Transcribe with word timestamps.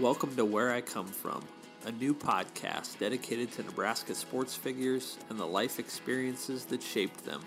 Welcome 0.00 0.36
to 0.36 0.44
Where 0.44 0.72
I 0.72 0.80
Come 0.80 1.08
From, 1.08 1.42
a 1.84 1.90
new 1.90 2.14
podcast 2.14 3.00
dedicated 3.00 3.50
to 3.52 3.64
Nebraska 3.64 4.14
sports 4.14 4.54
figures 4.54 5.18
and 5.28 5.36
the 5.36 5.44
life 5.44 5.80
experiences 5.80 6.64
that 6.66 6.84
shaped 6.84 7.24
them. 7.24 7.40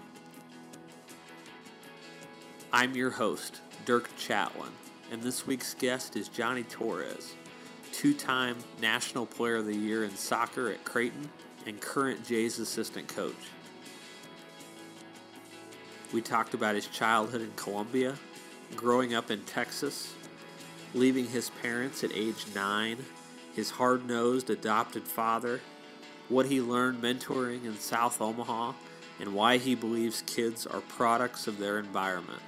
I'm 2.73 2.94
your 2.94 3.12
host, 3.12 3.62
Dirk 3.86 4.09
Chatelain, 4.18 4.73
and 5.14 5.23
this 5.23 5.48
week's 5.48 5.73
guest 5.76 6.18
is 6.18 6.27
Johnny 6.27 6.64
Torres, 6.64 7.36
two 7.94 8.14
time 8.14 8.58
National 8.81 9.26
Player 9.26 9.55
of 9.55 9.66
the 9.66 9.73
Year 9.73 10.04
in 10.04 10.13
soccer 10.18 10.70
at 10.72 10.84
Creighton 10.84 11.30
and 11.66 11.80
current 11.80 12.27
Jays 12.27 12.59
assistant 12.59 13.08
coach. 13.08 13.34
We 16.12 16.20
talked 16.20 16.54
about 16.54 16.76
his 16.76 16.88
childhood 16.88 17.44
in 17.44 17.54
Colombia, 17.55 18.16
growing 18.76 19.13
up 19.13 19.31
in 19.31 19.40
Texas, 19.45 20.13
leaving 20.94 21.27
his 21.27 21.50
parents 21.62 22.04
at 22.04 22.12
age 22.13 22.45
nine, 22.54 22.98
his 23.55 23.72
hard 23.72 24.08
nosed 24.08 24.50
adopted 24.50 25.04
father, 25.04 25.62
what 26.30 26.45
he 26.45 26.62
learned 26.62 27.02
mentoring 27.02 27.66
in 27.66 27.77
South 27.77 28.22
Omaha, 28.22 28.73
and 29.20 29.34
why 29.34 29.58
he 29.58 29.76
believes 29.76 30.23
kids 30.26 30.66
are 30.66 30.81
products 30.81 31.48
of 31.48 31.59
their 31.59 31.80
environment. 31.80 32.41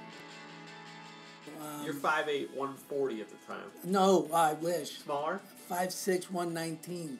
You're 1.84 1.94
5'8, 1.94 2.50
140 2.54 3.20
at 3.20 3.28
the 3.28 3.36
time. 3.46 3.64
No, 3.84 4.28
I 4.32 4.54
wish. 4.54 4.98
Smaller? 4.98 5.40
5'6", 5.70 6.30
119. 6.30 7.18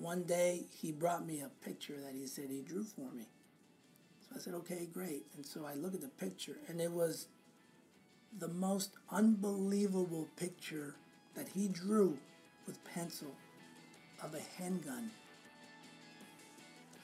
One 0.00 0.22
day, 0.22 0.62
he 0.80 0.92
brought 0.92 1.26
me 1.26 1.40
a 1.40 1.48
picture 1.64 1.96
that 2.00 2.14
he 2.14 2.26
said 2.26 2.46
he 2.50 2.62
drew 2.62 2.84
for 2.84 3.10
me. 3.12 3.24
So 4.20 4.36
I 4.36 4.38
said, 4.38 4.54
okay, 4.54 4.86
great. 4.92 5.26
And 5.36 5.44
so 5.44 5.66
I 5.66 5.74
look 5.74 5.94
at 5.94 6.00
the 6.00 6.08
picture, 6.08 6.56
and 6.68 6.80
it 6.80 6.92
was 6.92 7.26
the 8.36 8.48
most 8.48 8.96
unbelievable 9.10 10.28
picture 10.36 10.94
that 11.34 11.48
he 11.48 11.68
drew 11.68 12.18
with 12.66 12.82
pencil 12.84 13.34
of 14.22 14.34
a 14.34 14.60
handgun. 14.60 15.10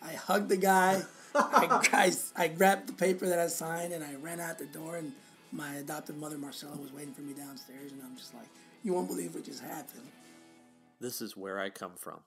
I 0.02 0.12
hugged 0.12 0.48
the 0.48 0.56
guy. 0.56 1.02
I, 1.34 1.89
I, 1.92 2.12
I 2.36 2.48
grabbed 2.48 2.89
the 2.89 2.92
paper 2.92 3.27
that 3.27 3.39
I 3.39 3.47
signed 3.47 3.92
and 3.92 4.05
I 4.05 4.14
ran 4.14 4.41
out 4.41 4.58
the 4.58 4.67
door 4.67 4.97
and 4.97 5.12
my 5.52 5.77
adopted 5.77 6.19
mother 6.19 6.36
Marcella 6.36 6.77
was 6.77 6.92
waiting 6.92 7.14
for 7.14 7.22
me 7.22 7.33
downstairs 7.33 7.92
and 7.92 8.02
I'm 8.02 8.17
just 8.17 8.34
like, 8.34 8.48
you 8.83 8.92
won't 8.92 9.08
believe 9.08 9.34
what 9.34 9.45
just 9.45 9.62
happened. 9.62 10.08
This 11.00 11.22
is 11.22 11.36
where 11.36 11.58
I 11.58 11.70
come 11.70 11.92
from. 11.97 12.20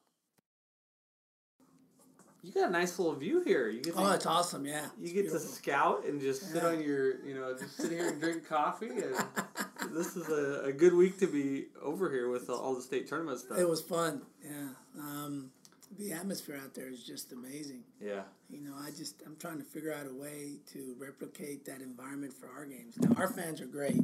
You 2.48 2.54
got 2.54 2.70
a 2.70 2.72
nice 2.72 2.98
little 2.98 3.14
view 3.14 3.44
here. 3.44 3.68
You 3.68 3.82
get 3.82 3.96
to, 3.96 4.00
oh, 4.00 4.12
it's 4.12 4.26
awesome! 4.26 4.66
Yeah, 4.66 4.86
you 4.98 5.08
get 5.08 5.24
beautiful. 5.24 5.40
to 5.40 5.46
scout 5.46 6.06
and 6.06 6.22
just 6.22 6.44
yeah. 6.44 6.48
sit 6.54 6.64
on 6.64 6.82
your, 6.82 7.26
you 7.26 7.36
know, 7.36 7.54
just 7.58 7.76
sit 7.76 7.92
here 7.92 8.08
and 8.08 8.22
drink 8.22 8.48
coffee. 8.48 8.88
And 8.88 9.16
this 9.94 10.16
is 10.16 10.30
a, 10.30 10.64
a 10.64 10.72
good 10.72 10.94
week 10.94 11.20
to 11.20 11.28
be 11.28 11.66
over 11.82 12.10
here 12.10 12.30
with 12.30 12.50
all 12.50 12.74
the 12.74 12.82
state 12.82 13.06
tournament 13.10 13.40
stuff. 13.40 13.60
It 13.60 13.68
was 13.68 13.82
fun. 13.82 14.22
Yeah, 14.42 14.70
um, 14.98 15.52
the 16.00 16.14
atmosphere 16.14 16.58
out 16.64 16.74
there 16.74 16.88
is 16.88 17.04
just 17.04 17.34
amazing. 17.34 17.84
Yeah, 18.00 18.22
you 18.50 18.62
know, 18.62 18.76
I 18.80 18.92
just 18.92 19.22
I'm 19.26 19.36
trying 19.36 19.58
to 19.58 19.66
figure 19.66 19.94
out 19.94 20.08
a 20.08 20.14
way 20.14 20.60
to 20.72 20.96
replicate 20.98 21.66
that 21.66 21.82
environment 21.82 22.32
for 22.32 22.48
our 22.48 22.66
games. 22.66 22.98
Now, 22.98 23.14
our 23.18 23.28
fans 23.28 23.60
are 23.60 23.66
great, 23.66 24.00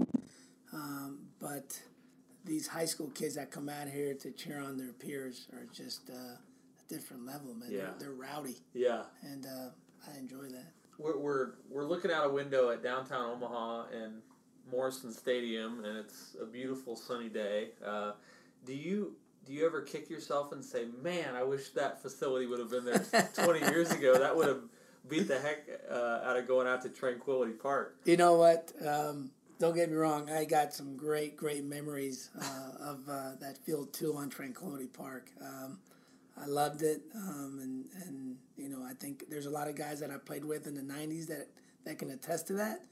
um, 0.73 1.19
but 1.39 1.79
these 2.43 2.67
high 2.67 2.85
school 2.85 3.07
kids 3.15 3.35
that 3.35 3.51
come 3.51 3.69
out 3.69 3.87
here 3.87 4.13
to 4.15 4.31
cheer 4.31 4.59
on 4.59 4.77
their 4.77 4.91
peers 4.91 5.47
are 5.53 5.65
just. 5.73 6.09
Uh, 6.09 6.35
different 6.87 7.25
level, 7.25 7.53
man. 7.53 7.69
Yeah. 7.71 7.79
They're, 7.79 7.95
they're 7.99 8.11
rowdy. 8.13 8.57
Yeah. 8.73 9.03
And 9.21 9.45
uh, 9.45 9.69
I 10.11 10.17
enjoy 10.17 10.49
that. 10.49 10.71
We're, 10.97 11.17
we're, 11.17 11.47
we're 11.69 11.85
looking 11.85 12.11
out 12.11 12.25
a 12.25 12.29
window 12.29 12.69
at 12.69 12.83
downtown 12.83 13.31
Omaha 13.31 13.85
and 13.93 14.21
Morrison 14.71 15.11
Stadium, 15.11 15.83
and 15.83 15.97
it's 15.97 16.35
a 16.41 16.45
beautiful 16.45 16.95
sunny 16.95 17.29
day. 17.29 17.69
Uh, 17.85 18.13
do 18.65 18.73
you 18.73 19.15
do 19.45 19.51
you 19.51 19.65
ever 19.65 19.81
kick 19.81 20.09
yourself 20.09 20.51
and 20.53 20.63
say, 20.63 20.85
"Man, 21.01 21.35
I 21.35 21.43
wish 21.43 21.69
that 21.71 22.01
facility 22.01 22.45
would 22.45 22.59
have 22.59 22.69
been 22.69 22.85
there 22.85 23.29
twenty 23.33 23.59
years 23.59 23.91
ago. 23.91 24.17
That 24.17 24.35
would 24.35 24.47
have 24.47 24.61
beat 25.09 25.27
the 25.27 25.39
heck 25.39 25.67
uh, 25.91 26.21
out 26.23 26.37
of 26.37 26.47
going 26.47 26.67
out 26.67 26.81
to 26.83 26.89
Tranquility 26.89 27.53
Park." 27.53 27.97
You 28.05 28.17
know 28.17 28.35
what? 28.35 28.71
Um, 28.85 29.31
don't 29.59 29.75
get 29.75 29.89
me 29.89 29.95
wrong. 29.95 30.29
I 30.29 30.45
got 30.45 30.73
some 30.73 30.95
great, 30.95 31.35
great 31.37 31.63
memories 31.63 32.29
uh, 32.41 32.83
of 32.83 33.09
uh, 33.09 33.31
that 33.39 33.57
field 33.57 33.93
too 33.93 34.15
on 34.15 34.29
Tranquility 34.29 34.87
Park. 34.87 35.29
Um, 35.41 35.79
I 36.41 36.47
loved 36.47 36.81
it, 36.81 37.03
um, 37.15 37.59
and 37.61 37.85
and 38.05 38.35
you 38.57 38.69
know 38.69 38.83
I 38.83 38.93
think 38.93 39.25
there's 39.29 39.45
a 39.45 39.51
lot 39.51 39.67
of 39.67 39.75
guys 39.75 39.99
that 39.99 40.09
I 40.09 40.17
played 40.17 40.43
with 40.43 40.65
in 40.67 40.75
the 40.75 40.81
'90s 40.81 41.27
that 41.27 41.49
that 41.85 41.99
can 41.99 42.09
attest 42.09 42.47
to 42.47 42.53
that. 42.53 42.85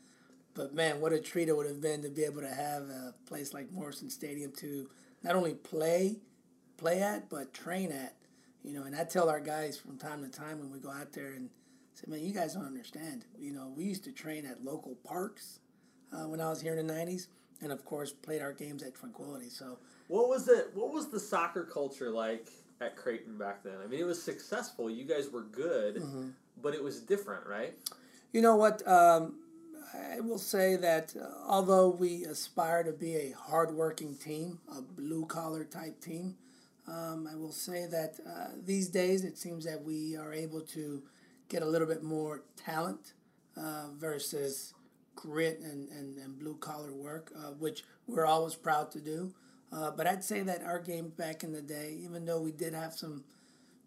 But 0.53 0.73
man, 0.73 1.01
what 1.01 1.13
a 1.13 1.19
treat 1.19 1.47
it 1.47 1.55
would 1.55 1.65
have 1.65 1.81
been 1.81 2.01
to 2.03 2.09
be 2.09 2.23
able 2.23 2.41
to 2.41 2.53
have 2.53 2.83
a 2.83 3.13
place 3.25 3.53
like 3.53 3.71
Morrison 3.71 4.09
Stadium 4.09 4.51
to 4.57 4.89
not 5.23 5.35
only 5.35 5.53
play 5.53 6.17
play 6.77 7.01
at 7.01 7.29
but 7.29 7.53
train 7.53 7.91
at. 7.91 8.15
You 8.63 8.73
know, 8.73 8.83
and 8.83 8.95
I 8.95 9.05
tell 9.05 9.27
our 9.27 9.39
guys 9.39 9.77
from 9.77 9.97
time 9.97 10.21
to 10.23 10.29
time 10.29 10.59
when 10.59 10.71
we 10.71 10.77
go 10.77 10.91
out 10.91 11.13
there 11.13 11.31
and 11.31 11.49
say, 11.95 12.03
"Man, 12.07 12.23
you 12.23 12.31
guys 12.31 12.53
don't 12.53 12.65
understand. 12.65 13.25
You 13.39 13.53
know, 13.53 13.73
we 13.75 13.85
used 13.85 14.03
to 14.03 14.11
train 14.11 14.45
at 14.45 14.63
local 14.63 14.95
parks 15.03 15.59
uh, 16.13 16.27
when 16.27 16.39
I 16.39 16.49
was 16.49 16.61
here 16.61 16.75
in 16.75 16.85
the 16.85 16.93
'90s, 16.93 17.25
and 17.59 17.71
of 17.71 17.85
course 17.85 18.13
played 18.13 18.43
our 18.43 18.53
games 18.53 18.83
at 18.83 18.93
Tranquility." 18.93 19.49
So, 19.49 19.79
what 20.09 20.29
was 20.29 20.47
it? 20.47 20.69
What 20.75 20.93
was 20.93 21.09
the 21.09 21.19
soccer 21.19 21.63
culture 21.63 22.11
like 22.11 22.49
at 22.81 22.95
Creighton 22.95 23.37
back 23.37 23.63
then? 23.63 23.75
I 23.83 23.87
mean, 23.87 23.99
it 23.99 24.05
was 24.05 24.21
successful. 24.21 24.89
You 24.89 25.05
guys 25.05 25.29
were 25.29 25.43
good, 25.43 25.97
mm-hmm. 25.97 26.29
but 26.61 26.73
it 26.73 26.83
was 26.83 26.99
different, 26.99 27.45
right? 27.45 27.73
You 28.33 28.41
know 28.41 28.55
what? 28.55 28.85
Um, 28.87 29.35
I 29.93 30.19
will 30.21 30.37
say 30.37 30.75
that 30.77 31.15
uh, 31.19 31.25
although 31.45 31.89
we 31.89 32.23
aspire 32.23 32.83
to 32.83 32.91
be 32.93 33.15
a 33.15 33.31
hardworking 33.37 34.15
team, 34.15 34.59
a 34.75 34.81
blue 34.81 35.25
collar 35.25 35.63
type 35.65 36.01
team, 36.01 36.35
um, 36.87 37.27
I 37.31 37.35
will 37.35 37.51
say 37.51 37.85
that 37.87 38.15
uh, 38.27 38.49
these 38.65 38.87
days 38.87 39.23
it 39.23 39.37
seems 39.37 39.65
that 39.65 39.83
we 39.83 40.15
are 40.15 40.33
able 40.33 40.61
to 40.61 41.03
get 41.49 41.61
a 41.61 41.65
little 41.65 41.87
bit 41.87 42.03
more 42.03 42.43
talent 42.55 43.13
uh, 43.57 43.87
versus 43.97 44.73
grit 45.15 45.59
and, 45.59 45.89
and, 45.89 46.17
and 46.17 46.39
blue 46.39 46.55
collar 46.55 46.93
work, 46.93 47.31
uh, 47.35 47.51
which 47.51 47.83
we're 48.07 48.25
always 48.25 48.55
proud 48.55 48.91
to 48.91 48.99
do. 48.99 49.33
Uh, 49.71 49.91
but 49.91 50.05
I'd 50.05 50.23
say 50.23 50.41
that 50.41 50.63
our 50.63 50.79
game 50.79 51.09
back 51.15 51.43
in 51.43 51.53
the 51.53 51.61
day, 51.61 51.97
even 52.03 52.25
though 52.25 52.41
we 52.41 52.51
did 52.51 52.73
have 52.73 52.93
some 52.93 53.23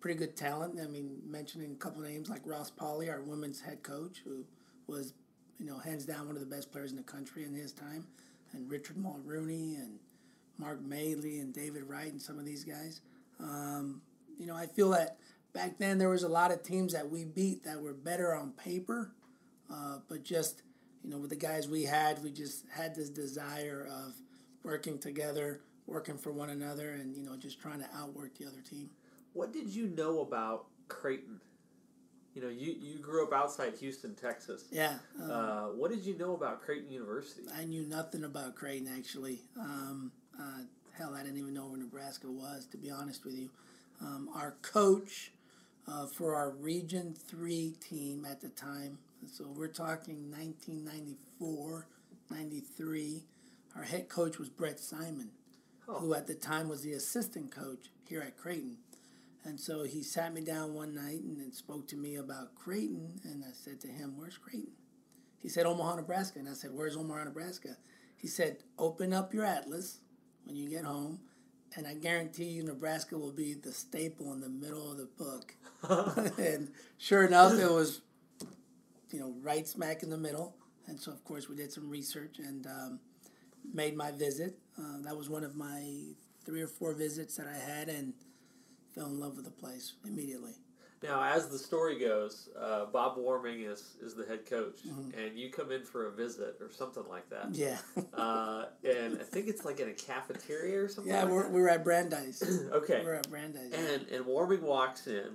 pretty 0.00 0.18
good 0.18 0.36
talent, 0.36 0.78
I 0.82 0.86
mean, 0.86 1.18
mentioning 1.26 1.72
a 1.72 1.76
couple 1.76 2.02
names 2.02 2.28
like 2.28 2.42
Ross 2.44 2.70
Paule, 2.70 3.08
our 3.08 3.20
women's 3.20 3.60
head 3.60 3.82
coach, 3.82 4.22
who 4.24 4.44
was, 4.86 5.12
you 5.58 5.66
know, 5.66 5.78
hands 5.78 6.06
down 6.06 6.26
one 6.26 6.36
of 6.36 6.40
the 6.40 6.54
best 6.54 6.72
players 6.72 6.90
in 6.90 6.96
the 6.96 7.02
country 7.02 7.44
in 7.44 7.54
his 7.54 7.72
time, 7.72 8.06
and 8.52 8.70
Richard 8.70 8.96
Mulrooney 8.96 9.76
and 9.76 9.98
Mark 10.58 10.82
Mailey 10.82 11.40
and 11.40 11.52
David 11.52 11.84
Wright 11.84 12.10
and 12.10 12.20
some 12.20 12.38
of 12.38 12.44
these 12.44 12.64
guys. 12.64 13.00
Um, 13.40 14.00
you 14.38 14.46
know, 14.46 14.54
I 14.54 14.66
feel 14.66 14.90
that 14.90 15.18
back 15.52 15.78
then 15.78 15.98
there 15.98 16.08
was 16.08 16.22
a 16.22 16.28
lot 16.28 16.50
of 16.50 16.62
teams 16.62 16.92
that 16.92 17.10
we 17.10 17.24
beat 17.24 17.64
that 17.64 17.80
were 17.80 17.92
better 17.92 18.34
on 18.34 18.52
paper, 18.52 19.12
uh, 19.72 19.98
but 20.08 20.22
just, 20.22 20.62
you 21.02 21.10
know, 21.10 21.18
with 21.18 21.30
the 21.30 21.36
guys 21.36 21.68
we 21.68 21.84
had, 21.84 22.22
we 22.22 22.30
just 22.30 22.64
had 22.74 22.94
this 22.94 23.10
desire 23.10 23.88
of 23.90 24.14
working 24.62 24.98
together, 24.98 25.60
working 25.86 26.16
for 26.18 26.32
one 26.32 26.50
another 26.50 26.92
and 26.92 27.16
you 27.16 27.22
know 27.22 27.36
just 27.36 27.60
trying 27.60 27.80
to 27.80 27.88
outwork 27.96 28.36
the 28.38 28.46
other 28.46 28.60
team. 28.68 28.90
What 29.32 29.52
did 29.52 29.68
you 29.68 29.88
know 29.88 30.20
about 30.20 30.66
Creighton? 30.88 31.40
You 32.34 32.42
know, 32.42 32.48
you, 32.48 32.74
you 32.80 32.98
grew 32.98 33.24
up 33.24 33.32
outside 33.32 33.74
Houston, 33.78 34.16
Texas. 34.16 34.64
Yeah. 34.72 34.94
Um, 35.22 35.30
uh, 35.30 35.62
what 35.66 35.92
did 35.92 36.04
you 36.04 36.18
know 36.18 36.34
about 36.34 36.62
Creighton 36.62 36.90
University? 36.90 37.46
I 37.56 37.64
knew 37.64 37.82
nothing 37.82 38.24
about 38.24 38.56
Creighton 38.56 38.88
actually. 38.96 39.42
Um, 39.58 40.10
uh, 40.38 40.62
hell, 40.98 41.14
I 41.14 41.22
didn't 41.22 41.38
even 41.38 41.54
know 41.54 41.66
where 41.66 41.78
Nebraska 41.78 42.28
was, 42.28 42.66
to 42.72 42.76
be 42.76 42.90
honest 42.90 43.24
with 43.24 43.34
you. 43.34 43.50
Um, 44.00 44.28
our 44.34 44.56
coach 44.62 45.30
uh, 45.86 46.06
for 46.06 46.34
our 46.34 46.50
Region 46.50 47.14
3 47.28 47.74
team 47.80 48.26
at 48.28 48.40
the 48.40 48.48
time, 48.48 48.98
so 49.32 49.44
we're 49.54 49.68
talking 49.68 50.30
1994, 50.32 51.86
93, 52.30 53.22
our 53.76 53.84
head 53.84 54.08
coach 54.08 54.38
was 54.38 54.48
Brett 54.48 54.80
Simon 54.80 55.30
oh. 55.88 56.00
who 56.00 56.14
at 56.14 56.26
the 56.26 56.34
time 56.34 56.68
was 56.68 56.82
the 56.82 56.92
assistant 56.92 57.50
coach 57.50 57.90
here 58.08 58.20
at 58.20 58.36
Creighton. 58.36 58.78
And 59.44 59.60
so 59.60 59.84
he 59.84 60.02
sat 60.02 60.32
me 60.32 60.40
down 60.40 60.72
one 60.72 60.94
night 60.94 61.20
and, 61.22 61.36
and 61.36 61.54
spoke 61.54 61.86
to 61.88 61.96
me 61.96 62.16
about 62.16 62.54
Creighton. 62.54 63.20
And 63.24 63.44
I 63.44 63.52
said 63.52 63.80
to 63.80 63.88
him, 63.88 64.14
Where's 64.16 64.38
Creighton? 64.38 64.72
He 65.42 65.48
said, 65.48 65.66
Omaha, 65.66 65.96
Nebraska. 65.96 66.38
And 66.38 66.48
I 66.48 66.54
said, 66.54 66.70
Where's 66.72 66.96
Omaha, 66.96 67.24
Nebraska? 67.24 67.76
He 68.16 68.26
said, 68.26 68.58
Open 68.78 69.12
up 69.12 69.34
your 69.34 69.44
atlas 69.44 69.98
when 70.44 70.56
you 70.56 70.70
get 70.70 70.84
home. 70.84 71.20
And 71.76 71.86
I 71.86 71.94
guarantee 71.94 72.44
you, 72.44 72.62
Nebraska 72.62 73.18
will 73.18 73.32
be 73.32 73.52
the 73.52 73.72
staple 73.72 74.32
in 74.32 74.40
the 74.40 74.48
middle 74.48 74.90
of 74.90 74.96
the 74.96 75.08
book. 75.18 75.54
and 76.38 76.70
sure 76.96 77.24
enough, 77.26 77.52
it 77.58 77.70
was, 77.70 78.00
you 79.10 79.20
know, 79.20 79.34
right 79.42 79.66
smack 79.66 80.02
in 80.02 80.08
the 80.08 80.16
middle. 80.16 80.56
And 80.86 80.98
so, 80.98 81.12
of 81.12 81.22
course, 81.24 81.48
we 81.48 81.56
did 81.56 81.72
some 81.72 81.90
research 81.90 82.38
and 82.38 82.66
um, 82.66 83.00
made 83.72 83.96
my 83.96 84.10
visit. 84.10 84.58
Uh, 84.78 84.98
that 85.02 85.16
was 85.16 85.28
one 85.30 85.44
of 85.44 85.54
my 85.56 85.82
three 86.44 86.60
or 86.62 86.66
four 86.68 86.92
visits 86.94 87.36
that 87.36 87.46
I 87.46 87.56
had 87.56 87.88
and 87.88 88.12
fell 88.94 89.06
in 89.06 89.18
love 89.18 89.36
with 89.36 89.44
the 89.44 89.50
place 89.50 89.94
immediately. 90.06 90.52
Now, 91.02 91.22
as 91.22 91.48
the 91.48 91.58
story 91.58 91.98
goes, 91.98 92.48
uh, 92.58 92.86
Bob 92.86 93.18
Warming 93.18 93.60
is, 93.62 93.96
is 94.02 94.14
the 94.14 94.24
head 94.24 94.46
coach, 94.48 94.78
and 95.18 95.38
you 95.38 95.50
come 95.50 95.70
in 95.70 95.84
for 95.84 96.06
a 96.06 96.10
visit 96.10 96.56
or 96.62 96.70
something 96.70 97.02
like 97.10 97.28
that. 97.30 97.48
Yeah. 97.54 97.78
Uh, 98.14 98.66
and 98.84 99.18
I 99.20 99.24
think 99.24 99.48
it's 99.48 99.64
like 99.66 99.80
in 99.80 99.88
a 99.88 99.92
cafeteria 99.92 100.80
or 100.82 100.88
something. 100.88 101.12
yeah, 101.12 101.24
like 101.24 101.32
we're, 101.32 101.48
we're 101.50 101.68
at 101.68 101.84
Brandeis. 101.84 102.42
okay. 102.72 103.02
We're 103.04 103.14
at 103.14 103.28
Brandeis. 103.28 103.70
yeah. 103.72 103.78
And 103.78 104.08
and 104.08 104.24
Warming 104.24 104.62
walks 104.62 105.06
in, 105.08 105.30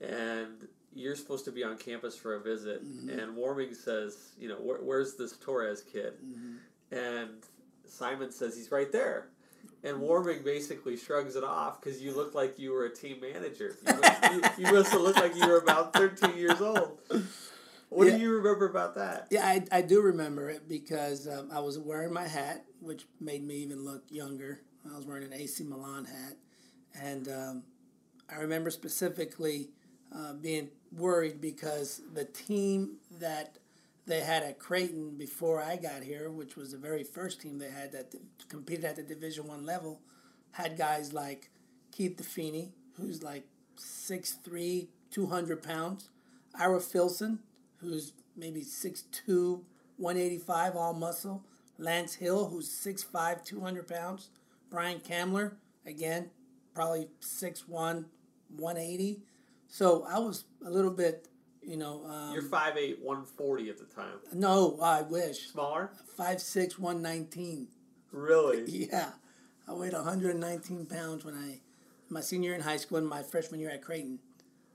and 0.00 0.68
you're 0.94 1.16
supposed 1.16 1.44
to 1.46 1.50
be 1.52 1.64
on 1.64 1.76
campus 1.78 2.16
for 2.16 2.34
a 2.36 2.40
visit, 2.40 2.84
Mm-hmm. 2.84 3.18
and 3.18 3.34
Warming 3.36 3.74
says, 3.74 4.32
you 4.38 4.48
know, 4.48 4.56
Where, 4.56 4.78
where's 4.78 5.16
this 5.16 5.36
Torres 5.38 5.82
kid? 5.82 6.12
Mm-hmm. 6.24 6.96
And 6.96 7.30
Simon 7.90 8.30
says 8.30 8.56
he's 8.56 8.70
right 8.70 8.90
there. 8.92 9.28
And 9.82 10.00
Warming 10.00 10.42
basically 10.42 10.96
shrugs 10.96 11.36
it 11.36 11.44
off 11.44 11.80
because 11.80 12.02
you 12.02 12.14
look 12.14 12.34
like 12.34 12.58
you 12.58 12.72
were 12.72 12.84
a 12.84 12.94
team 12.94 13.18
manager. 13.20 13.76
You 13.86 13.94
must, 13.96 14.22
you, 14.58 14.66
you 14.66 14.72
must 14.74 14.92
have 14.92 15.00
looked 15.00 15.18
like 15.18 15.34
you 15.36 15.46
were 15.46 15.56
about 15.58 15.94
13 15.94 16.36
years 16.36 16.60
old. 16.60 16.98
What 17.88 18.06
Yeah. 18.06 18.16
do 18.16 18.22
you 18.22 18.32
remember 18.36 18.68
about 18.68 18.94
that? 18.96 19.28
Yeah, 19.30 19.44
I, 19.46 19.64
I 19.72 19.82
do 19.82 20.00
remember 20.02 20.50
it 20.50 20.68
because 20.68 21.26
um, 21.26 21.48
I 21.52 21.60
was 21.60 21.78
wearing 21.78 22.12
my 22.12 22.28
hat, 22.28 22.64
which 22.80 23.06
made 23.20 23.42
me 23.46 23.56
even 23.56 23.84
look 23.84 24.04
younger. 24.10 24.60
I 24.92 24.96
was 24.96 25.06
wearing 25.06 25.24
an 25.24 25.32
AC 25.32 25.64
Milan 25.64 26.04
hat. 26.04 26.36
And 27.02 27.28
um, 27.28 27.62
I 28.30 28.36
remember 28.40 28.70
specifically 28.70 29.70
uh, 30.14 30.34
being 30.34 30.68
worried 30.92 31.40
because 31.40 32.02
the 32.12 32.24
team 32.26 32.96
that 33.18 33.56
they 34.10 34.20
had 34.20 34.42
at 34.42 34.58
Creighton 34.58 35.16
before 35.16 35.62
I 35.62 35.76
got 35.76 36.02
here, 36.02 36.30
which 36.30 36.56
was 36.56 36.72
the 36.72 36.78
very 36.78 37.04
first 37.04 37.40
team 37.40 37.58
they 37.58 37.70
had 37.70 37.92
that 37.92 38.12
competed 38.48 38.84
at 38.84 38.96
the 38.96 39.02
Division 39.02 39.46
One 39.46 39.64
level, 39.64 40.00
had 40.52 40.76
guys 40.76 41.12
like 41.12 41.50
Keith 41.92 42.16
DeFini, 42.16 42.72
who's 42.96 43.22
like 43.22 43.44
6'3", 43.78 44.88
200 45.10 45.62
pounds, 45.62 46.10
Ira 46.58 46.80
Filson, 46.80 47.38
who's 47.78 48.12
maybe 48.36 48.62
6'2", 48.62 49.62
185, 49.96 50.76
all 50.76 50.92
muscle, 50.92 51.44
Lance 51.78 52.14
Hill, 52.14 52.48
who's 52.48 52.68
6'5", 52.68 53.44
200 53.44 53.86
pounds, 53.86 54.30
Brian 54.70 54.98
Kamler, 54.98 55.52
again, 55.86 56.30
probably 56.74 57.08
6'1", 57.20 58.06
180. 58.56 59.22
So 59.68 60.04
I 60.08 60.18
was 60.18 60.44
a 60.66 60.70
little 60.70 60.90
bit, 60.90 61.28
you 61.70 61.76
know, 61.76 62.02
um, 62.04 62.32
You're 62.34 62.42
5'8", 62.42 62.98
140 63.00 63.70
at 63.70 63.78
the 63.78 63.84
time. 63.84 64.18
no, 64.32 64.76
I 64.82 65.02
wish. 65.02 65.50
Smaller? 65.50 65.92
5'6", 66.18 66.78
119. 66.78 67.68
Really? 68.10 68.64
Yeah, 68.90 69.10
I 69.68 69.72
weighed 69.74 69.92
119 69.92 70.86
pounds 70.86 71.24
when 71.24 71.34
I, 71.36 71.60
my 72.08 72.20
senior 72.20 72.48
year 72.50 72.56
in 72.56 72.62
high 72.62 72.76
school 72.76 72.98
and 72.98 73.06
my 73.06 73.22
freshman 73.22 73.60
year 73.60 73.70
at 73.70 73.82
Creighton. 73.82 74.18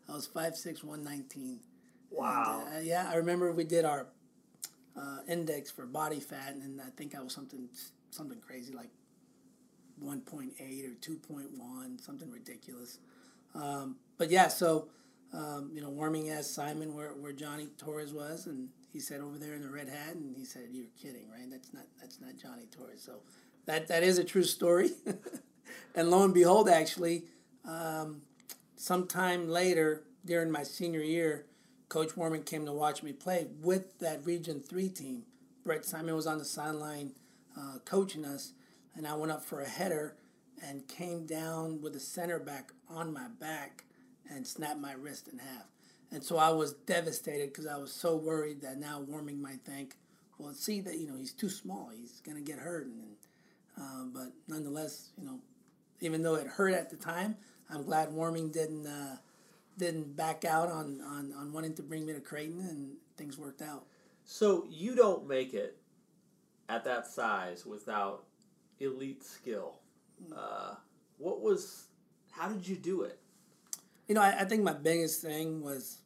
I 0.07 0.13
was 0.13 0.25
5'6", 0.25 0.85
119. 0.85 1.59
Wow. 2.11 2.63
Uh, 2.73 2.79
yeah, 2.79 3.09
I 3.11 3.15
remember 3.15 3.51
we 3.51 3.65
did 3.65 3.83
our 3.83 4.07
uh, 4.95 5.17
index 5.27 5.69
for 5.69 5.85
body 5.85 6.21
fat, 6.21 6.53
and 6.53 6.79
I 6.79 6.91
think 6.95 7.13
I 7.13 7.21
was 7.21 7.33
something 7.33 7.67
something 8.11 8.39
crazy 8.39 8.71
like 8.71 8.87
1.8 10.01 10.51
or 10.85 10.95
2.1, 10.95 12.01
something 12.01 12.31
ridiculous. 12.31 12.99
Um, 13.53 13.97
but 14.17 14.29
yeah, 14.29 14.47
so 14.47 14.87
um, 15.35 15.69
you 15.73 15.81
know, 15.81 15.89
Warming 15.89 16.29
asked 16.29 16.55
Simon 16.55 16.95
where, 16.95 17.09
where 17.09 17.33
Johnny 17.33 17.67
Torres 17.77 18.13
was, 18.13 18.45
and 18.45 18.69
he 18.93 18.99
said 18.99 19.19
over 19.19 19.37
there 19.37 19.53
in 19.53 19.61
the 19.61 19.69
red 19.69 19.89
hat, 19.89 20.15
and 20.15 20.35
he 20.35 20.45
said, 20.45 20.69
"You're 20.71 20.85
kidding, 21.01 21.29
right? 21.29 21.49
That's 21.49 21.73
not 21.73 21.83
that's 21.99 22.21
not 22.21 22.37
Johnny 22.41 22.67
Torres." 22.71 23.01
So 23.03 23.19
that 23.65 23.87
that 23.89 24.01
is 24.01 24.17
a 24.17 24.23
true 24.23 24.43
story. 24.43 24.91
and 25.95 26.09
lo 26.09 26.23
and 26.23 26.33
behold, 26.33 26.69
actually, 26.69 27.25
um, 27.65 28.21
sometime 28.77 29.49
later 29.49 30.03
during 30.23 30.51
my 30.51 30.63
senior 30.63 31.01
year, 31.01 31.47
Coach 31.89 32.15
Warming 32.15 32.43
came 32.43 32.65
to 32.65 32.71
watch 32.71 33.03
me 33.03 33.11
play 33.11 33.47
with 33.61 33.99
that 33.99 34.25
Region 34.25 34.61
Three 34.61 34.89
team. 34.89 35.23
Brett 35.65 35.83
Simon 35.83 36.15
was 36.15 36.27
on 36.27 36.37
the 36.37 36.45
sideline 36.45 37.11
uh, 37.59 37.79
coaching 37.83 38.23
us, 38.23 38.53
and 38.95 39.05
I 39.05 39.15
went 39.15 39.33
up 39.33 39.43
for 39.43 39.59
a 39.59 39.67
header 39.67 40.15
and 40.65 40.87
came 40.87 41.25
down 41.25 41.81
with 41.81 41.93
a 41.95 41.99
center 41.99 42.39
back 42.39 42.71
on 42.87 43.11
my 43.11 43.27
back 43.27 43.83
and 44.29 44.45
snapped 44.45 44.79
my 44.79 44.93
wrist 44.93 45.27
in 45.27 45.39
half. 45.39 45.65
And 46.11 46.23
so 46.23 46.37
I 46.37 46.49
was 46.49 46.73
devastated 46.73 47.47
because 47.47 47.67
I 47.67 47.77
was 47.77 47.91
so 47.91 48.15
worried 48.15 48.61
that 48.61 48.77
now 48.77 48.99
Warming 49.01 49.41
might 49.41 49.61
think, 49.65 49.95
well, 50.37 50.53
see 50.53 50.81
that 50.81 50.97
you 50.97 51.07
know 51.07 51.17
he's 51.17 51.33
too 51.33 51.49
small, 51.49 51.89
he's 51.95 52.21
gonna 52.25 52.41
get 52.41 52.59
hurt, 52.59 52.87
and 52.87 53.15
um, 53.77 54.11
but 54.13 54.31
nonetheless, 54.47 55.09
you 55.17 55.25
know, 55.25 55.39
even 56.01 56.23
though 56.23 56.35
it 56.35 56.47
hurt 56.47 56.73
at 56.73 56.89
the 56.89 56.95
time, 56.95 57.35
I'm 57.69 57.83
glad 57.83 58.13
Warming 58.13 58.51
didn't 58.51 58.85
uh, 58.85 59.17
didn't 59.77 60.15
back 60.15 60.45
out 60.45 60.71
on, 60.71 61.01
on, 61.01 61.33
on 61.37 61.51
wanting 61.51 61.73
to 61.75 61.83
bring 61.83 62.05
me 62.05 62.13
to 62.13 62.19
Creighton, 62.19 62.61
and 62.61 62.91
things 63.17 63.37
worked 63.37 63.61
out. 63.61 63.85
So 64.23 64.65
you 64.69 64.95
don't 64.95 65.27
make 65.27 65.53
it 65.53 65.77
at 66.69 66.83
that 66.85 67.07
size 67.07 67.65
without 67.65 68.23
elite 68.79 69.23
skill. 69.23 69.79
Uh, 70.35 70.75
what 71.17 71.41
was? 71.41 71.87
How 72.31 72.49
did 72.49 72.67
you 72.67 72.75
do 72.75 73.01
it? 73.03 73.19
You 74.07 74.15
know, 74.15 74.21
I, 74.21 74.41
I 74.41 74.45
think 74.45 74.63
my 74.63 74.73
biggest 74.73 75.21
thing 75.21 75.63
was 75.63 75.99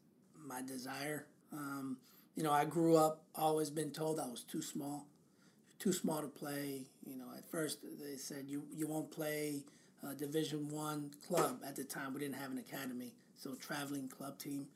my 0.45 0.61
desire. 0.61 1.25
Um, 1.51 1.97
you 2.35 2.43
know, 2.43 2.51
I 2.51 2.65
grew 2.65 2.95
up 2.95 3.23
always 3.35 3.69
been 3.69 3.91
told 3.91 4.19
I 4.19 4.27
was 4.27 4.43
too 4.43 4.61
small, 4.61 5.05
too 5.79 5.91
small 5.91 6.21
to 6.21 6.27
play. 6.27 6.85
You 7.05 7.17
know, 7.17 7.25
at 7.37 7.49
first 7.49 7.79
they 7.83 8.15
said 8.15 8.45
you 8.47 8.63
you 8.73 8.87
won't 8.87 9.11
play 9.11 9.63
Division 10.17 10.69
One 10.69 11.11
club. 11.27 11.59
At 11.65 11.75
the 11.75 11.83
time, 11.83 12.13
we 12.13 12.19
didn't 12.19 12.35
have 12.35 12.51
an 12.51 12.57
academy, 12.57 13.13
so 13.37 13.53
traveling 13.55 14.07
club 14.07 14.37
team, 14.37 14.67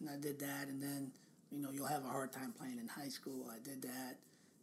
and 0.00 0.08
I 0.10 0.16
did 0.16 0.38
that. 0.40 0.68
And 0.68 0.82
then, 0.82 1.12
you 1.50 1.60
know, 1.60 1.70
you'll 1.72 1.86
have 1.86 2.04
a 2.04 2.08
hard 2.08 2.32
time 2.32 2.52
playing 2.58 2.78
in 2.78 2.88
high 2.88 3.08
school. 3.08 3.46
I 3.50 3.58
did 3.62 3.82
that. 3.82 4.16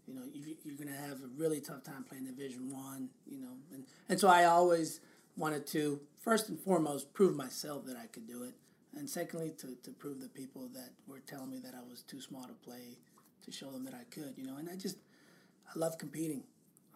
You 0.07 0.16
know, 0.16 0.24
you, 0.33 0.56
you're 0.63 0.75
gonna 0.75 0.98
have 0.98 1.21
a 1.21 1.27
really 1.38 1.62
tough 1.62 1.83
time 1.83 2.04
playing 2.04 2.25
Division 2.25 2.71
One. 2.71 3.10
You 3.25 3.39
know, 3.39 3.54
and 3.74 3.86
and 4.10 4.19
so 4.19 4.27
I 4.27 4.45
always 4.45 5.00
wanted 5.39 5.65
to 5.65 6.01
first 6.19 6.50
and 6.50 6.59
foremost 6.59 7.13
prove 7.13 7.36
myself 7.36 7.86
that 7.86 7.95
I 7.95 8.07
could 8.07 8.27
do 8.27 8.44
it, 8.44 8.53
and 8.95 9.09
secondly 9.09 9.51
to, 9.59 9.75
to 9.83 9.91
prove 9.91 10.19
the 10.21 10.27
people 10.27 10.69
that 10.74 10.89
were 11.07 11.21
telling 11.21 11.50
me 11.50 11.59
that 11.63 11.74
I 11.74 11.89
was 11.89 12.01
too 12.03 12.21
small 12.21 12.44
to 12.44 12.53
play 12.53 12.97
to 13.45 13.51
show 13.51 13.71
them 13.71 13.86
that 13.86 13.94
I 13.94 14.03
could. 14.12 14.33
You 14.38 14.45
know, 14.45 14.57
and 14.57 14.69
I 14.69 14.75
just 14.75 14.97
I 15.74 15.80
love 15.80 15.97
competing. 15.97 16.44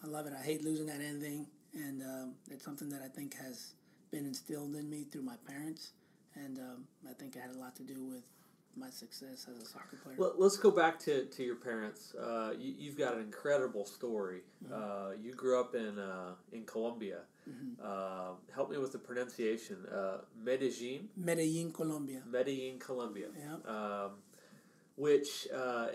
I 0.04 0.08
love 0.08 0.28
it. 0.28 0.34
I 0.38 0.44
hate 0.44 0.64
losing 0.64 0.90
at 0.90 1.00
anything, 1.00 1.48
and 1.74 2.02
um, 2.04 2.34
it's 2.52 2.66
something 2.66 2.90
that 2.90 3.02
I 3.02 3.08
think 3.08 3.36
has 3.38 3.74
been 4.12 4.26
instilled 4.26 4.76
in 4.76 4.90
me 4.90 5.06
through 5.06 5.24
my 5.24 5.38
parents, 5.48 5.94
and 6.36 6.60
um, 6.60 6.84
I 7.10 7.14
think 7.14 7.38
it 7.38 7.42
had 7.42 7.56
a 7.56 7.58
lot 7.58 7.76
to 7.78 7.84
do 7.84 8.04
with 8.04 8.24
my 8.76 8.90
success 8.90 9.48
as 9.50 9.62
a 9.62 9.66
soccer 9.66 9.98
player. 10.04 10.16
Let, 10.18 10.46
us 10.46 10.58
go 10.58 10.72
back 10.72 11.00
to, 11.00 11.26
to 11.26 11.44
your 11.44 11.56
parents. 11.56 12.16
Uh, 12.16 12.54
you, 12.58 12.74
you've 12.78 12.98
got 12.98 13.14
an 13.14 13.22
incredible 13.22 13.86
story. 13.86 14.42
Uh, 14.74 15.12
you 15.22 15.34
grew 15.34 15.60
up 15.60 15.76
in 15.76 15.98
uh, 16.00 16.34
in 16.52 16.66
Colombia. 16.66 17.20
Uh, 17.84 18.32
help 18.54 18.72
me 18.72 18.78
with 18.78 18.92
the 18.92 19.00
pronunciation. 19.00 19.78
Uh, 19.92 20.20
Medellin, 20.42 21.10
Medellin, 21.18 21.72
Colombia. 21.72 22.22
Medellin, 22.30 22.80
Colombia. 22.80 23.28
Yeah. 23.38 23.72
Um, 23.72 24.12
which 24.96 25.48
uh, 25.54 25.88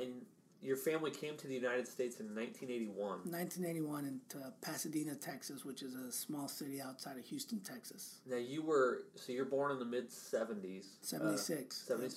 and 0.00 0.22
your 0.62 0.76
family 0.76 1.10
came 1.10 1.36
to 1.36 1.46
the 1.46 1.54
United 1.54 1.86
States 1.86 2.18
in 2.18 2.26
1981. 2.34 3.30
1981 3.30 4.04
in 4.04 4.20
uh, 4.40 4.50
Pasadena, 4.60 5.14
Texas, 5.14 5.64
which 5.64 5.82
is 5.82 5.94
a 5.94 6.10
small 6.10 6.48
city 6.48 6.80
outside 6.80 7.16
of 7.18 7.24
Houston, 7.26 7.60
Texas. 7.60 8.20
Now 8.26 8.36
you 8.36 8.62
were 8.62 9.04
so 9.14 9.32
you're 9.32 9.44
born 9.44 9.72
in 9.72 9.78
the 9.78 9.84
mid 9.84 10.10
70s. 10.10 10.86
76. 11.02 11.76
Seventy 11.76 12.14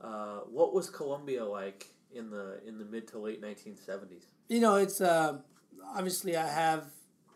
Uh, 0.00 0.40
what 0.50 0.74
was 0.74 0.90
Colombia 0.90 1.44
like 1.44 1.88
in 2.14 2.30
the 2.30 2.60
in 2.66 2.78
the 2.78 2.84
mid 2.84 3.08
to 3.08 3.18
late 3.18 3.40
1970s? 3.40 4.24
You 4.48 4.60
know, 4.60 4.76
it's 4.76 5.00
uh, 5.00 5.38
obviously 5.94 6.36
I 6.36 6.46
have 6.46 6.84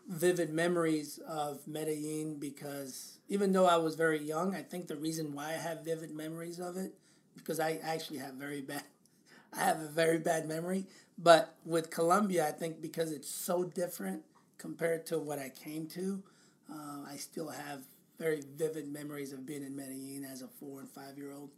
vivid 0.07 0.51
memories 0.53 1.19
of 1.27 1.67
Medellin 1.67 2.35
because 2.39 3.17
even 3.29 3.53
though 3.53 3.65
I 3.65 3.77
was 3.77 3.95
very 3.95 4.19
young, 4.21 4.55
I 4.55 4.61
think 4.61 4.87
the 4.87 4.95
reason 4.95 5.33
why 5.33 5.49
I 5.49 5.53
have 5.57 5.85
vivid 5.85 6.11
memories 6.11 6.59
of 6.59 6.77
it 6.77 6.93
because 7.35 7.59
I 7.59 7.79
actually 7.83 8.19
have 8.19 8.33
very 8.35 8.61
bad 8.61 8.83
I 9.53 9.59
have 9.63 9.81
a 9.81 9.87
very 9.87 10.17
bad 10.19 10.47
memory. 10.47 10.85
But 11.17 11.55
with 11.65 11.89
Colombia, 11.89 12.47
I 12.47 12.51
think 12.51 12.81
because 12.81 13.11
it's 13.11 13.29
so 13.29 13.63
different 13.63 14.23
compared 14.57 15.05
to 15.07 15.19
what 15.19 15.39
I 15.39 15.49
came 15.49 15.87
to, 15.87 16.23
uh, 16.71 17.05
I 17.09 17.17
still 17.17 17.49
have 17.49 17.81
very 18.19 18.41
vivid 18.57 18.91
memories 18.91 19.33
of 19.33 19.45
being 19.45 19.63
in 19.63 19.75
Medellin 19.75 20.25
as 20.31 20.41
a 20.41 20.47
four 20.47 20.79
and 20.79 20.89
five 20.89 21.17
year 21.17 21.31
old. 21.33 21.49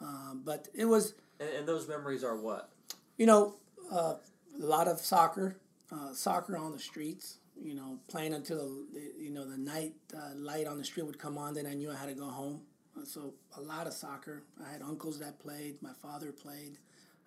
Um, 0.00 0.42
but 0.44 0.68
it 0.74 0.84
was 0.86 1.14
And, 1.40 1.48
and 1.50 1.68
those 1.68 1.88
memories 1.88 2.24
are 2.24 2.36
what? 2.36 2.70
you 3.16 3.26
know, 3.26 3.54
uh, 3.90 4.14
a 4.60 4.64
lot 4.64 4.88
of 4.88 4.98
soccer, 5.00 5.56
uh, 5.92 6.12
soccer 6.14 6.56
on 6.56 6.72
the 6.72 6.78
streets. 6.78 7.38
You 7.60 7.74
know, 7.74 7.98
playing 8.08 8.34
until 8.34 8.70
the 8.92 9.12
you 9.18 9.30
know 9.30 9.44
the 9.48 9.58
night 9.58 9.92
uh, 10.16 10.34
light 10.34 10.66
on 10.66 10.78
the 10.78 10.84
street 10.84 11.06
would 11.06 11.18
come 11.18 11.38
on. 11.38 11.54
Then 11.54 11.66
I 11.66 11.74
knew 11.74 11.90
I 11.90 11.96
had 11.96 12.08
to 12.08 12.14
go 12.14 12.26
home. 12.26 12.62
Uh, 12.96 13.04
So 13.04 13.34
a 13.56 13.60
lot 13.60 13.86
of 13.86 13.92
soccer. 13.92 14.42
I 14.66 14.72
had 14.72 14.82
uncles 14.82 15.18
that 15.20 15.38
played. 15.38 15.80
My 15.82 15.92
father 16.02 16.32
played, 16.32 16.78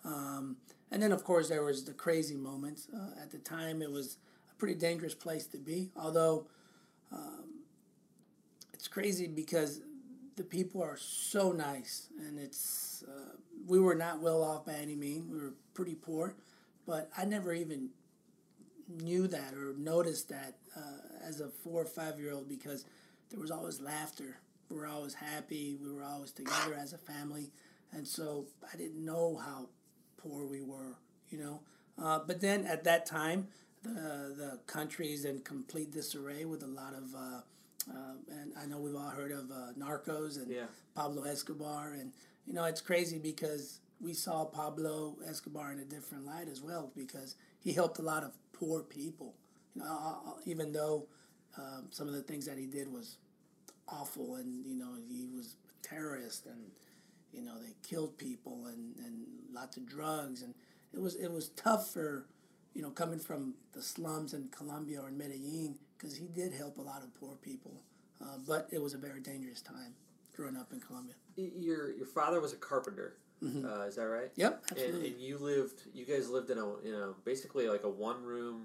um, 0.03 0.58
and 0.91 1.01
then 1.01 1.12
of 1.12 1.24
course 1.24 1.48
there 1.50 1.63
was 1.63 1.86
the 1.86 1.94
crazy 1.94 2.36
moments. 2.36 2.88
Uh, 2.94 3.22
at 3.22 3.32
the 3.32 3.38
time, 3.38 3.82
it 3.82 3.91
was 3.91 4.17
a 4.51 4.55
pretty 4.55 4.75
dangerous 4.75 5.13
place 5.15 5.46
to 5.48 5.58
be. 5.58 5.91
Although 5.96 6.48
um, 7.12 7.62
it's 8.74 8.88
crazy 8.88 9.27
because 9.27 9.82
the 10.36 10.44
people 10.44 10.82
are 10.82 10.98
so 10.98 11.51
nice, 11.51 12.10
and 12.20 12.38
it's 12.39 13.03
uh, 13.08 13.36
we 13.67 13.79
were 13.79 13.96
not 13.96 14.20
well 14.22 14.44
off 14.44 14.65
by 14.65 14.74
any 14.74 14.96
means. 14.96 15.25
We 15.32 15.39
were 15.39 15.53
pretty 15.74 15.96
poor, 15.96 16.36
but 16.86 17.10
I 17.17 17.25
never 17.25 17.53
even 17.53 17.89
knew 18.87 19.27
that 19.27 19.53
or 19.53 19.73
noticed 19.77 20.29
that 20.29 20.55
uh, 20.75 20.81
as 21.27 21.39
a 21.41 21.49
four 21.49 21.81
or 21.81 21.85
five 21.85 22.19
year 22.19 22.33
old 22.33 22.47
because 22.47 22.85
there 23.29 23.39
was 23.39 23.51
always 23.51 23.81
laughter. 23.81 24.37
We 24.69 24.77
were 24.77 24.87
always 24.87 25.13
happy. 25.13 25.75
We 25.81 25.91
were 25.91 26.03
always 26.03 26.31
together 26.31 26.75
as 26.79 26.93
a 26.93 26.97
family, 26.97 27.51
and 27.91 28.07
so 28.07 28.45
I 28.71 28.77
didn't 28.77 29.03
know 29.03 29.37
how 29.37 29.67
poor 30.17 30.45
we 30.47 30.61
were, 30.61 30.97
you 31.29 31.37
know. 31.39 31.61
Uh, 32.01 32.19
but 32.25 32.41
then 32.41 32.65
at 32.65 32.83
that 32.83 33.05
time, 33.05 33.47
the 33.83 34.33
the 34.37 34.59
country 34.67 35.13
is 35.13 35.25
in 35.25 35.39
complete 35.41 35.91
disarray 35.91 36.45
with 36.45 36.63
a 36.63 36.67
lot 36.67 36.93
of. 36.93 37.13
Uh, 37.15 37.41
uh, 37.87 38.13
and 38.41 38.51
I 38.59 38.65
know 38.65 38.79
we've 38.79 38.95
all 38.95 39.09
heard 39.09 39.31
of 39.31 39.51
uh, 39.51 39.73
Narcos 39.77 40.37
and 40.37 40.49
Yeah. 40.51 40.65
Pablo 40.95 41.23
Escobar, 41.23 41.93
and 41.93 42.11
you 42.47 42.53
know 42.53 42.63
it's 42.65 42.81
crazy 42.81 43.19
because 43.19 43.79
we 44.01 44.13
saw 44.13 44.45
Pablo 44.45 45.17
Escobar 45.27 45.71
in 45.71 45.79
a 45.79 45.85
different 45.85 46.25
light 46.25 46.47
as 46.49 46.61
well 46.61 46.91
because 46.95 47.35
he 47.65 47.74
helped 47.74 47.98
a 48.00 48.03
lot 48.03 48.24
of 48.24 48.31
poor 48.53 48.84
people. 48.84 49.34
You 49.75 49.84
know, 49.84 50.38
even 50.45 50.72
though 50.72 51.07
um, 51.57 51.88
some 51.89 52.07
of 52.07 52.13
the 52.13 52.22
things 52.22 52.45
that 52.45 52.57
he 52.57 52.67
did 52.67 52.89
was 52.89 53.17
awful, 53.89 54.36
and 54.36 54.65
you 54.65 54.75
know 54.75 54.93
he 55.10 55.27
was 55.36 55.57
a 55.67 55.88
terrorist, 55.88 56.45
and 56.45 56.72
you 57.34 57.41
know 57.41 57.60
they 57.60 57.74
killed 57.86 58.17
people 58.17 58.67
and, 58.67 58.95
and 59.03 59.25
lots 59.51 59.75
of 59.75 59.86
drugs, 59.86 60.43
and 60.43 60.53
it 60.93 61.01
was 61.01 61.15
it 61.15 61.29
was 61.29 61.50
tough 61.50 61.91
for 61.91 62.27
you 62.74 62.84
know 62.84 62.91
coming 62.91 63.19
from 63.19 63.55
the 63.74 63.81
slums 63.81 64.34
in 64.34 64.48
Colombia 64.50 65.01
or 65.01 65.10
in 65.10 65.17
Medellin 65.17 65.75
because 65.98 66.15
he 66.15 66.27
did 66.27 66.53
help 66.53 66.77
a 66.77 66.81
lot 66.81 67.01
of 67.01 67.13
poor 67.19 67.36
people, 67.41 67.81
uh, 68.22 68.38
but 68.48 68.69
it 68.72 68.81
was 68.81 68.93
a 68.93 68.98
very 68.98 69.19
dangerous 69.22 69.62
time 69.62 69.95
growing 70.36 70.55
up 70.55 70.72
in 70.72 70.79
Colombia. 70.79 71.15
Your 71.36 71.91
your 71.93 72.07
father 72.07 72.39
was 72.39 72.53
a 72.53 72.57
carpenter. 72.57 73.17
Uh, 73.45 73.81
is 73.83 73.95
that 73.95 74.03
right? 74.03 74.31
Yep, 74.35 74.63
And, 74.77 75.03
and 75.03 75.19
you 75.21 75.37
lived. 75.37 75.81
You 75.93 76.05
guys 76.05 76.29
lived 76.29 76.49
in 76.49 76.57
a 76.57 76.65
you 76.83 76.91
know 76.91 77.15
basically 77.23 77.67
like 77.67 77.83
a 77.83 77.89
one 77.89 78.23
room, 78.23 78.61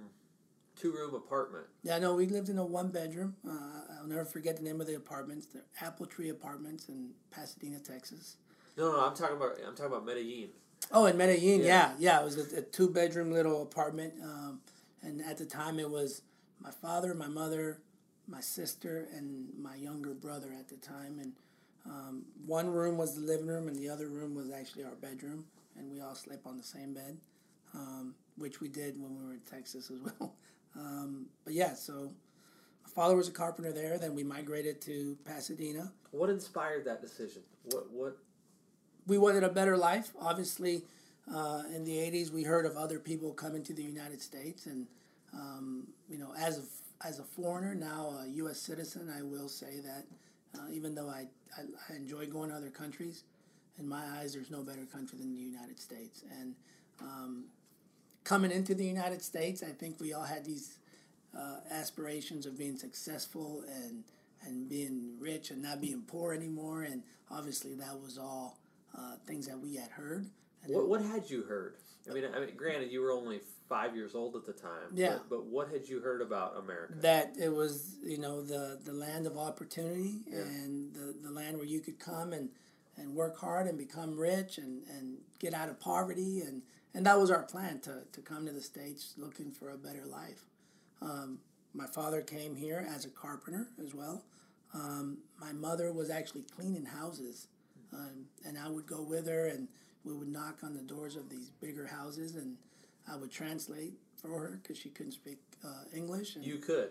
two 0.77 0.93
room 0.93 1.15
apartment. 1.15 1.67
Yeah, 1.83 1.99
no, 1.99 2.15
we 2.15 2.27
lived 2.27 2.49
in 2.49 2.59
a 2.59 2.65
one 2.65 2.89
bedroom. 2.89 3.37
Uh, 3.47 3.99
I'll 4.01 4.07
never 4.07 4.25
forget 4.25 4.57
the 4.57 4.63
name 4.63 4.81
of 4.81 4.87
the 4.87 4.95
apartments. 4.97 5.47
They're 5.47 5.63
Apple 5.81 6.07
Tree 6.07 6.31
Apartments 6.31 6.89
in 6.89 7.11
Pasadena, 7.31 7.79
Texas. 7.79 8.37
No, 8.77 8.93
no, 8.93 9.01
I'm 9.07 9.15
talking 9.15 9.37
about 9.37 9.53
I'm 9.67 9.75
talking 9.75 9.93
about 9.93 10.07
Medellin. 10.07 10.49
Oh, 10.93 11.05
in 11.07 11.17
Medellin, 11.17 11.61
Yeah. 11.61 11.67
yeah, 11.67 11.93
yeah, 11.99 12.21
it 12.21 12.25
was 12.25 12.39
a, 12.39 12.59
a 12.59 12.63
two 12.63 12.89
bedroom 12.89 13.31
little 13.33 13.63
apartment, 13.63 14.15
um, 14.23 14.61
and 15.03 15.21
at 15.23 15.37
the 15.39 15.45
time 15.45 15.79
it 15.79 15.91
was 15.91 16.23
my 16.59 16.71
father, 16.71 17.15
my 17.15 17.29
mother, 17.29 17.79
my 18.27 18.41
sister, 18.41 19.07
and 19.15 19.49
my 19.59 19.75
younger 19.77 20.15
brother 20.15 20.49
at 20.59 20.69
the 20.69 20.77
time, 20.77 21.19
and 21.21 21.33
um, 21.87 22.25
one 22.47 22.69
room 22.69 22.97
was 22.97 23.15
the 23.15 23.21
living 23.21 23.47
room, 23.47 23.69
and 23.69 23.77
the 23.77 23.89
other 23.89 24.09
room 24.09 24.35
was 24.35 24.51
actually 24.51 24.85
our 24.85 24.95
bedroom, 24.95 25.45
and 25.79 25.91
we 25.91 26.01
all 26.01 26.15
slept 26.15 26.47
on 26.47 26.57
the 26.57 26.63
same 26.63 26.93
bed, 26.93 27.17
um, 27.75 28.15
which 28.37 28.61
we 28.61 28.69
did 28.69 29.01
when 29.01 29.17
we 29.17 29.25
were 29.25 29.35
in 29.35 29.41
Texas 29.41 29.91
as 29.91 30.01
well. 30.21 30.35
Um, 30.77 31.27
but 31.45 31.55
yeah, 31.55 31.75
so 31.75 32.13
my 32.85 32.91
father 32.95 33.17
was 33.17 33.29
a 33.29 33.33
carpenter 33.33 33.73
there. 33.73 33.99
Then 33.99 34.15
we 34.15 34.23
migrated 34.23 34.81
to 34.83 35.17
Pasadena. 35.25 35.93
What 36.11 36.31
inspired 36.31 36.85
that 36.85 37.01
decision? 37.01 37.43
What 37.65 37.91
what 37.91 38.17
we 39.07 39.19
wanted 39.19 39.43
a 39.43 39.49
better 39.49 39.77
life. 39.77 40.11
Obviously, 40.21 40.83
uh, 41.33 41.63
in 41.75 41.85
the 41.85 41.97
'80s, 41.97 42.31
we 42.31 42.43
heard 42.45 42.67
of 42.67 42.77
other 42.77 42.99
people 42.99 43.33
coming 43.33 43.63
to 43.65 43.73
the 43.73 43.83
United 43.83 44.21
States, 44.21 44.67
and 44.67 44.87
um, 45.33 45.89
you 46.09 46.19
know, 46.19 46.33
as 46.39 46.59
a, 46.59 47.07
as 47.07 47.19
a 47.19 47.25
foreigner 47.25 47.75
now 47.75 48.15
a 48.23 48.29
U.S. 48.29 48.59
citizen, 48.61 49.13
I 49.17 49.23
will 49.23 49.49
say 49.49 49.81
that 49.85 50.05
uh, 50.55 50.71
even 50.73 50.95
though 50.95 51.09
I, 51.09 51.27
I 51.57 51.63
I 51.89 51.97
enjoy 51.97 52.27
going 52.27 52.51
to 52.51 52.57
other 52.57 52.71
countries, 52.71 53.25
in 53.79 53.89
my 53.89 54.05
eyes, 54.19 54.35
there's 54.35 54.51
no 54.51 54.63
better 54.63 54.85
country 54.85 55.19
than 55.19 55.35
the 55.35 55.41
United 55.41 55.79
States. 55.79 56.23
And 56.39 56.55
um, 57.01 57.45
coming 58.25 58.51
into 58.51 58.75
the 58.75 58.85
United 58.85 59.23
States, 59.23 59.63
I 59.63 59.71
think 59.71 60.01
we 60.01 60.13
all 60.13 60.25
had 60.25 60.45
these 60.45 60.79
uh, 61.37 61.57
aspirations 61.71 62.47
of 62.47 62.59
being 62.59 62.77
successful 62.77 63.65
and 63.67 64.05
and 64.47 64.69
being 64.69 65.17
rich 65.19 65.51
and 65.51 65.63
not 65.63 65.81
being 65.81 66.03
poor 66.07 66.33
anymore. 66.33 66.83
And 66.83 67.03
obviously, 67.31 67.75
that 67.75 68.01
was 68.01 68.19
all 68.19 68.59
uh, 68.97 69.17
things 69.27 69.47
that 69.47 69.59
we 69.59 69.77
had 69.77 69.91
heard. 69.91 70.27
What 70.67 70.89
what 70.89 71.03
had 71.03 71.29
you 71.31 71.43
heard? 71.43 71.77
I 72.09 72.15
mean, 72.15 72.25
I 72.35 72.41
mean, 72.41 72.57
granted, 72.57 72.91
you 72.91 73.01
were 73.03 73.13
only 73.13 73.41
five 73.69 73.95
years 73.95 74.15
old 74.15 74.35
at 74.35 74.45
the 74.47 74.53
time. 74.53 74.91
Yeah. 74.95 75.19
But, 75.29 75.29
but 75.31 75.45
what 75.47 75.69
had 75.71 75.89
you 75.89 76.01
heard 76.01 76.23
about 76.23 76.57
America? 76.59 76.95
that 77.03 77.35
it 77.41 77.53
was 77.53 77.97
you 78.03 78.19
know 78.19 78.43
the 78.43 78.79
the 78.85 78.93
land 78.93 79.27
of 79.27 79.37
opportunity 79.39 80.23
Yeah. 80.27 80.41
and 80.41 80.95
the, 80.95 81.15
the 81.23 81.31
land 81.31 81.57
where 81.57 81.67
you 81.67 81.81
could 81.81 81.99
come 81.99 82.33
and 82.33 82.49
and 82.97 83.15
work 83.15 83.39
hard 83.39 83.67
and 83.67 83.79
become 83.79 84.17
rich 84.19 84.59
and 84.59 84.83
and 84.89 85.19
get 85.39 85.55
out 85.55 85.69
of 85.69 85.79
poverty 85.81 86.41
and 86.41 86.63
and 86.95 87.07
that 87.07 87.19
was 87.19 87.31
our 87.31 87.43
plan 87.45 87.81
to 87.81 88.03
to 88.13 88.21
come 88.21 88.45
to 88.47 88.53
the 88.53 88.61
states 88.61 89.15
looking 89.17 89.51
for 89.53 89.71
a 89.71 89.79
better 89.79 90.05
life 90.07 90.43
um, 91.01 91.39
my 91.73 91.87
father 91.87 92.21
came 92.21 92.57
here 92.57 92.85
as 92.95 93.05
a 93.05 93.09
carpenter 93.11 93.69
as 93.83 93.95
well 93.95 94.25
um, 94.75 95.19
my 95.41 95.53
mother 95.53 95.93
was 95.93 96.11
actually 96.11 96.43
cleaning 96.43 96.85
houses 96.85 97.47
um, 97.95 98.27
and 98.45 98.59
i 98.59 98.69
would 98.69 98.87
go 98.87 99.01
with 99.03 99.27
her 99.29 99.47
and 99.47 99.69
we 100.05 100.13
would 100.15 100.29
knock 100.29 100.59
on 100.63 100.75
the 100.75 100.83
doors 100.83 101.17
of 101.17 101.29
these 101.29 101.51
bigger 101.61 101.87
houses 101.87 102.37
and 102.37 102.57
i 103.11 103.17
would 103.17 103.31
translate 103.31 103.95
for 104.21 104.29
her 104.29 104.61
because 104.63 104.79
she 104.79 104.89
couldn't 104.91 105.13
speak 105.13 105.39
uh, 105.65 105.85
english 105.95 106.37
and 106.37 106.45
you 106.45 106.59
could. 106.59 106.91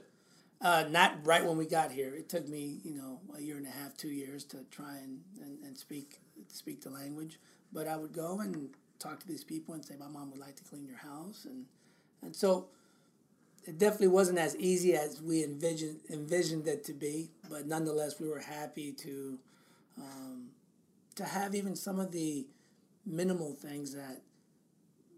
uh, 0.62 0.86
not 0.90 1.16
right 1.26 1.46
when 1.46 1.58
we 1.58 1.66
got 1.66 1.92
here. 1.92 2.14
It 2.16 2.28
took 2.30 2.48
me, 2.48 2.80
you 2.84 2.94
know, 2.96 3.20
a 3.38 3.42
year 3.42 3.58
and 3.58 3.66
a 3.66 3.70
half, 3.70 3.96
two 3.96 4.10
years 4.10 4.44
to 4.46 4.58
try 4.72 4.98
and, 4.98 5.22
and, 5.42 5.58
and 5.64 5.78
speak 5.78 6.20
speak 6.50 6.82
the 6.82 6.90
language. 6.90 7.40
But 7.72 7.88
I 7.88 7.96
would 7.98 8.14
go 8.14 8.40
and 8.42 8.70
talk 9.00 9.20
to 9.22 9.28
these 9.28 9.44
people 9.44 9.74
and 9.74 9.86
say, 9.86 9.96
my 10.00 10.08
mom 10.08 10.32
would 10.32 10.40
like 10.40 10.56
to 10.58 10.64
clean 10.64 10.86
your 10.86 10.98
house, 10.98 11.46
and 11.46 11.66
and 12.22 12.36
so 12.36 12.68
it 13.66 13.78
definitely 13.78 14.08
wasn't 14.08 14.40
as 14.40 14.56
easy 14.58 14.96
as 14.96 15.22
we 15.22 15.44
envisioned 15.44 16.00
envisioned 16.10 16.68
it 16.68 16.84
to 16.86 16.94
be. 16.94 17.32
But 17.50 17.68
nonetheless, 17.68 18.20
we 18.20 18.30
were 18.30 18.40
happy 18.40 18.92
to 18.94 19.40
um, 19.98 20.50
to 21.16 21.26
have 21.26 21.56
even 21.56 21.76
some 21.76 22.00
of 22.00 22.12
the 22.12 22.48
minimal 23.10 23.54
things 23.54 23.94
that 23.94 24.22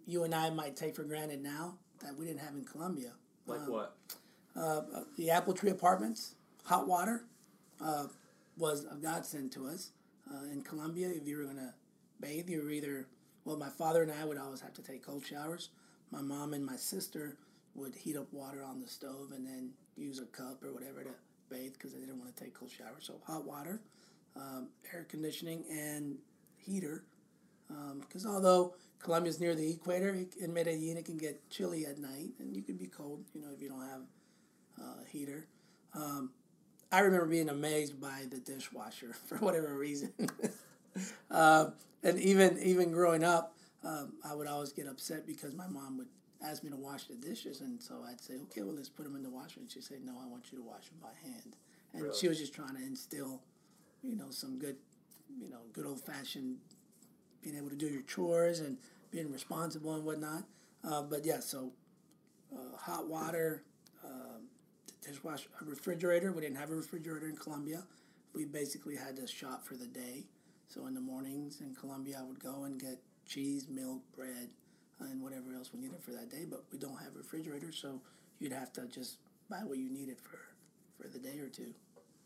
you 0.07 0.23
and 0.23 0.33
I 0.33 0.49
might 0.49 0.75
take 0.75 0.95
for 0.95 1.03
granted 1.03 1.43
now 1.43 1.75
that 2.03 2.15
we 2.17 2.25
didn't 2.25 2.39
have 2.39 2.53
in 2.55 2.65
Colombia 2.65 3.11
Like 3.45 3.67
what? 3.67 3.95
uh, 4.55 4.81
the 5.17 5.29
Apple 5.29 5.53
Tree 5.53 5.69
Apartments, 5.69 6.35
hot 6.65 6.87
water 6.87 7.25
uh, 7.79 8.05
was 8.57 8.85
a 8.85 8.95
godsend 8.95 9.51
to 9.53 9.67
us. 9.67 9.91
Uh, 10.31 10.45
in 10.51 10.61
Colombia, 10.61 11.09
if 11.09 11.27
you 11.27 11.37
were 11.37 11.43
going 11.43 11.57
to 11.57 11.73
bathe, 12.19 12.49
you 12.49 12.63
were 12.63 12.71
either, 12.71 13.07
well, 13.45 13.57
my 13.57 13.69
father 13.69 14.01
and 14.01 14.11
I 14.11 14.25
would 14.25 14.37
always 14.37 14.61
have 14.61 14.73
to 14.75 14.81
take 14.81 15.05
cold 15.05 15.25
showers. 15.25 15.69
My 16.11 16.21
mom 16.21 16.53
and 16.53 16.65
my 16.65 16.75
sister 16.75 17.37
would 17.75 17.95
heat 17.95 18.17
up 18.17 18.27
water 18.31 18.63
on 18.63 18.79
the 18.81 18.87
stove 18.87 19.31
and 19.35 19.45
then 19.45 19.71
use 19.97 20.19
a 20.19 20.25
cup 20.25 20.63
or 20.63 20.73
whatever 20.73 21.03
to 21.03 21.11
bathe 21.49 21.73
because 21.73 21.93
they 21.93 21.99
didn't 21.99 22.19
want 22.19 22.35
to 22.35 22.43
take 22.43 22.53
cold 22.53 22.71
showers. 22.71 23.03
So, 23.05 23.15
hot 23.25 23.45
water, 23.45 23.81
um, 24.35 24.69
air 24.93 25.05
conditioning, 25.09 25.63
and 25.69 26.17
heater. 26.57 27.03
Because 27.99 28.25
although 28.25 28.75
Colombia's 28.99 29.39
near 29.39 29.55
the 29.55 29.69
equator, 29.69 30.25
in 30.39 30.53
Medellin 30.53 30.97
it 30.97 31.05
can 31.05 31.17
get 31.17 31.49
chilly 31.49 31.85
at 31.85 31.97
night 31.97 32.31
and 32.39 32.55
you 32.55 32.61
could 32.61 32.77
be 32.77 32.87
cold, 32.87 33.23
you 33.33 33.41
know, 33.41 33.47
if 33.53 33.61
you 33.61 33.69
don't 33.69 33.81
have 33.81 34.01
uh, 34.81 35.03
heater. 35.07 35.47
Um, 35.93 36.31
I 36.91 36.99
remember 36.99 37.25
being 37.25 37.49
amazed 37.49 37.99
by 38.01 38.25
the 38.29 38.37
dishwasher 38.37 39.13
for 39.27 39.37
whatever 39.37 39.75
reason. 39.77 40.13
um, 41.31 41.73
and 42.03 42.19
even 42.19 42.59
even 42.61 42.91
growing 42.91 43.23
up, 43.23 43.55
um, 43.83 44.13
I 44.25 44.33
would 44.35 44.47
always 44.47 44.71
get 44.71 44.87
upset 44.87 45.25
because 45.25 45.53
my 45.53 45.67
mom 45.67 45.97
would 45.97 46.07
ask 46.43 46.63
me 46.63 46.71
to 46.71 46.75
wash 46.75 47.05
the 47.05 47.15
dishes, 47.15 47.61
and 47.61 47.81
so 47.81 48.03
I'd 48.07 48.19
say, 48.19 48.33
"Okay, 48.43 48.63
well, 48.63 48.75
let's 48.75 48.89
put 48.89 49.05
them 49.05 49.15
in 49.15 49.23
the 49.23 49.29
washer." 49.29 49.59
And 49.59 49.69
she'd 49.69 49.83
say, 49.83 49.95
"No, 50.03 50.13
I 50.21 50.27
want 50.27 50.51
you 50.51 50.57
to 50.57 50.63
wash 50.63 50.89
them 50.89 50.97
by 51.01 51.13
hand." 51.23 51.55
And 51.93 52.03
Really? 52.03 52.17
she 52.17 52.27
was 52.27 52.39
just 52.39 52.53
trying 52.53 52.75
to 52.75 52.81
instill, 52.81 53.41
you 54.01 54.15
know, 54.15 54.31
some 54.31 54.57
good, 54.57 54.77
you 55.39 55.49
know, 55.49 55.61
good 55.73 55.85
old 55.85 56.01
fashioned 56.01 56.57
being 57.41 57.57
able 57.57 57.69
to 57.69 57.75
do 57.75 57.87
your 57.87 58.03
chores 58.03 58.59
and 58.59 58.77
being 59.11 59.31
responsible 59.31 59.93
and 59.95 60.05
whatnot. 60.05 60.43
Uh, 60.83 61.01
but 61.01 61.25
yeah, 61.25 61.39
so 61.39 61.71
uh, 62.53 62.77
hot 62.77 63.07
water, 63.07 63.63
um, 64.05 64.47
dishwasher, 65.05 65.49
a 65.61 65.65
refrigerator. 65.65 66.31
We 66.31 66.41
didn't 66.41 66.57
have 66.57 66.71
a 66.71 66.75
refrigerator 66.75 67.27
in 67.27 67.35
Colombia. 67.35 67.83
We 68.33 68.45
basically 68.45 68.95
had 68.95 69.15
to 69.17 69.27
shop 69.27 69.65
for 69.65 69.75
the 69.75 69.87
day. 69.87 70.25
So 70.67 70.87
in 70.87 70.93
the 70.93 71.01
mornings 71.01 71.61
in 71.61 71.75
Colombia, 71.75 72.17
I 72.21 72.23
would 72.23 72.39
go 72.39 72.63
and 72.63 72.79
get 72.79 72.99
cheese, 73.27 73.67
milk, 73.69 74.01
bread, 74.15 74.49
and 74.99 75.21
whatever 75.21 75.53
else 75.53 75.71
we 75.73 75.79
needed 75.81 76.01
for 76.01 76.11
that 76.11 76.29
day. 76.29 76.45
But 76.49 76.63
we 76.71 76.77
don't 76.77 76.97
have 76.97 77.15
refrigerators, 77.15 77.77
so 77.77 78.01
you'd 78.39 78.53
have 78.53 78.71
to 78.73 78.87
just 78.87 79.17
buy 79.49 79.57
what 79.57 79.77
you 79.77 79.89
needed 79.89 80.17
for 80.19 80.39
for 80.99 81.09
the 81.09 81.19
day 81.19 81.39
or 81.39 81.47
two. 81.47 81.73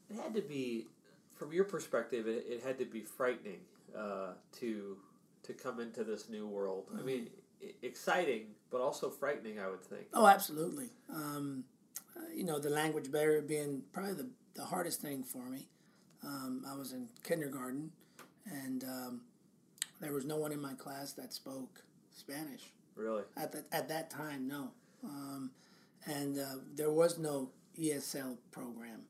It 0.09 0.17
had 0.21 0.35
to 0.35 0.41
be, 0.41 0.87
from 1.33 1.51
your 1.53 1.63
perspective, 1.63 2.27
it, 2.27 2.45
it 2.47 2.61
had 2.63 2.77
to 2.79 2.85
be 2.85 3.01
frightening 3.01 3.61
uh, 3.97 4.33
to 4.59 4.97
to 5.43 5.53
come 5.53 5.79
into 5.79 6.03
this 6.03 6.29
new 6.29 6.47
world. 6.47 6.85
I 6.97 7.03
mean, 7.03 7.29
exciting, 7.81 8.47
but 8.71 8.81
also 8.81 9.09
frightening. 9.09 9.59
I 9.59 9.69
would 9.69 9.83
think. 9.83 10.07
Oh, 10.13 10.27
absolutely. 10.27 10.89
Um, 11.13 11.63
uh, 12.15 12.21
you 12.33 12.43
know, 12.43 12.59
the 12.59 12.69
language 12.69 13.11
barrier 13.11 13.41
being 13.41 13.83
probably 13.93 14.13
the, 14.13 14.29
the 14.55 14.65
hardest 14.65 15.01
thing 15.01 15.23
for 15.23 15.49
me. 15.49 15.67
Um, 16.23 16.63
I 16.67 16.75
was 16.75 16.93
in 16.93 17.07
kindergarten, 17.23 17.91
and 18.49 18.83
um, 18.83 19.21
there 19.99 20.13
was 20.13 20.25
no 20.25 20.37
one 20.37 20.51
in 20.51 20.61
my 20.61 20.73
class 20.73 21.13
that 21.13 21.33
spoke 21.33 21.83
Spanish. 22.11 22.63
Really? 22.95 23.23
At 23.37 23.51
that 23.51 23.65
at 23.71 23.89
that 23.89 24.09
time, 24.09 24.47
no, 24.47 24.71
um, 25.03 25.51
and 26.05 26.39
uh, 26.39 26.55
there 26.75 26.91
was 26.91 27.19
no 27.19 27.49
ESL 27.79 28.37
program, 28.51 29.01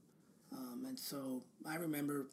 um, 0.52 0.86
and 0.88 0.98
so 0.98 1.44
I 1.68 1.76
remember 1.76 2.26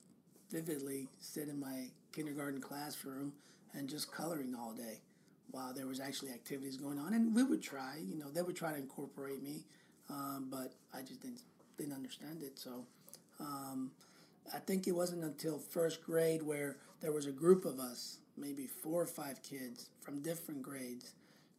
vividly 0.51 1.09
sitting 1.21 1.51
in 1.51 1.61
my 1.61 1.89
kindergarten 2.13 2.61
classroom 2.61 3.33
and 3.75 3.89
just 3.89 4.13
coloring 4.13 4.55
all 4.59 4.73
day 4.73 5.01
while 5.51 5.73
there 5.75 5.87
was 5.87 6.01
actually 6.01 6.31
activities 6.31 6.77
going 6.77 6.99
on, 6.99 7.15
and 7.15 7.35
we 7.35 7.43
would 7.43 7.63
try, 7.63 7.97
you 8.03 8.17
know, 8.17 8.31
they 8.31 8.43
would 8.43 8.57
try 8.57 8.71
to 8.71 8.79
incorporate 8.79 9.43
me, 9.43 9.65
um, 10.09 10.49
but 10.51 10.73
I 10.95 11.03
just 11.03 11.21
didn't 11.21 11.41
didn't 11.79 11.95
understand 11.95 12.43
it, 12.43 12.59
so. 12.59 12.87
Um, 13.41 13.91
I 14.55 14.59
think 14.59 14.87
it 14.87 14.93
wasn't 14.93 15.25
until 15.25 15.59
first 15.59 16.03
grade 16.03 16.43
where 16.43 16.77
there 17.01 17.13
was 17.13 17.27
a 17.27 17.33
group 17.33 17.65
of 17.65 17.79
us, 17.79 18.19
maybe 18.37 18.67
four 18.67 19.01
or 19.01 19.07
five 19.07 19.43
kids 19.43 19.91
from 20.01 20.21
different 20.21 20.63
grades, 20.63 21.15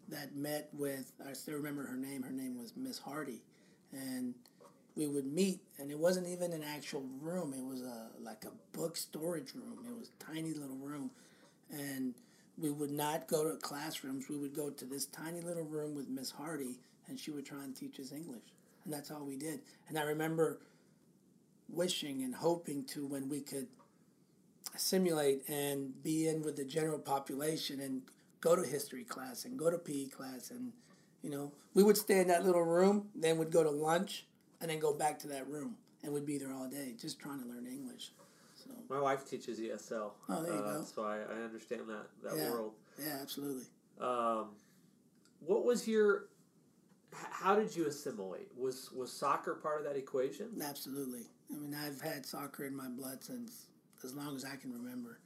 that 0.10 0.36
met 0.36 0.70
with. 0.74 1.12
I 1.28 1.34
still 1.34 1.56
remember 1.56 1.84
her 1.84 1.96
name. 1.96 2.24
Her 2.24 2.32
name 2.32 2.58
was 2.58 2.74
Miss 2.76 3.00
Hardy, 3.00 3.42
and 3.92 4.34
we 4.96 5.08
would 5.08 5.26
meet. 5.26 5.60
And 5.80 5.92
it 5.92 5.98
wasn't 5.98 6.28
even 6.28 6.54
an 6.54 6.64
actual 6.64 7.04
room. 7.22 7.54
It 7.54 7.64
was 7.64 7.82
a 7.82 8.08
like 8.22 8.46
a 8.46 8.78
book 8.78 8.98
storage 8.98 9.54
room. 9.54 9.80
It 9.90 9.98
was 9.98 10.10
a 10.10 10.24
tiny 10.24 10.54
little 10.54 10.78
room, 10.78 11.12
and 11.72 12.14
we 12.58 12.70
would 12.70 12.92
not 12.92 13.28
go 13.28 13.44
to 13.50 13.58
classrooms. 13.58 14.30
We 14.30 14.38
would 14.38 14.56
go 14.56 14.70
to 14.70 14.86
this 14.86 15.06
tiny 15.06 15.42
little 15.42 15.64
room 15.64 15.96
with 15.96 16.10
Miss 16.10 16.32
Hardy, 16.32 16.78
and 17.08 17.20
she 17.20 17.32
would 17.32 17.46
try 17.46 17.64
and 17.64 17.76
teach 17.76 18.00
us 18.00 18.12
English, 18.12 18.44
and 18.86 18.94
that's 18.94 19.12
all 19.12 19.26
we 19.26 19.36
did. 19.36 19.62
And 19.90 19.98
I 19.98 20.04
remember 20.04 20.60
wishing 21.70 22.24
and 22.24 22.36
hoping 22.36 22.84
to 22.86 23.06
when 23.06 23.30
we 23.30 23.40
could 23.40 23.68
simulate 24.76 25.48
and 25.48 26.02
be 26.04 26.28
in 26.28 26.42
with 26.42 26.56
the 26.56 26.64
general 26.66 27.00
population 27.00 27.80
and 27.80 28.02
go 28.42 28.56
to 28.56 28.64
history 28.64 29.04
class 29.04 29.46
and 29.46 29.58
go 29.58 29.70
to 29.70 29.78
PE 29.78 30.08
class 30.08 30.52
and 30.52 30.72
you 31.22 31.30
know 31.30 31.52
we 31.74 31.84
would 31.84 31.98
stay 31.98 32.20
in 32.20 32.28
that 32.28 32.44
little 32.44 32.64
room 32.64 33.08
then 33.16 33.38
we'd 33.38 33.52
go 33.52 33.64
to 33.64 33.70
lunch 33.70 34.26
and 34.64 34.72
then 34.72 34.80
go 34.80 34.94
back 34.94 35.20
to 35.20 35.28
that 35.28 35.48
room 35.48 35.76
and 36.04 36.12
we'd 36.14 36.26
be 36.26 36.38
there 36.38 36.54
all 36.54 36.68
day 36.70 36.94
just 37.00 37.20
trying 37.20 37.40
to 37.40 37.46
learn 37.48 37.68
English 37.68 38.12
so 38.56 38.72
My 38.90 39.00
wife 39.02 39.30
teaches 39.30 39.60
ESL. 39.60 40.12
Oh, 40.30 40.42
there 40.42 40.54
you 40.54 40.60
uh, 40.60 40.78
go. 40.80 40.86
So 40.86 41.04
I, 41.04 41.18
I 41.18 41.44
understand 41.44 41.82
that, 41.90 42.08
that 42.24 42.38
Yeah. 42.38 42.50
world. 42.50 42.74
yeah 42.98 43.18
absolutely 43.22 43.66
Um, 44.00 44.52
what 45.46 45.66
was 45.66 45.86
your. 45.88 46.30
How 47.12 47.56
did 47.56 47.76
you 47.76 47.86
assimilate? 47.88 48.48
Was 48.58 48.90
was 48.92 49.12
soccer 49.12 49.54
part 49.56 49.80
of 49.82 49.86
that 49.86 49.98
equation? 49.98 50.48
Absolutely. 50.66 51.26
I 51.54 51.58
mean, 51.60 51.76
I've 51.76 52.00
had 52.02 52.26
soccer 52.26 52.64
in 52.66 52.76
my 52.76 52.88
blood 52.88 53.22
since 53.24 53.68
as 54.04 54.16
long 54.16 54.36
as 54.36 54.46
I 54.46 54.56
can 54.56 54.72
remember. 54.74 55.20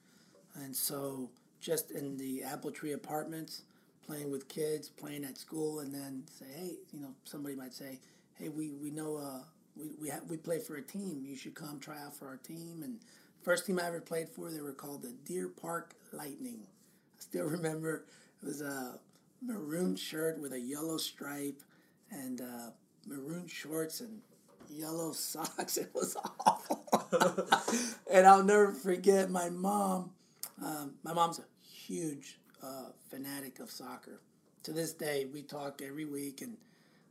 And 0.56 0.76
so, 0.76 1.30
just 1.62 1.92
in 1.92 2.18
the 2.18 2.44
Apple 2.44 2.72
Tree 2.72 2.94
apartments, 2.94 3.62
playing 4.06 4.32
with 4.32 4.48
kids, 4.50 4.90
playing 4.90 5.24
at 5.24 5.38
school, 5.38 5.80
and 5.80 5.94
then 5.94 6.24
say, 6.28 6.46
hey, 6.56 6.72
you 6.92 7.00
know, 7.00 7.14
somebody 7.24 7.56
might 7.56 7.74
say, 7.74 8.00
hey, 8.40 8.50
we, 8.50 8.72
we 8.72 8.92
know 8.92 9.18
uh, 9.18 9.40
we, 9.76 9.92
we, 10.00 10.10
ha- 10.10 10.22
we 10.28 10.38
play 10.38 10.60
for 10.60 10.76
a 10.76 10.82
team. 10.82 11.24
You 11.26 11.36
should 11.36 11.56
come 11.56 11.80
try 11.80 12.02
out 12.02 12.16
for 12.16 12.28
our 12.28 12.38
team. 12.38 12.82
And 12.84 13.00
first 13.44 13.66
team 13.66 13.80
I 13.80 13.88
ever 13.88 14.02
played 14.02 14.30
for, 14.30 14.52
they 14.52 14.62
were 14.62 14.74
called 14.74 15.04
the 15.04 15.14
Deer 15.26 15.48
Park 15.48 15.96
Lightning. 16.12 16.60
I 16.66 17.22
still 17.22 17.46
remember 17.48 18.06
it 18.42 18.46
was 18.46 18.62
a 18.62 19.00
maroon 19.42 19.96
shirt 19.96 20.40
with 20.40 20.54
a 20.54 20.60
yellow 20.60 20.98
stripe 20.98 21.62
and 22.12 22.42
uh, 22.42 22.72
maroon 23.06 23.48
shorts 23.48 24.02
and 24.02 24.22
yellow 24.70 25.12
socks. 25.14 25.78
It 25.78 25.92
was 25.94 26.16
awful. 26.46 26.86
and 28.12 28.26
I'll 28.28 28.44
never 28.44 28.74
forget 28.74 29.30
my 29.30 29.50
mom. 29.50 30.12
Um, 30.64 30.96
my 31.04 31.14
mom's 31.14 31.40
a 31.40 31.44
huge 31.64 32.40
uh, 32.64 32.90
fanatic 33.10 33.60
of 33.60 33.70
soccer. 33.70 34.22
To 34.64 34.74
this 34.74 34.92
day, 34.94 35.26
we 35.32 35.44
talk 35.44 35.82
every 35.82 36.04
week, 36.06 36.42
and 36.42 36.58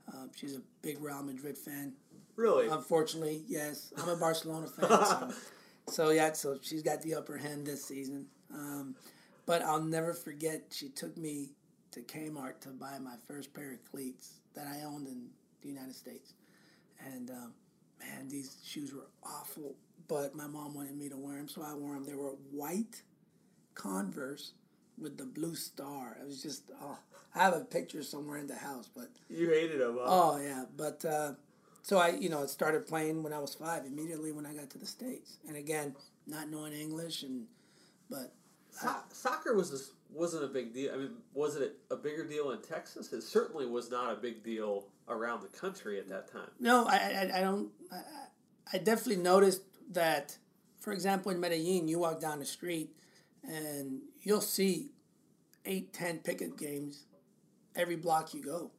uh, 0.08 0.26
she's 0.34 0.56
a 0.56 0.62
big 0.82 1.00
Real 1.00 1.22
Madrid 1.22 1.56
fan. 1.56 1.92
Really? 2.36 2.68
Unfortunately, 2.68 3.42
yes, 3.48 3.92
I'm 3.96 4.08
a 4.08 4.16
Barcelona 4.20 4.66
fan. 4.66 4.88
So, 4.88 5.32
so 5.88 6.10
yeah, 6.10 6.32
so 6.32 6.58
she's 6.62 6.82
got 6.82 7.02
the 7.02 7.14
upper 7.14 7.36
hand 7.36 7.66
this 7.66 7.84
season. 7.84 8.26
Um, 8.52 8.94
but 9.46 9.62
I'll 9.62 9.82
never 9.82 10.12
forget. 10.12 10.62
She 10.70 10.88
took 10.88 11.16
me 11.16 11.50
to 11.92 12.00
Kmart 12.00 12.60
to 12.60 12.68
buy 12.68 12.98
my 12.98 13.14
first 13.26 13.54
pair 13.54 13.72
of 13.72 13.90
cleats 13.90 14.40
that 14.54 14.66
I 14.66 14.84
owned 14.84 15.06
in 15.06 15.28
the 15.62 15.68
United 15.68 15.94
States, 15.94 16.34
and 17.04 17.30
um, 17.30 17.52
man, 17.98 18.28
these 18.28 18.56
shoes 18.64 18.92
were 18.92 19.08
awful. 19.24 19.74
But 20.08 20.36
my 20.36 20.46
mom 20.46 20.74
wanted 20.74 20.96
me 20.96 21.08
to 21.08 21.16
wear 21.16 21.36
them, 21.36 21.48
so 21.48 21.62
I 21.62 21.74
wore 21.74 21.94
them. 21.94 22.04
They 22.04 22.14
were 22.14 22.36
white 22.52 23.02
Converse 23.74 24.52
with 25.00 25.16
the 25.18 25.24
blue 25.24 25.54
star. 25.54 26.16
It 26.20 26.26
was 26.26 26.42
just 26.42 26.70
oh, 26.82 26.98
I 27.34 27.38
have 27.44 27.54
a 27.54 27.60
picture 27.60 28.02
somewhere 28.02 28.38
in 28.38 28.46
the 28.46 28.56
house, 28.56 28.88
but 28.94 29.08
you 29.28 29.48
hated 29.48 29.80
him. 29.80 29.96
Huh? 29.98 30.04
Oh 30.06 30.40
yeah, 30.40 30.64
but 30.76 31.04
uh, 31.04 31.32
so 31.82 31.98
I 31.98 32.10
you 32.10 32.28
know 32.28 32.42
it 32.42 32.50
started 32.50 32.86
playing 32.86 33.22
when 33.22 33.32
I 33.32 33.38
was 33.38 33.54
five. 33.54 33.84
Immediately 33.84 34.32
when 34.32 34.46
I 34.46 34.54
got 34.54 34.70
to 34.70 34.78
the 34.78 34.86
states, 34.86 35.38
and 35.46 35.56
again 35.56 35.94
not 36.26 36.48
knowing 36.50 36.72
English 36.72 37.22
and 37.22 37.46
but 38.10 38.32
So- 38.70 38.94
soccer 39.12 39.54
was 39.54 39.70
this, 39.70 39.90
wasn't 40.12 40.44
a 40.44 40.48
big 40.48 40.72
deal. 40.74 40.92
I 40.94 40.96
mean, 40.96 41.10
was 41.34 41.56
it 41.56 41.76
a 41.90 41.96
bigger 41.96 42.24
deal 42.26 42.50
in 42.52 42.60
Texas? 42.62 43.12
It 43.12 43.22
certainly 43.22 43.66
was 43.66 43.90
not 43.90 44.12
a 44.12 44.16
big 44.16 44.42
deal 44.42 44.86
around 45.08 45.42
the 45.42 45.48
country 45.48 45.98
at 45.98 46.08
that 46.08 46.30
time. 46.32 46.50
no, 46.60 46.84
I 46.86 46.96
I, 46.96 47.38
I 47.38 47.40
don't. 47.42 47.68
I, 47.92 48.00
I 48.74 48.78
definitely 48.78 49.22
noticed 49.22 49.62
that. 49.92 50.36
For 50.80 50.92
example, 50.92 51.32
in 51.32 51.40
Medellin, 51.40 51.88
you 51.88 51.98
walk 51.98 52.20
down 52.20 52.38
the 52.38 52.44
street, 52.44 52.94
and 53.46 54.00
you'll 54.22 54.40
see 54.40 54.90
eight, 55.64 55.92
ten 55.92 56.18
picket 56.18 56.56
games 56.56 57.04
every 57.74 57.96
block 57.96 58.34
you 58.34 58.42
go. 58.42 58.70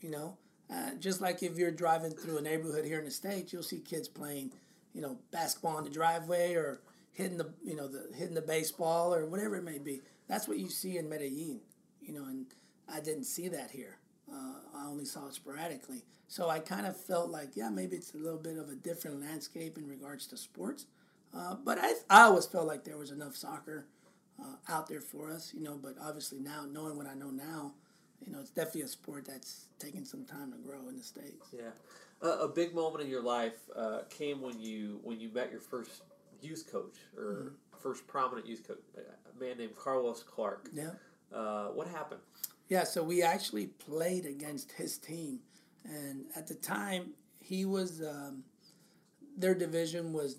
You 0.00 0.10
know, 0.10 0.38
uh, 0.72 0.94
just 0.98 1.20
like 1.20 1.42
if 1.42 1.58
you're 1.58 1.70
driving 1.70 2.12
through 2.12 2.38
a 2.38 2.42
neighborhood 2.42 2.84
here 2.84 2.98
in 2.98 3.04
the 3.04 3.10
states, 3.10 3.52
you'll 3.52 3.62
see 3.62 3.80
kids 3.80 4.08
playing, 4.08 4.52
you 4.94 5.02
know, 5.02 5.18
basketball 5.30 5.78
in 5.78 5.84
the 5.84 5.90
driveway 5.90 6.54
or 6.54 6.80
hitting 7.12 7.36
the, 7.36 7.52
you 7.62 7.76
know, 7.76 7.86
the 7.88 8.08
hitting 8.16 8.34
the 8.34 8.42
baseball 8.42 9.14
or 9.14 9.26
whatever 9.26 9.56
it 9.56 9.64
may 9.64 9.78
be. 9.78 10.00
That's 10.28 10.48
what 10.48 10.58
you 10.58 10.68
see 10.68 10.96
in 10.96 11.08
Medellin. 11.08 11.60
You 12.00 12.14
know, 12.14 12.24
and 12.24 12.46
I 12.88 13.00
didn't 13.00 13.24
see 13.24 13.48
that 13.48 13.70
here. 13.70 13.98
Uh, 14.32 14.54
I 14.74 14.86
only 14.86 15.04
saw 15.04 15.26
it 15.26 15.34
sporadically. 15.34 16.04
So 16.28 16.48
I 16.48 16.60
kind 16.60 16.86
of 16.86 16.96
felt 16.96 17.30
like, 17.30 17.56
yeah, 17.56 17.68
maybe 17.68 17.96
it's 17.96 18.14
a 18.14 18.16
little 18.16 18.38
bit 18.38 18.56
of 18.56 18.68
a 18.68 18.74
different 18.74 19.20
landscape 19.20 19.76
in 19.76 19.88
regards 19.88 20.28
to 20.28 20.36
sports. 20.36 20.86
Uh, 21.36 21.56
but 21.64 21.78
I, 21.80 21.94
I 22.08 22.22
always 22.22 22.46
felt 22.46 22.66
like 22.66 22.84
there 22.84 22.96
was 22.96 23.10
enough 23.10 23.36
soccer 23.36 23.86
uh, 24.42 24.72
out 24.72 24.88
there 24.88 25.00
for 25.00 25.30
us, 25.30 25.52
you 25.54 25.62
know. 25.62 25.78
But 25.80 25.94
obviously 26.02 26.38
now, 26.40 26.64
knowing 26.70 26.96
what 26.96 27.06
I 27.06 27.14
know 27.14 27.30
now, 27.30 27.72
you 28.24 28.32
know, 28.32 28.40
it's 28.40 28.50
definitely 28.50 28.82
a 28.82 28.88
sport 28.88 29.26
that's 29.26 29.66
taking 29.78 30.04
some 30.04 30.24
time 30.24 30.52
to 30.52 30.58
grow 30.58 30.88
in 30.88 30.96
the 30.96 31.02
states. 31.02 31.48
Yeah, 31.56 31.70
uh, 32.22 32.38
a 32.40 32.48
big 32.48 32.74
moment 32.74 33.04
in 33.04 33.10
your 33.10 33.22
life 33.22 33.58
uh, 33.76 34.00
came 34.10 34.40
when 34.40 34.60
you 34.60 35.00
when 35.02 35.20
you 35.20 35.30
met 35.32 35.50
your 35.50 35.60
first 35.60 36.02
youth 36.42 36.68
coach 36.70 36.96
or 37.16 37.52
first 37.82 38.06
prominent 38.06 38.46
youth 38.46 38.66
coach, 38.66 38.78
a 38.96 39.42
man 39.42 39.58
named 39.58 39.76
Carlos 39.76 40.22
Clark. 40.22 40.68
Yeah, 40.72 40.90
Uh, 41.32 41.68
what 41.68 41.86
happened? 41.88 42.20
yeah. 42.68 42.84
So 42.84 43.02
we 43.02 43.22
actually 43.22 43.66
played 43.66 44.26
against 44.26 44.72
his 44.72 44.98
team, 44.98 45.40
and 45.84 46.24
at 46.36 46.46
the 46.46 46.54
time, 46.54 47.12
he 47.40 47.64
was 47.64 48.02
um, 48.02 48.44
their 49.36 49.54
division 49.54 50.12
was 50.12 50.36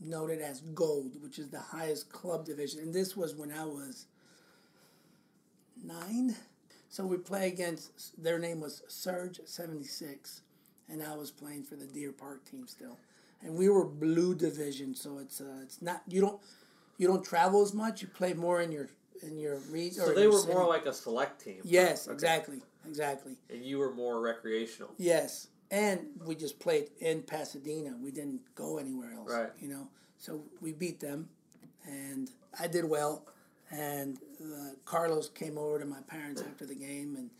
noted 0.00 0.40
as 0.40 0.60
gold, 0.60 1.12
which 1.22 1.38
is 1.38 1.48
the 1.50 1.60
highest 1.60 2.10
club 2.10 2.44
division, 2.44 2.80
and 2.80 2.92
this 2.94 3.16
was 3.16 3.34
when 3.34 3.50
I 3.52 3.64
was 3.64 4.06
nine. 5.84 6.36
So 6.88 7.04
we 7.04 7.16
play 7.18 7.48
against 7.48 8.22
their 8.22 8.38
name 8.38 8.60
was 8.60 8.82
Surge 8.88 9.40
seventy 9.44 9.84
six, 9.84 10.42
and 10.88 11.02
I 11.02 11.14
was 11.16 11.30
playing 11.30 11.64
for 11.64 11.76
the 11.76 11.86
Deer 11.86 12.12
Park 12.12 12.44
team 12.50 12.66
still, 12.66 12.98
and 13.42 13.54
we 13.56 13.68
were 13.68 13.84
blue 13.84 14.34
division. 14.34 14.94
So 14.94 15.18
it's 15.18 15.40
uh, 15.40 15.60
it's 15.62 15.82
not 15.82 16.02
you 16.08 16.20
don't 16.20 16.40
you 16.98 17.06
don't 17.06 17.24
travel 17.24 17.62
as 17.62 17.74
much. 17.74 18.02
You 18.02 18.08
play 18.08 18.32
more 18.32 18.60
in 18.60 18.72
your 18.72 18.88
in 19.22 19.38
your 19.38 19.58
region. 19.70 20.04
So 20.04 20.14
they 20.14 20.26
were 20.26 20.42
more 20.46 20.66
like 20.66 20.86
a 20.86 20.92
select 20.92 21.42
team. 21.42 21.60
yes, 21.64 22.06
Okay. 22.06 22.14
exactly, 22.14 22.60
exactly. 22.86 23.36
And 23.50 23.64
you 23.64 23.78
were 23.78 23.92
more 23.92 24.20
recreational. 24.20 24.92
Yes, 24.98 25.48
and 25.70 26.06
we 26.24 26.34
just 26.34 26.58
played 26.60 26.90
in 27.00 27.22
Pasadena. 27.22 27.94
We 28.00 28.10
didn't 28.10 28.40
go 28.54 28.78
anywhere 28.78 29.12
else. 29.14 29.30
Right. 29.30 29.50
You 29.60 29.68
know, 29.68 29.88
so 30.18 30.42
we 30.60 30.72
beat 30.72 31.00
them, 31.00 31.28
and 31.84 32.30
I 32.58 32.66
did 32.66 32.84
well. 32.84 33.26
And 33.70 34.18
uh, 34.40 34.70
Carlos 34.84 35.28
came 35.28 35.58
over 35.58 35.80
to 35.80 35.86
my 35.86 36.00
parents 36.06 36.40
after 36.40 36.66
the 36.66 36.74
game 36.74 37.16
and 37.16 37.30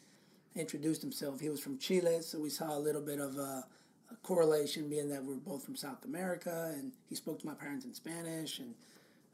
introduced 0.57 1.03
himself. 1.03 1.41
He 1.41 1.49
was 1.49 1.61
from 1.61 1.79
Chile, 1.79 2.21
so 2.23 2.41
we 2.41 2.51
saw 2.51 2.77
a 2.77 2.81
little 2.81 3.01
bit 3.01 3.21
of 3.21 3.37
a, 3.37 3.65
a 4.11 4.17
correlation, 4.23 4.89
being 4.89 5.09
that 5.11 5.25
we're 5.25 5.37
both 5.37 5.65
from 5.65 5.77
South 5.77 6.05
America. 6.05 6.73
And 6.77 6.93
he 7.09 7.15
spoke 7.15 7.39
to 7.41 7.47
my 7.47 7.55
parents 7.55 7.85
in 7.85 7.95
Spanish, 7.95 8.59
and 8.59 8.75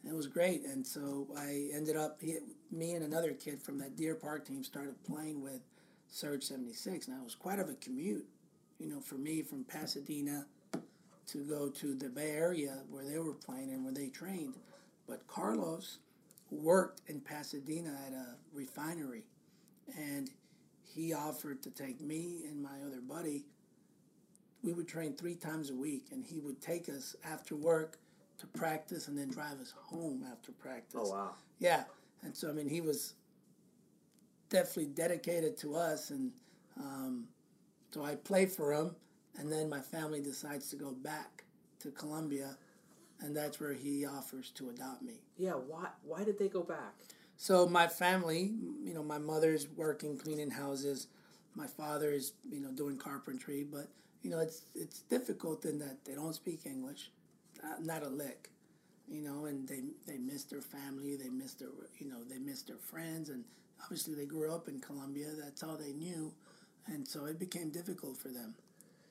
it 0.07 0.15
was 0.15 0.27
great. 0.27 0.65
And 0.65 0.87
so 0.87 1.29
I 1.37 1.69
ended 1.73 1.97
up, 1.97 2.19
he, 2.21 2.37
me 2.71 2.93
and 2.93 3.05
another 3.05 3.33
kid 3.33 3.63
from 3.63 3.79
that 3.79 3.97
Deer 3.97 4.15
Park 4.15 4.47
team 4.47 4.63
started 4.63 5.03
playing 5.05 5.43
with 5.43 5.61
Surge 6.09 6.45
76. 6.45 7.09
Now, 7.09 7.21
it 7.21 7.25
was 7.25 7.35
quite 7.35 7.59
of 7.59 7.71
a 7.71 7.75
commute, 7.75 8.27
you 8.83 8.89
know, 8.89 9.01
for 9.01 9.15
me 9.15 9.43
from 9.43 9.63
Pasadena 9.65 10.45
to 11.29 11.39
go 11.45 11.69
to 11.69 11.95
the 11.95 12.09
Bay 12.09 12.33
Area 12.33 12.79
where 12.91 13.05
they 13.05 13.19
were 13.19 13.35
playing. 13.35 13.71
And 13.71 13.85
where 13.85 13.95
they 13.95 14.09
trained. 14.09 14.55
But 15.09 15.27
Carlos 15.29 15.99
worked 16.51 17.03
in 17.07 17.21
Pasadena 17.21 17.97
at 18.07 18.13
a 18.13 18.35
refinery, 18.53 19.25
and 19.97 20.31
he 20.83 21.15
offered 21.15 21.63
to 21.63 21.71
take 21.71 22.01
me 22.01 22.43
and 22.49 22.61
my 22.61 22.83
other 22.85 23.01
buddy. 23.01 23.45
We 24.63 24.73
would 24.73 24.89
train 24.89 25.15
three 25.15 25.35
times 25.35 25.71
a 25.71 25.75
week, 25.75 26.07
and 26.13 26.25
he 26.25 26.41
would 26.41 26.61
take 26.61 26.89
us 26.89 27.17
after 27.25 27.57
work 27.57 27.99
to 28.39 28.47
practice 28.47 29.09
and 29.09 29.17
then 29.17 29.31
drive 29.31 29.61
us 29.61 29.73
home 29.77 30.25
after 30.31 30.53
practice. 30.53 31.01
Oh 31.03 31.11
wow! 31.11 31.35
Yeah, 31.59 31.85
and 32.23 32.37
so 32.37 32.49
I 32.49 32.53
mean, 32.53 32.69
he 32.69 32.81
was 32.81 33.15
definitely 34.51 34.87
dedicated 34.87 35.57
to 35.59 35.77
us, 35.77 36.11
and 36.11 36.33
um, 36.79 37.27
so 37.93 38.05
I 38.05 38.15
play 38.15 38.47
for 38.47 38.73
him, 38.73 38.97
and 39.39 39.53
then 39.53 39.69
my 39.69 39.81
family 39.81 40.21
decides 40.21 40.69
to 40.71 40.77
go 40.77 40.93
back 40.93 41.45
to 41.81 41.91
Colombia, 41.91 42.57
and 43.21 43.37
that's 43.37 43.61
where 43.61 43.75
he 43.75 44.07
offers 44.07 44.51
to 44.53 44.71
adopt 44.71 45.03
me. 45.03 45.15
Yeah. 45.37 45.53
Why? 45.53 45.89
Why 46.03 46.25
did 46.25 46.39
they 46.39 46.49
go 46.49 46.63
back? 46.63 46.95
So 47.37 47.67
my 47.67 47.87
family, 47.89 48.53
you 48.85 48.95
know, 48.95 49.03
my 49.03 49.19
mother's 49.19 49.69
working 49.69 50.17
cleaning 50.17 50.51
houses, 50.51 51.09
my 51.55 51.67
father 51.67 52.11
is 52.13 52.33
you 52.51 52.61
know 52.61 52.71
doing 52.71 52.97
carpentry, 52.97 53.65
but 53.65 53.89
you 54.23 54.31
know 54.31 54.39
it's 54.39 54.63
it's 54.75 55.01
difficult 55.01 55.65
in 55.65 55.79
that 55.79 56.05
they 56.05 56.15
don't 56.15 56.35
speak 56.35 56.61
English, 56.65 57.11
not, 57.81 58.03
a 58.03 58.09
lick, 58.09 58.51
you 59.09 59.23
know, 59.23 59.47
and 59.47 59.69
they 59.69 59.83
they 60.07 60.19
miss 60.19 60.45
their 60.45 60.61
family, 60.63 61.17
they 61.17 61.29
miss 61.29 61.55
their 61.55 61.69
you 61.99 62.09
know 62.09 62.23
they 62.29 62.39
miss 62.39 62.63
their 62.63 62.79
friends, 62.79 63.29
and 63.29 63.45
obviously 63.83 64.15
they 64.15 64.27
grew 64.27 64.53
up 64.53 64.69
in 64.69 64.81
Colombia, 64.81 65.29
that's 65.39 65.63
all 65.63 65.77
they 65.77 65.93
knew, 65.93 66.33
and 66.87 67.07
so 67.07 67.25
it 67.27 67.39
became 67.39 67.71
difficult 67.71 68.17
for 68.17 68.29
them. 68.29 68.55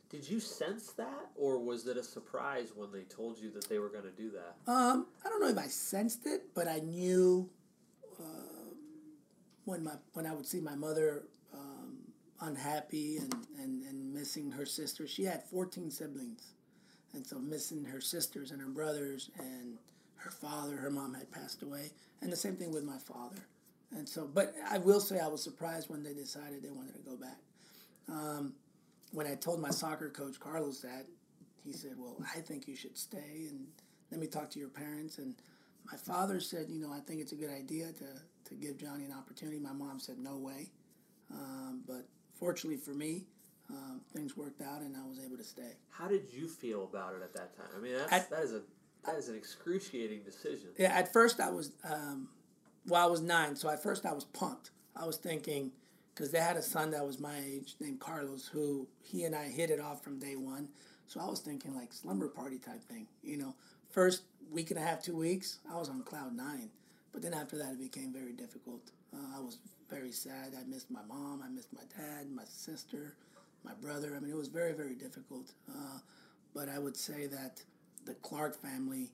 Did 0.09 0.29
you 0.29 0.41
sense 0.41 0.91
that, 0.93 1.29
or 1.37 1.57
was 1.57 1.87
it 1.87 1.95
a 1.95 2.03
surprise 2.03 2.73
when 2.75 2.91
they 2.91 3.03
told 3.03 3.39
you 3.39 3.49
that 3.51 3.69
they 3.69 3.79
were 3.79 3.87
going 3.87 4.03
to 4.03 4.11
do 4.11 4.29
that? 4.31 4.57
Um, 4.69 5.07
I 5.25 5.29
don't 5.29 5.41
know 5.41 5.47
if 5.47 5.57
I 5.57 5.67
sensed 5.67 6.25
it, 6.25 6.53
but 6.53 6.67
I 6.67 6.79
knew 6.79 7.49
uh, 8.19 8.73
when 9.63 9.83
my 9.85 9.93
when 10.13 10.25
I 10.25 10.33
would 10.33 10.45
see 10.45 10.59
my 10.59 10.75
mother 10.75 11.23
um, 11.53 11.97
unhappy 12.41 13.17
and, 13.17 13.33
and, 13.57 13.83
and 13.83 14.13
missing 14.13 14.51
her 14.51 14.65
sister. 14.65 15.07
She 15.07 15.23
had 15.23 15.43
fourteen 15.43 15.89
siblings, 15.89 16.55
and 17.13 17.25
so 17.25 17.39
missing 17.39 17.85
her 17.85 18.01
sisters 18.01 18.51
and 18.51 18.59
her 18.59 18.67
brothers 18.67 19.29
and 19.39 19.77
her 20.15 20.31
father. 20.31 20.75
Her 20.75 20.91
mom 20.91 21.13
had 21.13 21.31
passed 21.31 21.63
away, 21.63 21.91
and 22.21 22.29
the 22.29 22.35
same 22.35 22.57
thing 22.57 22.73
with 22.73 22.83
my 22.83 22.97
father. 22.97 23.47
And 23.95 24.07
so, 24.07 24.27
but 24.33 24.55
I 24.69 24.77
will 24.77 24.99
say 24.99 25.19
I 25.19 25.27
was 25.27 25.41
surprised 25.41 25.89
when 25.89 26.03
they 26.03 26.13
decided 26.13 26.63
they 26.63 26.69
wanted 26.69 26.95
to 26.95 27.09
go 27.09 27.15
back. 27.15 27.37
Um, 28.11 28.53
when 29.11 29.27
I 29.27 29.35
told 29.35 29.59
my 29.59 29.71
soccer 29.71 30.09
coach 30.09 30.39
Carlos 30.39 30.81
that, 30.81 31.05
he 31.63 31.73
said, 31.73 31.93
"Well, 31.97 32.17
I 32.35 32.39
think 32.41 32.67
you 32.67 32.75
should 32.75 32.97
stay 32.97 33.47
and 33.49 33.67
let 34.11 34.19
me 34.19 34.27
talk 34.27 34.49
to 34.51 34.59
your 34.59 34.69
parents." 34.69 35.17
And 35.17 35.35
my 35.89 35.97
father 35.97 36.39
said, 36.39 36.69
"You 36.69 36.79
know, 36.79 36.91
I 36.91 36.99
think 36.99 37.21
it's 37.21 37.31
a 37.31 37.35
good 37.35 37.49
idea 37.51 37.91
to 37.93 38.05
to 38.49 38.55
give 38.55 38.77
Johnny 38.77 39.05
an 39.05 39.11
opportunity." 39.13 39.59
My 39.59 39.73
mom 39.73 39.99
said, 39.99 40.19
"No 40.19 40.37
way," 40.37 40.71
um, 41.31 41.83
but 41.87 42.05
fortunately 42.33 42.77
for 42.77 42.93
me, 42.93 43.25
um, 43.69 44.01
things 44.13 44.35
worked 44.35 44.61
out 44.61 44.81
and 44.81 44.95
I 44.95 45.05
was 45.07 45.19
able 45.23 45.37
to 45.37 45.43
stay. 45.43 45.77
How 45.89 46.07
did 46.07 46.23
you 46.31 46.47
feel 46.47 46.83
about 46.83 47.13
it 47.15 47.21
at 47.21 47.33
that 47.33 47.55
time? 47.55 47.67
I 47.77 47.79
mean, 47.79 47.93
that's, 47.95 48.11
At- 48.11 48.29
that 48.29 48.43
is 48.43 48.53
a 48.53 48.61
that 49.05 49.15
is 49.15 49.29
an 49.29 49.35
excruciating 49.35 50.21
decision. 50.23 50.69
Yeah, 50.77 50.93
at 50.93 51.11
first 51.11 51.39
I 51.39 51.49
was, 51.49 51.71
um, 51.83 52.29
well, 52.85 53.03
I 53.03 53.09
was 53.09 53.19
nine, 53.21 53.55
so 53.55 53.67
at 53.69 53.81
first 53.81 54.05
I 54.05 54.13
was 54.13 54.25
pumped. 54.25 54.69
I 54.95 55.05
was 55.05 55.17
thinking, 55.17 55.71
because 56.21 56.31
they 56.31 56.39
had 56.39 56.55
a 56.55 56.61
son 56.61 56.91
that 56.91 57.03
was 57.03 57.19
my 57.19 57.35
age 57.39 57.73
named 57.79 57.99
Carlos, 57.99 58.45
who 58.45 58.87
he 59.01 59.23
and 59.23 59.35
I 59.35 59.45
hit 59.45 59.71
it 59.71 59.79
off 59.79 60.03
from 60.03 60.19
day 60.19 60.35
one. 60.35 60.67
So 61.07 61.19
I 61.19 61.25
was 61.25 61.39
thinking 61.39 61.75
like 61.75 61.91
slumber 61.91 62.27
party 62.27 62.59
type 62.59 62.83
thing, 62.83 63.07
you 63.23 63.37
know. 63.37 63.55
First 63.89 64.21
week 64.51 64.69
and 64.69 64.79
a 64.79 64.83
half, 64.83 65.01
two 65.01 65.17
weeks, 65.17 65.57
I 65.67 65.79
was 65.79 65.89
on 65.89 66.03
cloud 66.03 66.37
nine, 66.37 66.69
but 67.11 67.23
then 67.23 67.33
after 67.33 67.57
that 67.57 67.71
it 67.71 67.79
became 67.79 68.13
very 68.13 68.33
difficult. 68.33 68.91
Uh, 69.11 69.35
I 69.35 69.39
was 69.39 69.57
very 69.89 70.11
sad. 70.11 70.53
I 70.55 70.63
missed 70.69 70.91
my 70.91 71.01
mom, 71.07 71.41
I 71.43 71.49
missed 71.49 71.73
my 71.73 71.81
dad, 71.97 72.29
my 72.29 72.45
sister, 72.45 73.15
my 73.63 73.73
brother. 73.73 74.13
I 74.15 74.19
mean, 74.19 74.29
it 74.29 74.37
was 74.37 74.47
very, 74.47 74.73
very 74.73 74.93
difficult. 74.93 75.53
Uh, 75.67 75.97
but 76.53 76.69
I 76.69 76.77
would 76.77 76.95
say 76.95 77.25
that 77.25 77.63
the 78.05 78.13
Clark 78.13 78.61
family 78.61 79.09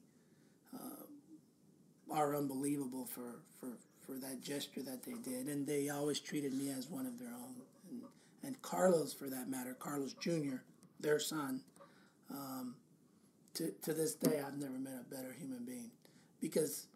are 2.12 2.36
unbelievable 2.36 3.06
for, 3.06 3.40
for, 3.60 3.68
for 4.08 4.14
that 4.14 4.42
gesture 4.42 4.82
that 4.82 5.04
they 5.04 5.14
did. 5.14 5.48
And 5.48 5.68
they 5.68 5.90
always 5.90 6.20
treated 6.20 6.54
me 6.54 6.70
as 6.70 6.90
one 6.90 7.06
of 7.06 7.20
their 7.20 7.30
own. 7.30 7.56
And, 7.92 8.02
and 8.44 8.62
Carlos, 8.62 9.14
for 9.14 9.30
that 9.30 9.50
matter, 9.50 9.76
Carlos 9.78 10.14
Jr., 10.14 10.58
their 11.00 11.20
son, 11.20 11.62
um, 12.32 12.76
to, 13.56 13.72
to 13.84 13.94
this 13.94 14.16
day, 14.16 14.42
I've 14.46 14.58
never 14.58 14.78
met 14.80 15.02
a 15.02 15.16
better 15.16 15.36
human 15.38 15.66
being 15.66 15.92
because 16.40 16.88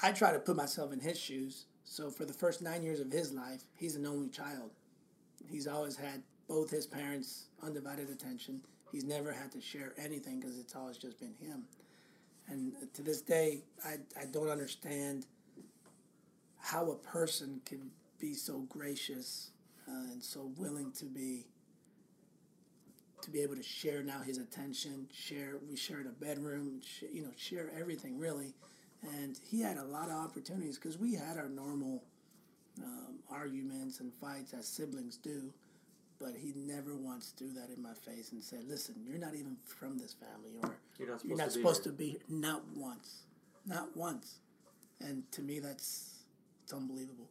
I 0.00 0.12
try 0.12 0.32
to 0.32 0.38
put 0.38 0.56
myself 0.56 0.92
in 0.92 1.00
his 1.00 1.18
shoes. 1.18 1.66
So 1.84 2.10
for 2.10 2.24
the 2.24 2.32
first 2.32 2.62
nine 2.62 2.82
years 2.82 3.00
of 3.00 3.10
his 3.10 3.32
life, 3.32 3.62
he's 3.76 3.96
an 3.96 4.06
only 4.06 4.28
child. 4.28 4.70
He's 5.50 5.66
always 5.66 5.96
had 5.96 6.22
both 6.48 6.70
his 6.70 6.86
parents' 6.86 7.46
undivided 7.62 8.08
attention. 8.08 8.60
He's 8.90 9.04
never 9.04 9.32
had 9.32 9.52
to 9.52 9.60
share 9.60 9.92
anything 9.98 10.40
because 10.40 10.58
it's 10.58 10.74
always 10.74 10.96
just 10.96 11.18
been 11.20 11.34
him. 11.40 11.64
And 12.48 12.72
to 12.94 13.02
this 13.02 13.20
day, 13.20 13.62
I, 13.84 13.96
I 14.20 14.26
don't 14.26 14.48
understand 14.48 15.26
how 16.62 16.90
a 16.90 16.96
person 16.96 17.60
can 17.66 17.90
be 18.18 18.34
so 18.34 18.60
gracious 18.68 19.50
uh, 19.88 19.92
and 20.12 20.22
so 20.22 20.50
willing 20.56 20.92
to 20.92 21.04
be 21.04 21.44
to 23.20 23.30
be 23.30 23.40
able 23.40 23.54
to 23.54 23.62
share 23.62 24.02
now 24.02 24.20
his 24.20 24.38
attention 24.38 25.06
share 25.12 25.54
we 25.68 25.76
shared 25.76 26.06
a 26.06 26.24
bedroom 26.24 26.80
sh- 26.84 27.04
you 27.12 27.22
know 27.22 27.30
share 27.36 27.70
everything 27.78 28.18
really 28.18 28.52
and 29.18 29.38
he 29.50 29.60
had 29.60 29.76
a 29.76 29.84
lot 29.84 30.06
of 30.08 30.14
opportunities 30.14 30.76
because 30.78 30.98
we 30.98 31.14
had 31.14 31.36
our 31.36 31.48
normal 31.48 32.02
um, 32.82 33.16
arguments 33.30 34.00
and 34.00 34.12
fights 34.14 34.54
as 34.54 34.66
siblings 34.66 35.16
do 35.16 35.52
but 36.20 36.30
he 36.36 36.52
never 36.56 36.94
once 36.96 37.32
threw 37.36 37.52
that 37.52 37.68
in 37.76 37.82
my 37.82 37.94
face 37.94 38.30
and 38.32 38.42
said 38.42 38.60
listen 38.68 38.94
you're 39.06 39.18
not 39.18 39.34
even 39.34 39.56
from 39.66 39.98
this 39.98 40.14
family 40.14 40.52
or 40.62 40.76
You're 40.98 41.08
not 41.08 41.20
supposed 41.20 41.28
you're 41.28 41.38
not 41.38 41.50
to 41.50 41.54
be 41.56 41.60
supposed 41.62 41.84
here. 41.84 41.92
to 41.92 41.98
be 41.98 42.08
here. 42.10 42.20
Not 42.28 42.62
once. 42.76 43.22
Not 43.66 43.96
once. 43.96 44.38
And 45.00 45.22
to 45.32 45.42
me, 45.42 45.58
that's 45.60 46.11
it's 46.72 46.80
unbelievable. 46.80 47.28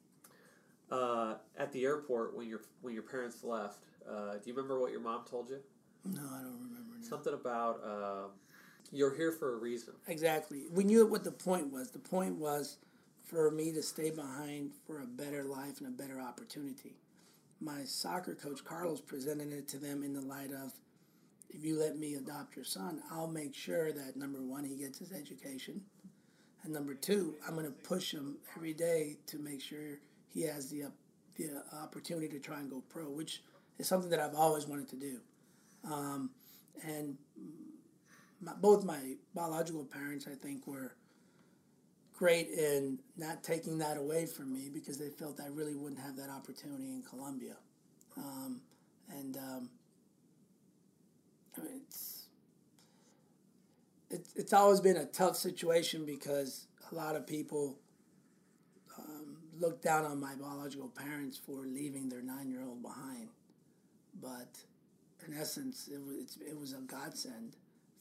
Uh, 0.91 1.35
at 1.57 1.71
the 1.71 1.83
airport 1.83 2.35
when 2.35 2.47
your 2.47 2.61
when 2.81 2.93
your 2.93 3.03
parents 3.03 3.43
left, 3.43 3.79
uh, 4.09 4.33
do 4.33 4.41
you 4.45 4.53
remember 4.53 4.79
what 4.79 4.91
your 4.91 4.99
mom 4.99 5.23
told 5.29 5.49
you? 5.49 5.59
No, 6.05 6.21
I 6.21 6.41
don't 6.41 6.59
remember. 6.59 6.97
Now. 6.99 7.07
Something 7.07 7.33
about 7.33 7.81
uh, 7.83 8.27
you're 8.91 9.15
here 9.15 9.31
for 9.31 9.53
a 9.53 9.57
reason. 9.57 9.93
Exactly. 10.07 10.63
We 10.71 10.83
knew 10.83 11.05
what 11.05 11.23
the 11.23 11.31
point 11.31 11.71
was. 11.71 11.91
The 11.91 11.99
point 11.99 12.37
was 12.37 12.77
for 13.23 13.49
me 13.51 13.71
to 13.71 13.81
stay 13.81 14.09
behind 14.09 14.71
for 14.85 15.01
a 15.01 15.05
better 15.05 15.43
life 15.43 15.79
and 15.79 15.87
a 15.87 15.91
better 15.91 16.19
opportunity. 16.19 16.95
My 17.61 17.83
soccer 17.85 18.35
coach, 18.35 18.65
Carlos, 18.65 19.01
presented 19.01 19.53
it 19.53 19.67
to 19.69 19.77
them 19.77 20.03
in 20.03 20.13
the 20.13 20.21
light 20.21 20.51
of 20.51 20.73
if 21.49 21.63
you 21.63 21.79
let 21.79 21.97
me 21.97 22.15
adopt 22.15 22.55
your 22.55 22.65
son, 22.65 23.01
I'll 23.11 23.27
make 23.27 23.53
sure 23.53 23.91
that 23.91 24.15
number 24.15 24.41
one, 24.41 24.63
he 24.63 24.75
gets 24.75 24.99
his 24.99 25.11
education. 25.11 25.81
And 26.63 26.73
number 26.73 26.93
two, 26.93 27.35
I'm 27.47 27.55
going 27.55 27.65
to 27.65 27.71
push 27.71 28.13
him 28.13 28.37
every 28.55 28.73
day 28.73 29.17
to 29.27 29.39
make 29.39 29.61
sure 29.61 29.99
he 30.33 30.43
has 30.43 30.69
the, 30.69 30.83
the 31.37 31.63
opportunity 31.73 32.27
to 32.29 32.39
try 32.39 32.59
and 32.59 32.69
go 32.69 32.83
pro, 32.89 33.05
which 33.05 33.41
is 33.79 33.87
something 33.87 34.09
that 34.11 34.19
I've 34.19 34.35
always 34.35 34.67
wanted 34.67 34.89
to 34.89 34.95
do. 34.95 35.17
Um, 35.83 36.29
and 36.83 37.17
my, 38.39 38.53
both 38.53 38.83
my 38.83 39.15
biological 39.33 39.85
parents, 39.85 40.27
I 40.27 40.35
think, 40.35 40.67
were 40.67 40.95
great 42.13 42.49
in 42.49 42.99
not 43.17 43.43
taking 43.43 43.79
that 43.79 43.97
away 43.97 44.27
from 44.27 44.53
me 44.53 44.69
because 44.71 44.99
they 44.99 45.09
felt 45.09 45.39
I 45.41 45.47
really 45.47 45.73
wouldn't 45.73 45.99
have 46.01 46.15
that 46.17 46.29
opportunity 46.29 46.91
in 46.91 47.01
Colombia. 47.01 47.55
Um, 48.15 48.61
and 49.09 49.37
um, 49.37 49.69
I 51.57 51.61
mean, 51.61 51.81
it's, 51.87 52.20
it's 54.11 54.33
it's 54.35 54.53
always 54.53 54.79
been 54.81 54.97
a 54.97 55.05
tough 55.05 55.35
situation 55.35 56.05
because 56.05 56.67
a 56.91 56.95
lot 56.95 57.15
of 57.15 57.25
people 57.25 57.77
um, 58.99 59.37
look 59.59 59.81
down 59.81 60.05
on 60.05 60.19
my 60.19 60.35
biological 60.35 60.89
parents 60.89 61.37
for 61.37 61.65
leaving 61.65 62.09
their 62.09 62.21
nine 62.21 62.49
year 62.49 62.63
old 62.63 62.81
behind. 62.81 63.29
But 64.21 64.57
in 65.27 65.33
essence, 65.37 65.89
it 65.93 65.99
was 66.05 66.15
it's, 66.17 66.37
it 66.37 66.59
was 66.59 66.73
a 66.73 66.81
godsend 66.81 67.55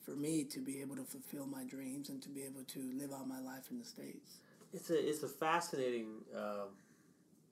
for 0.05 0.12
me 0.12 0.44
to 0.44 0.59
be 0.61 0.81
able 0.81 0.96
to 0.96 1.05
fulfill 1.05 1.46
my 1.46 1.64
dreams 1.64 2.09
and 2.09 2.20
to 2.23 2.29
be 2.29 2.42
able 2.42 2.64
to 2.64 2.81
live 2.99 3.12
out 3.12 3.29
my 3.29 3.40
life 3.40 3.70
in 3.70 3.79
the 3.79 3.85
states. 3.85 4.38
It's 4.73 4.90
a 4.90 5.09
it's 5.09 5.23
a 5.23 5.29
fascinating, 5.29 6.07
um, 6.37 6.68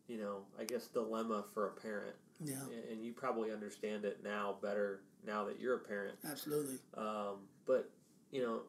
you 0.09 0.19
know, 0.19 0.39
I 0.59 0.65
guess 0.65 0.87
dilemma 0.87 1.45
for 1.53 1.69
a 1.69 1.71
parent, 1.73 2.17
Yeah, 2.43 2.55
and, 2.63 2.93
and 2.93 3.05
you 3.05 3.13
probably 3.13 3.53
understand 3.53 4.05
it 4.05 4.21
now 4.25 4.57
better 4.63 5.01
now 5.27 5.45
that 5.45 5.61
you're 5.61 5.77
a 5.77 5.81
parent. 5.81 6.17
absolutely. 6.29 6.79
Um, 6.97 7.37
but 7.67 7.91
you 8.31 8.43
know, 8.43 8.61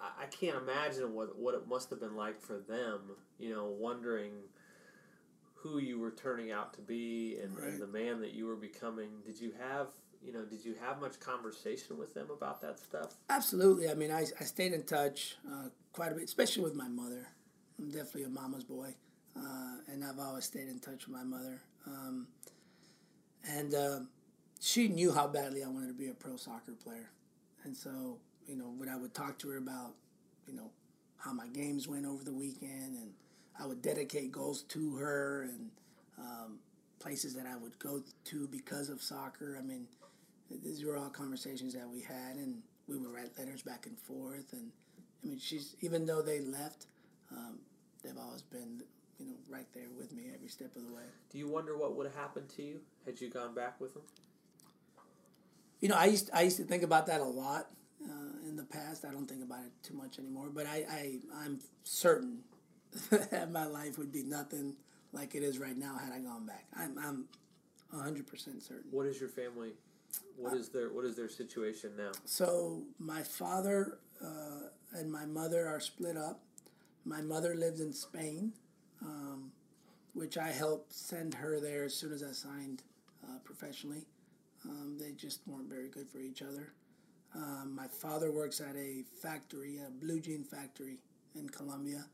I, 0.00 0.24
I 0.24 0.26
can't 0.26 0.56
imagine 0.56 1.14
what 1.14 1.38
what 1.38 1.54
it 1.54 1.66
must 1.68 1.90
have 1.90 2.00
been 2.00 2.16
like 2.16 2.40
for 2.40 2.58
them. 2.58 3.00
You 3.38 3.54
know, 3.54 3.66
wondering 3.66 4.32
who 5.54 5.78
you 5.78 5.98
were 5.98 6.10
turning 6.12 6.50
out 6.50 6.72
to 6.74 6.80
be 6.80 7.38
and, 7.42 7.54
Right. 7.56 7.68
and 7.68 7.80
the 7.82 7.86
man 7.86 8.20
that 8.20 8.32
you 8.32 8.46
were 8.46 8.56
becoming. 8.56 9.08
Did 9.26 9.40
you 9.40 9.52
have 9.60 9.88
you 10.22 10.32
know, 10.34 10.44
did 10.44 10.62
you 10.64 10.74
have 10.80 11.00
much 11.00 11.18
conversation 11.18 11.96
with 11.96 12.12
them 12.12 12.28
about 12.30 12.60
that 12.60 12.78
stuff? 12.78 13.14
Absolutely. 13.30 13.88
I 13.88 13.94
mean, 13.94 14.10
I, 14.10 14.26
I 14.38 14.44
stayed 14.44 14.74
in 14.74 14.82
touch 14.82 15.36
uh, 15.50 15.68
quite 15.94 16.12
a 16.12 16.14
bit, 16.14 16.24
especially 16.24 16.62
with 16.62 16.74
my 16.74 16.88
mother. 16.88 17.26
I'm 17.78 17.90
definitely 17.90 18.24
a 18.24 18.28
mama's 18.28 18.64
boy, 18.64 18.94
uh, 19.34 19.76
and 19.90 20.04
I've 20.04 20.18
always 20.18 20.44
stayed 20.44 20.68
in 20.68 20.78
touch 20.78 21.06
with 21.06 21.16
my 21.16 21.24
mother. 21.24 21.62
Um, 21.86 22.26
and 23.48 23.74
uh, 23.74 24.00
she 24.60 24.88
knew 24.88 25.10
how 25.10 25.26
badly 25.26 25.64
I 25.64 25.68
wanted 25.68 25.88
to 25.88 25.94
be 25.94 26.08
a 26.08 26.14
pro 26.14 26.36
soccer 26.36 26.72
player, 26.72 27.08
and 27.64 27.74
so 27.74 28.18
you 28.50 28.56
know 28.56 28.72
when 28.76 28.88
I 28.88 28.96
would 28.96 29.14
talk 29.14 29.38
to 29.38 29.48
her 29.50 29.58
about 29.58 29.94
you 30.48 30.54
know 30.54 30.70
how 31.18 31.32
my 31.32 31.46
games 31.48 31.86
went 31.86 32.04
over 32.04 32.24
the 32.24 32.32
weekend, 32.32 32.96
and 32.96 33.12
I 33.58 33.66
would 33.66 33.80
dedicate 33.80 34.32
goals 34.32 34.62
to 34.62 34.96
her 34.96 35.42
and 35.42 35.70
um, 36.18 36.58
places 36.98 37.34
that 37.34 37.46
I 37.46 37.56
would 37.56 37.78
go 37.78 38.02
to 38.24 38.48
because 38.48 38.88
of 38.88 39.02
soccer. 39.02 39.56
I 39.58 39.62
mean, 39.62 39.86
these 40.64 40.84
were 40.84 40.96
all 40.96 41.10
conversations 41.10 41.74
that 41.74 41.88
we 41.88 42.00
had, 42.00 42.36
and 42.36 42.62
we 42.88 42.96
would 42.96 43.12
write 43.12 43.38
letters 43.38 43.62
back 43.62 43.86
and 43.86 43.96
forth. 43.98 44.52
And 44.52 44.72
I 45.22 45.28
mean, 45.28 45.38
she's 45.38 45.76
even 45.80 46.04
though 46.06 46.22
they 46.22 46.40
left, 46.40 46.86
um, 47.30 47.58
they've 48.02 48.18
always 48.18 48.42
been 48.42 48.82
you 49.20 49.26
know 49.26 49.36
right 49.48 49.66
there 49.74 49.88
with 49.96 50.12
me 50.12 50.24
every 50.34 50.48
step 50.48 50.74
of 50.74 50.82
the 50.82 50.92
way. 50.92 51.04
Do 51.30 51.38
you 51.38 51.48
wonder 51.48 51.76
what 51.76 51.94
would 51.94 52.06
have 52.06 52.16
happened 52.16 52.48
to 52.56 52.62
you 52.62 52.80
had 53.06 53.20
you 53.20 53.28
gone 53.28 53.54
back 53.54 53.80
with 53.80 53.94
them? 53.94 54.02
You 55.80 55.90
know, 55.90 55.96
I 55.96 56.06
used 56.06 56.30
I 56.34 56.42
used 56.42 56.56
to 56.56 56.64
think 56.64 56.82
about 56.82 57.06
that 57.06 57.20
a 57.20 57.24
lot 57.24 57.68
uh, 58.04 58.48
in 58.48 58.56
the 58.56 58.64
past. 58.64 59.04
I 59.04 59.10
don't 59.10 59.28
think 59.28 59.42
about 59.42 59.60
it 59.60 59.72
too 59.82 59.94
much 59.94 60.18
anymore, 60.18 60.48
but 60.52 60.66
I, 60.66 60.84
I 60.90 61.18
I'm 61.44 61.60
certain 61.84 62.38
that 63.10 63.50
my 63.50 63.66
life 63.66 63.98
would 63.98 64.12
be 64.12 64.22
nothing 64.22 64.76
like 65.12 65.34
it 65.34 65.42
is 65.42 65.58
right 65.58 65.76
now 65.76 65.96
had 65.98 66.12
I 66.12 66.20
gone 66.20 66.46
back. 66.46 66.64
I'm 66.76 66.98
I'm 66.98 67.24
hundred 67.98 68.26
percent 68.26 68.62
certain. 68.62 68.90
What 68.90 69.06
is 69.06 69.20
your 69.20 69.28
family? 69.28 69.72
What 70.36 70.54
is 70.54 70.68
their 70.68 70.88
What 70.92 71.04
is 71.04 71.16
their 71.16 71.28
situation 71.28 71.92
now? 71.96 72.12
So 72.24 72.82
my 72.98 73.22
father 73.22 73.98
uh, 74.24 74.68
and 74.92 75.10
my 75.10 75.26
mother 75.26 75.66
are 75.66 75.80
split 75.80 76.16
up. 76.16 76.40
My 77.04 77.22
mother 77.22 77.54
lives 77.54 77.80
in 77.80 77.92
Spain, 77.92 78.52
um, 79.02 79.52
which 80.14 80.36
I 80.36 80.48
helped 80.50 80.92
send 80.92 81.34
her 81.34 81.60
there 81.60 81.84
as 81.84 81.94
soon 81.94 82.12
as 82.12 82.22
I 82.22 82.32
signed 82.32 82.82
uh, 83.24 83.38
professionally. 83.44 84.06
Um, 84.64 84.98
they 85.00 85.12
just 85.12 85.40
weren't 85.46 85.68
very 85.68 85.88
good 85.88 86.08
for 86.10 86.18
each 86.18 86.42
other. 86.42 86.72
Um, 87.34 87.74
my 87.76 87.86
father 87.86 88.32
works 88.32 88.60
at 88.60 88.74
a 88.76 89.04
factory, 89.22 89.78
a 89.78 89.90
blue 89.90 90.20
jean 90.20 90.44
factory 90.44 90.98
in 91.34 91.48
Colombia, 91.48 92.04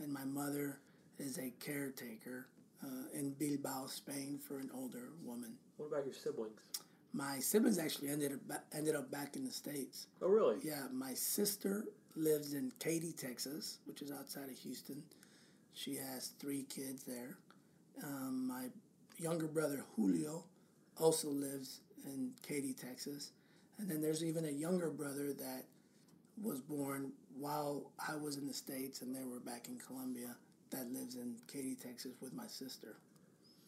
and 0.00 0.12
my 0.12 0.24
mother 0.24 0.80
is 1.18 1.38
a 1.38 1.52
caretaker 1.60 2.48
uh, 2.82 3.18
in 3.18 3.30
Bilbao, 3.32 3.86
Spain, 3.86 4.38
for 4.46 4.58
an 4.58 4.70
older 4.74 5.10
woman. 5.24 5.54
What 5.76 5.86
about 5.86 6.04
your 6.04 6.14
siblings? 6.14 6.60
My 7.12 7.38
siblings 7.38 7.78
actually 7.78 8.08
ended 8.08 8.32
up 8.32 8.64
ended 8.72 8.96
up 8.96 9.10
back 9.10 9.36
in 9.36 9.44
the 9.44 9.52
states. 9.52 10.08
Oh, 10.20 10.28
really? 10.28 10.56
Yeah, 10.62 10.82
my 10.92 11.14
sister 11.14 11.84
lives 12.16 12.54
in 12.54 12.72
Katy, 12.80 13.12
Texas, 13.12 13.78
which 13.86 14.02
is 14.02 14.10
outside 14.10 14.48
of 14.48 14.56
Houston. 14.58 15.02
She 15.72 15.96
has 15.96 16.32
three 16.40 16.64
kids 16.64 17.04
there. 17.04 17.38
Um, 18.02 18.48
my 18.48 18.66
younger 19.18 19.46
brother 19.46 19.84
Julio 19.94 20.44
also 20.96 21.28
lives 21.28 21.80
in 22.04 22.32
Katy, 22.42 22.74
Texas, 22.74 23.30
and 23.78 23.90
then 23.90 24.00
there's 24.00 24.24
even 24.24 24.44
a 24.44 24.50
younger 24.50 24.90
brother 24.90 25.32
that 25.32 25.64
was 26.40 26.60
born 26.60 27.12
while 27.38 27.92
I 28.08 28.16
was 28.16 28.36
in 28.36 28.46
the 28.46 28.54
states, 28.54 29.02
and 29.02 29.14
they 29.14 29.24
were 29.24 29.40
back 29.40 29.68
in 29.68 29.78
Colombia. 29.78 30.36
That 30.70 30.92
lives 30.92 31.14
in 31.14 31.36
Katy, 31.46 31.76
Texas, 31.76 32.12
with 32.20 32.32
my 32.32 32.48
sister. 32.48 32.96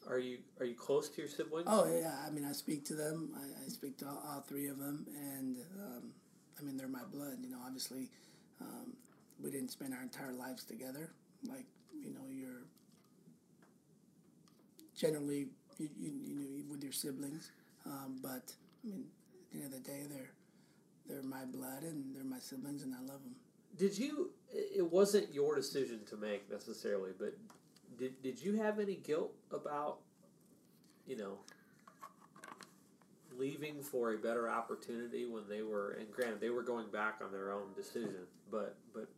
Are 0.08 0.18
you 0.18 0.38
are 0.60 0.66
you 0.66 0.74
close 0.74 1.08
to 1.10 1.20
your 1.20 1.28
siblings? 1.28 1.68
Oh 1.70 1.86
yeah, 1.86 2.14
I 2.26 2.30
mean 2.30 2.44
I 2.44 2.52
speak 2.52 2.84
to 2.86 2.94
them. 2.94 3.30
I, 3.36 3.64
I 3.64 3.68
speak 3.68 3.98
to 3.98 4.06
all, 4.06 4.22
all, 4.26 4.40
three 4.40 4.68
of 4.68 4.78
them, 4.78 5.06
and 5.16 5.56
um, 5.80 6.10
I 6.58 6.62
mean 6.62 6.76
they're 6.76 6.88
my 6.88 7.04
blood. 7.12 7.38
You 7.40 7.50
know, 7.50 7.58
obviously, 7.64 8.10
um, 8.60 8.94
we 9.42 9.50
didn't 9.50 9.70
spend 9.70 9.94
our 9.94 10.02
entire 10.02 10.32
lives 10.32 10.64
together. 10.64 11.10
Like 11.48 11.66
you 12.02 12.12
know, 12.12 12.26
you're 12.32 12.62
generally 14.96 15.48
you, 15.78 15.88
you, 15.98 16.12
you 16.24 16.34
know 16.34 16.70
with 16.70 16.82
your 16.82 16.92
siblings, 16.92 17.50
um, 17.84 18.18
but 18.22 18.52
I 18.84 18.88
mean 18.88 19.04
at 19.46 19.58
the 19.58 19.64
end 19.64 19.74
of 19.74 19.82
the 19.82 19.90
day 19.90 20.02
they're 20.08 20.30
they're 21.08 21.22
my 21.22 21.44
blood 21.44 21.82
and 21.82 22.14
they're 22.14 22.24
my 22.24 22.38
siblings 22.38 22.82
and 22.82 22.94
I 22.94 23.00
love 23.00 23.22
them. 23.22 23.36
Did 23.76 23.96
you? 23.98 24.30
It 24.52 24.90
wasn't 24.90 25.32
your 25.32 25.54
decision 25.54 26.00
to 26.08 26.16
make 26.16 26.50
necessarily, 26.50 27.10
but 27.18 27.36
did 27.98 28.22
did 28.22 28.42
you 28.42 28.54
have 28.56 28.78
any 28.78 28.96
guilt 28.96 29.32
about, 29.52 29.98
you 31.06 31.16
know, 31.16 31.38
leaving 33.38 33.82
for 33.82 34.14
a 34.14 34.18
better 34.18 34.48
opportunity 34.48 35.26
when 35.26 35.44
they 35.48 35.62
were? 35.62 35.96
And 36.00 36.10
granted, 36.10 36.40
they 36.40 36.50
were 36.50 36.62
going 36.62 36.90
back 36.90 37.20
on 37.22 37.30
their 37.32 37.52
own 37.52 37.74
decision, 37.76 38.26
but 38.50 38.76
but 38.94 39.08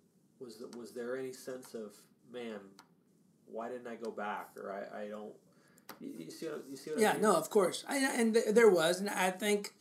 was 0.41 0.63
was 0.77 0.93
there 0.93 1.17
any 1.17 1.33
sense 1.33 1.75
of 1.75 1.93
man, 2.33 2.59
why 3.51 3.69
didn't 3.69 3.87
I 3.87 3.95
go 3.97 4.11
back? 4.11 4.51
Or 4.57 4.73
I, 4.73 5.05
I 5.05 5.09
don't. 5.09 5.33
You, 6.01 6.13
you 6.19 6.31
see 6.31 6.47
what 6.47 6.65
you 6.69 6.77
see 6.77 6.91
what 6.91 7.01
yeah, 7.01 7.11
I 7.11 7.13
mean? 7.15 7.23
no, 7.23 7.35
of 7.37 7.49
course, 7.49 7.85
I, 7.89 7.97
and 7.99 8.35
th- 8.35 8.55
there 8.55 8.69
was, 8.69 9.01
and 9.01 9.09
I 9.09 9.31
think. 9.31 9.73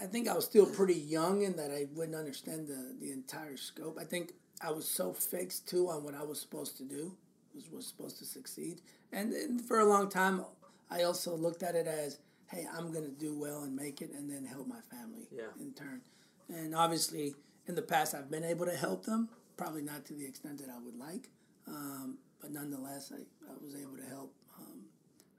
I 0.00 0.06
think 0.06 0.28
I 0.28 0.34
was 0.34 0.44
still 0.44 0.66
pretty 0.66 0.94
young 0.94 1.42
in 1.42 1.56
that 1.56 1.70
I 1.70 1.86
wouldn't 1.94 2.16
understand 2.16 2.66
the, 2.66 2.94
the 3.00 3.12
entire 3.12 3.56
scope. 3.56 3.96
I 4.00 4.04
think 4.04 4.32
I 4.60 4.70
was 4.70 4.86
so 4.88 5.12
fixed 5.12 5.68
too 5.68 5.88
on 5.88 6.02
what 6.04 6.14
I 6.14 6.22
was 6.22 6.40
supposed 6.40 6.76
to 6.78 6.84
do, 6.84 7.16
was 7.54 7.70
was 7.70 7.86
supposed 7.86 8.18
to 8.18 8.24
succeed, 8.24 8.80
and, 9.12 9.32
and 9.32 9.60
for 9.60 9.80
a 9.80 9.84
long 9.84 10.08
time, 10.08 10.44
I 10.90 11.02
also 11.04 11.36
looked 11.36 11.62
at 11.62 11.74
it 11.74 11.86
as, 11.86 12.18
hey, 12.48 12.66
I'm 12.76 12.92
gonna 12.92 13.08
do 13.08 13.38
well 13.38 13.62
and 13.62 13.74
make 13.74 14.02
it, 14.02 14.10
and 14.12 14.28
then 14.30 14.44
help 14.44 14.66
my 14.66 14.80
family 14.90 15.28
Yeah. 15.30 15.50
in 15.60 15.72
turn. 15.72 16.00
And 16.48 16.74
obviously, 16.74 17.34
in 17.66 17.74
the 17.74 17.82
past, 17.82 18.14
I've 18.14 18.30
been 18.30 18.44
able 18.44 18.66
to 18.66 18.76
help 18.76 19.04
them, 19.04 19.28
probably 19.56 19.82
not 19.82 20.04
to 20.06 20.14
the 20.14 20.26
extent 20.26 20.58
that 20.58 20.68
I 20.70 20.78
would 20.84 20.98
like, 20.98 21.28
um, 21.68 22.18
but 22.40 22.50
nonetheless, 22.52 23.12
I, 23.14 23.20
I 23.50 23.54
was 23.64 23.74
able 23.74 23.96
to 23.96 24.04
help 24.06 24.34
um, 24.58 24.80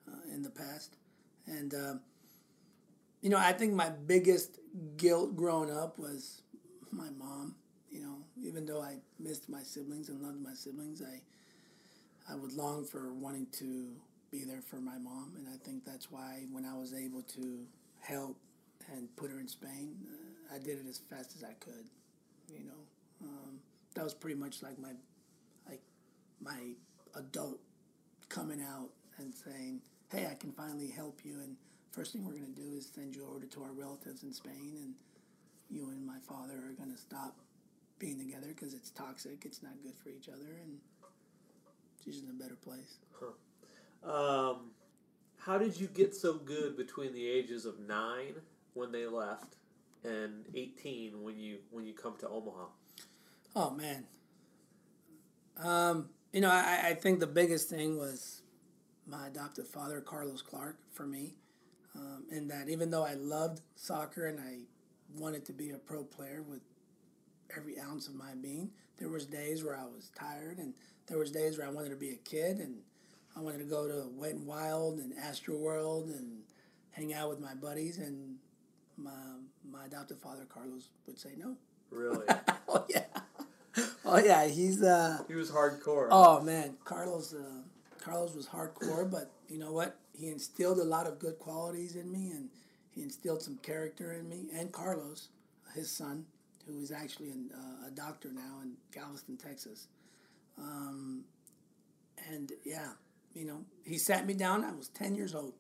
uh, 0.08 0.34
in 0.34 0.42
the 0.42 0.50
past, 0.50 0.96
and. 1.46 1.74
Um, 1.74 2.00
you 3.26 3.32
know, 3.32 3.40
I 3.40 3.54
think 3.54 3.74
my 3.74 3.90
biggest 3.90 4.60
guilt 4.98 5.36
growing 5.36 5.76
up 5.76 5.98
was 5.98 6.44
my 6.92 7.10
mom. 7.18 7.56
You 7.90 8.04
know, 8.04 8.18
even 8.40 8.68
though 8.68 8.84
I 8.84 8.98
missed 9.18 9.50
my 9.50 9.64
siblings 9.64 10.10
and 10.10 10.22
loved 10.22 10.40
my 10.44 10.54
siblings, 10.54 11.02
I 11.02 12.32
I 12.32 12.36
would 12.36 12.54
long 12.54 12.86
for 12.86 13.16
wanting 13.16 13.48
to 13.54 13.88
be 14.30 14.44
there 14.44 14.62
for 14.62 14.76
my 14.76 15.00
mom, 15.00 15.34
and 15.38 15.48
I 15.48 15.58
think 15.66 15.84
that's 15.86 16.12
why 16.12 16.44
when 16.52 16.66
I 16.66 16.78
was 16.78 16.94
able 16.94 17.24
to 17.24 17.66
help 18.00 18.38
and 18.94 19.08
put 19.16 19.32
her 19.32 19.40
in 19.40 19.48
Spain, 19.48 19.96
uh, 20.08 20.56
I 20.56 20.60
did 20.60 20.78
it 20.78 20.86
as 20.88 21.00
fast 21.00 21.36
as 21.36 21.44
I 21.44 21.54
could. 21.54 21.86
You 22.48 22.66
know, 22.66 23.28
um, 23.28 23.58
that 23.96 24.04
was 24.04 24.14
pretty 24.14 24.40
much 24.40 24.62
like 24.62 24.78
my 24.78 24.92
like 25.68 25.82
my 26.40 26.60
adult 27.16 27.58
coming 28.30 28.62
out 28.62 28.92
and 29.18 29.34
saying, 29.34 29.82
"Hey, 30.12 30.28
I 30.30 30.36
can 30.36 30.52
finally 30.52 30.90
help 30.90 31.22
you." 31.26 31.40
And 31.40 31.56
first 31.96 32.12
thing 32.12 32.26
we're 32.26 32.34
going 32.34 32.54
to 32.54 32.62
do 32.62 32.76
is 32.76 32.92
send 32.94 33.16
you 33.16 33.26
over 33.34 33.46
to 33.46 33.64
our 33.64 33.72
relatives 33.72 34.24
in 34.24 34.34
Spain, 34.34 34.74
and 34.84 34.94
you 35.70 35.88
and 35.90 36.06
my 36.06 36.18
father 36.28 36.56
are 36.56 36.74
going 36.74 36.92
to 36.92 36.98
stop 36.98 37.38
being 38.00 38.20
together 38.20 38.48
because 38.48 38.74
it's 38.74 38.90
toxic. 38.90 39.44
It's 39.46 39.64
not 39.64 39.72
good 39.82 39.96
for 40.04 40.10
each 40.10 40.28
other, 40.28 40.60
and 40.62 40.78
she's 42.04 42.22
in 42.22 42.30
a 42.30 42.34
better 42.34 42.56
place. 42.56 42.98
Um, 44.04 44.72
how 45.38 45.58
did 45.58 45.80
you 45.80 45.88
get 45.88 46.14
so 46.14 46.34
good 46.34 46.76
between 46.76 47.14
the 47.14 47.28
ages 47.28 47.66
of 47.66 47.80
nine 47.80 48.36
when 48.74 48.92
they 48.92 49.06
left 49.06 49.56
and 50.04 50.46
eighteen 50.54 51.24
when 51.24 51.40
you 51.40 51.60
when 51.72 51.86
you 51.86 51.94
come 51.94 52.16
to 52.20 52.28
Omaha? 52.28 52.66
Oh 53.56 53.72
man. 53.72 54.04
Um, 55.64 56.10
you 56.34 56.42
know, 56.42 56.52
I, 56.52 56.90
I 56.90 56.94
think 56.96 57.22
the 57.22 57.28
biggest 57.28 57.70
thing 57.70 57.98
was 57.98 58.42
my 59.08 59.28
adoptive 59.28 59.68
father, 59.68 60.02
Carlos 60.02 60.42
Clark, 60.42 60.78
for 60.92 61.08
me. 61.08 61.36
Um, 61.96 62.26
in 62.30 62.48
that 62.50 62.68
even 62.68 62.92
though 62.92 63.06
I 63.06 63.14
loved 63.14 63.62
soccer 63.76 64.28
and 64.28 64.40
I 64.40 64.60
wanted 65.18 65.46
to 65.46 65.54
be 65.54 65.72
a 65.72 65.78
pro 65.78 66.04
player 66.04 66.44
with 66.48 66.62
every 67.56 67.80
ounce 67.80 68.08
of 68.08 68.16
my 68.16 68.34
being, 68.42 68.72
there 68.98 69.10
was 69.10 69.26
days 69.26 69.64
where 69.64 69.78
I 69.78 69.86
was 69.86 70.12
tired 70.18 70.58
and 70.58 70.74
there 71.08 71.18
was 71.18 71.32
days 71.32 71.58
where 71.58 71.68
I 71.68 71.72
wanted 71.72 71.90
to 71.90 71.96
be 71.96 72.10
a 72.10 72.16
kid 72.16 72.58
and 72.58 72.80
I 73.36 73.42
wanted 73.42 73.60
to 73.60 73.66
go 73.66 73.88
to 73.88 74.08
Wet 74.14 74.34
and 74.34 74.46
Wild 74.46 75.00
and 75.00 75.14
Astro 75.18 75.56
World 75.58 76.08
and 76.08 76.42
hang 76.92 77.14
out 77.14 77.30
with 77.30 77.40
my 77.40 77.54
buddies 77.54 77.98
and 77.98 78.36
my 78.98 79.12
my 79.70 79.86
adoptive 79.86 80.20
father 80.20 80.46
Carlos 80.48 80.90
would 81.08 81.20
say 81.20 81.32
no. 81.38 81.56
Really? 81.92 82.26
oh 82.70 82.86
yeah. 82.90 83.04
Oh 84.06 84.18
yeah, 84.18 84.48
he's 84.48 84.82
uh 84.82 85.20
he 85.28 85.36
was 85.36 85.52
hardcore. 85.52 86.08
Oh 86.12 86.42
man, 86.42 86.76
Carlos 86.84 87.34
uh, 87.34 87.62
Carlos 88.00 88.36
was 88.36 88.48
hardcore, 88.48 89.10
but 89.10 89.32
you 89.50 89.58
know 89.58 89.72
what? 89.72 89.98
He 90.18 90.28
instilled 90.30 90.80
a 90.80 90.84
lot 90.84 91.08
of 91.08 91.20
good 91.20 91.40
qualities 91.40 91.96
in 91.96 92.12
me, 92.12 92.32
and 92.32 92.50
he 92.92 93.02
instilled 93.04 93.42
some 93.42 93.58
character 93.58 94.14
in 94.14 94.30
me. 94.30 94.46
And 94.58 94.72
Carlos, 94.72 95.30
his 95.74 95.96
son, 95.96 96.26
who 96.66 96.80
is 96.80 96.92
actually 96.92 97.30
an, 97.32 97.50
uh, 97.54 97.88
a 97.88 97.92
doctor 97.92 98.30
now 98.34 98.62
in 98.64 98.74
Galveston, 98.94 99.38
Texas. 99.38 99.88
Um, 100.58 101.26
and 102.30 102.52
yeah, 102.64 102.92
you 103.34 103.46
know, 103.46 103.62
he 103.84 103.98
sat 103.98 104.26
me 104.26 104.34
down. 104.34 104.64
I 104.64 104.72
was 104.72 104.88
ten 104.90 105.16
years 105.16 105.36
old. 105.36 105.54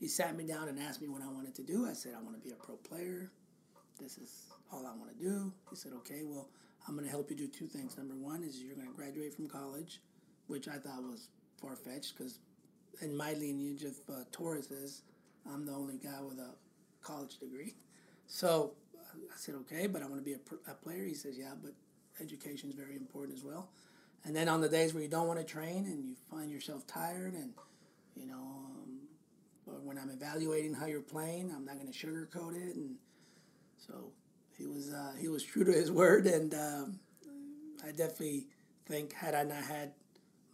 he 0.00 0.08
sat 0.08 0.34
me 0.36 0.44
down 0.44 0.68
and 0.68 0.78
asked 0.78 1.02
me 1.02 1.08
what 1.08 1.22
I 1.22 1.28
wanted 1.28 1.54
to 1.56 1.62
do. 1.62 1.86
I 1.86 1.92
said, 1.92 2.14
I 2.18 2.22
want 2.22 2.34
to 2.34 2.42
be 2.42 2.50
a 2.50 2.56
pro 2.56 2.76
player. 2.76 3.30
This 4.00 4.16
is 4.16 4.46
all 4.72 4.86
I 4.86 4.96
want 4.96 5.16
to 5.16 5.22
do. 5.22 5.52
He 5.68 5.76
said, 5.76 5.92
okay, 5.98 6.22
well, 6.24 6.48
I'm 6.88 6.94
going 6.94 7.04
to 7.04 7.10
help 7.10 7.30
you 7.30 7.36
do 7.36 7.46
two 7.46 7.66
things. 7.66 7.98
Number 7.98 8.14
one 8.14 8.42
is 8.42 8.62
you're 8.62 8.74
going 8.74 8.88
to 8.88 8.94
graduate 8.94 9.34
from 9.34 9.46
college, 9.46 10.00
which 10.46 10.68
I 10.68 10.78
thought 10.78 11.02
was 11.02 11.28
far 11.60 11.76
fetched 11.76 12.16
because 12.16 12.38
in 13.02 13.16
my 13.16 13.32
lineage 13.32 13.84
of 13.84 13.96
uh, 14.08 14.24
Torreses, 14.32 15.02
I'm 15.50 15.64
the 15.66 15.72
only 15.72 15.96
guy 15.96 16.20
with 16.22 16.38
a 16.38 16.50
college 17.02 17.38
degree. 17.38 17.74
So 18.32 18.74
I 18.96 19.34
said, 19.34 19.56
okay, 19.62 19.88
but 19.88 20.02
I 20.02 20.04
want 20.04 20.18
to 20.18 20.24
be 20.24 20.34
a, 20.34 20.70
a 20.70 20.74
player. 20.74 21.04
He 21.04 21.14
says, 21.14 21.36
yeah, 21.36 21.50
but 21.60 21.72
education 22.20 22.68
is 22.68 22.76
very 22.76 22.94
important 22.94 23.36
as 23.36 23.42
well. 23.42 23.70
And 24.24 24.36
then 24.36 24.48
on 24.48 24.60
the 24.60 24.68
days 24.68 24.94
where 24.94 25.02
you 25.02 25.08
don't 25.08 25.26
want 25.26 25.40
to 25.40 25.44
train 25.44 25.86
and 25.86 26.04
you 26.04 26.14
find 26.30 26.48
yourself 26.48 26.86
tired 26.86 27.34
and, 27.34 27.52
you 28.14 28.28
know, 28.28 28.36
um, 28.36 29.00
when 29.82 29.98
I'm 29.98 30.10
evaluating 30.10 30.74
how 30.74 30.86
you're 30.86 31.00
playing, 31.00 31.52
I'm 31.54 31.64
not 31.64 31.74
going 31.74 31.90
to 31.90 32.06
sugarcoat 32.06 32.54
it. 32.54 32.76
And 32.76 32.94
so 33.76 34.12
he 34.56 34.66
was 34.66 34.92
uh, 34.92 35.12
he 35.18 35.28
was 35.28 35.42
true 35.42 35.64
to 35.64 35.72
his 35.72 35.90
word, 35.90 36.26
and 36.26 36.52
um, 36.54 37.00
I 37.82 37.92
definitely 37.92 38.46
think 38.86 39.12
had 39.12 39.34
I 39.34 39.42
not 39.44 39.64
had 39.64 39.92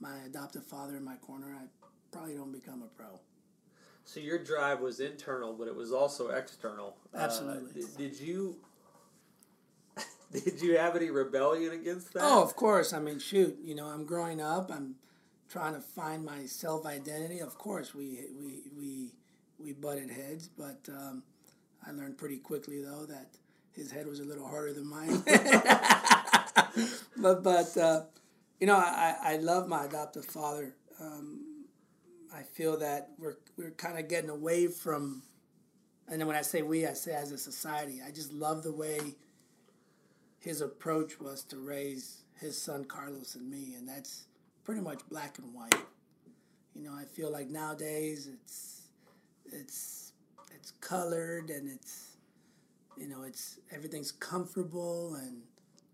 my 0.00 0.16
adoptive 0.26 0.64
father 0.64 0.96
in 0.96 1.04
my 1.04 1.16
corner, 1.16 1.56
I 1.58 1.64
probably 2.16 2.34
don't 2.34 2.52
become 2.52 2.82
a 2.82 2.86
pro. 2.96 3.20
So 4.04 4.20
your 4.20 4.38
drive 4.38 4.80
was 4.80 5.00
internal, 5.00 5.52
but 5.52 5.66
it 5.66 5.74
was 5.74 5.92
also 5.92 6.28
external. 6.28 6.96
Uh, 7.12 7.18
Absolutely. 7.18 7.82
Uh, 7.82 7.86
did, 7.96 7.96
did 7.96 8.20
you 8.20 8.56
did 10.32 10.62
you 10.62 10.78
have 10.78 10.96
any 10.96 11.10
rebellion 11.10 11.72
against 11.72 12.12
that? 12.14 12.22
Oh, 12.22 12.42
of 12.42 12.54
course. 12.54 12.92
I 12.92 13.00
mean, 13.00 13.18
shoot, 13.18 13.58
you 13.62 13.74
know, 13.74 13.86
I'm 13.86 14.04
growing 14.04 14.40
up. 14.40 14.70
I'm 14.70 14.94
trying 15.48 15.74
to 15.74 15.80
find 15.80 16.24
my 16.24 16.46
self 16.46 16.86
identity. 16.86 17.40
Of 17.40 17.58
course, 17.58 17.94
we 17.94 18.20
we 18.40 18.62
we 18.78 19.10
we 19.58 19.72
butted 19.72 20.10
heads, 20.10 20.48
but 20.48 20.78
um, 20.88 21.22
I 21.86 21.90
learned 21.90 22.18
pretty 22.18 22.38
quickly 22.38 22.82
though 22.82 23.06
that 23.06 23.30
his 23.72 23.90
head 23.90 24.06
was 24.06 24.20
a 24.20 24.24
little 24.24 24.46
harder 24.46 24.72
than 24.72 24.86
mine. 24.86 25.22
but 27.16 27.42
but 27.42 27.76
uh, 27.76 28.02
you 28.60 28.66
know, 28.66 28.76
I 28.76 29.16
I 29.20 29.36
love 29.38 29.68
my 29.68 29.84
adoptive 29.84 30.24
father. 30.24 30.74
Um, 31.00 31.45
I 32.34 32.42
feel 32.42 32.78
that 32.78 33.10
we're 33.18 33.36
we're 33.56 33.70
kind 33.72 33.98
of 33.98 34.08
getting 34.08 34.30
away 34.30 34.66
from, 34.66 35.22
and 36.08 36.20
then 36.20 36.26
when 36.26 36.36
I 36.36 36.42
say 36.42 36.62
we, 36.62 36.86
I 36.86 36.92
say 36.92 37.12
as 37.14 37.32
a 37.32 37.38
society. 37.38 38.00
I 38.06 38.10
just 38.10 38.32
love 38.32 38.62
the 38.62 38.72
way 38.72 38.98
his 40.38 40.60
approach 40.60 41.20
was 41.20 41.42
to 41.44 41.58
raise 41.58 42.22
his 42.40 42.60
son 42.60 42.84
Carlos 42.84 43.34
and 43.34 43.50
me, 43.50 43.74
and 43.76 43.88
that's 43.88 44.26
pretty 44.64 44.80
much 44.80 45.00
black 45.08 45.38
and 45.38 45.52
white. 45.54 45.74
You 46.74 46.82
know, 46.84 46.94
I 46.94 47.04
feel 47.04 47.32
like 47.32 47.48
nowadays 47.48 48.28
it's 48.32 48.82
it's 49.52 50.12
it's 50.54 50.72
colored 50.80 51.50
and 51.50 51.68
it's 51.68 52.16
you 52.96 53.08
know 53.08 53.22
it's 53.22 53.58
everything's 53.72 54.12
comfortable 54.12 55.14
and 55.14 55.42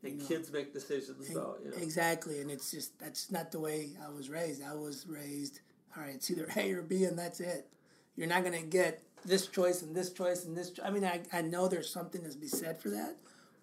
and 0.03 0.19
know, 0.19 0.27
kids 0.27 0.51
make 0.53 0.73
decisions 0.73 1.29
and, 1.29 1.37
about 1.37 1.61
you 1.65 1.71
know. 1.71 1.77
exactly 1.77 2.41
and 2.41 2.51
it's 2.51 2.71
just 2.71 2.99
that's 2.99 3.31
not 3.31 3.53
the 3.53 3.61
way 3.61 3.91
I 4.05 4.09
was 4.11 4.29
raised. 4.31 4.63
I 4.63 4.75
was 4.75 5.07
raised 5.07 5.61
all 5.97 6.03
right, 6.03 6.15
it's 6.15 6.31
either 6.31 6.49
A 6.57 6.73
or 6.73 6.83
B 6.83 7.05
and 7.05 7.19
that's 7.19 7.41
it. 7.41 7.69
You're 8.17 8.29
not 8.29 8.45
gonna 8.45 8.63
get 8.63 9.03
this 9.25 9.47
choice 9.47 9.83
and 9.83 9.95
this 9.95 10.13
choice 10.13 10.45
and 10.45 10.57
this. 10.57 10.71
Cho- 10.71 10.83
I 10.85 10.91
mean, 10.91 11.05
I, 11.05 11.23
I 11.33 11.43
know 11.43 11.69
there's 11.69 11.91
something 11.91 12.23
to 12.29 12.37
be 12.37 12.49
said 12.49 12.81
for 12.81 12.91
that, 12.91 13.17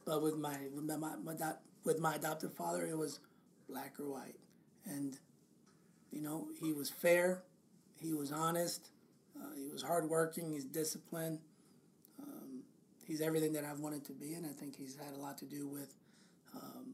but 0.05 0.21
with 0.21 0.37
my 0.37 0.57
with 0.73 0.83
my, 0.83 0.95
my, 0.95 1.35
with 1.83 1.99
my 1.99 2.15
adoptive 2.15 2.53
father, 2.53 2.85
it 2.85 2.97
was 2.97 3.19
black 3.67 3.99
or 3.99 4.09
white, 4.09 4.39
and 4.85 5.17
you 6.11 6.21
know 6.21 6.47
he 6.59 6.73
was 6.73 6.89
fair, 6.89 7.43
he 7.99 8.13
was 8.13 8.31
honest, 8.31 8.89
uh, 9.39 9.53
he 9.55 9.69
was 9.69 9.83
hardworking, 9.83 10.51
he's 10.51 10.65
disciplined. 10.65 11.39
Um, 12.21 12.63
he's 13.05 13.21
everything 13.21 13.53
that 13.53 13.63
I've 13.63 13.79
wanted 13.79 14.05
to 14.05 14.13
be, 14.13 14.33
and 14.33 14.45
I 14.45 14.49
think 14.49 14.75
he's 14.75 14.95
had 14.95 15.13
a 15.15 15.19
lot 15.19 15.37
to 15.39 15.45
do 15.45 15.67
with 15.67 15.95
um, 16.55 16.93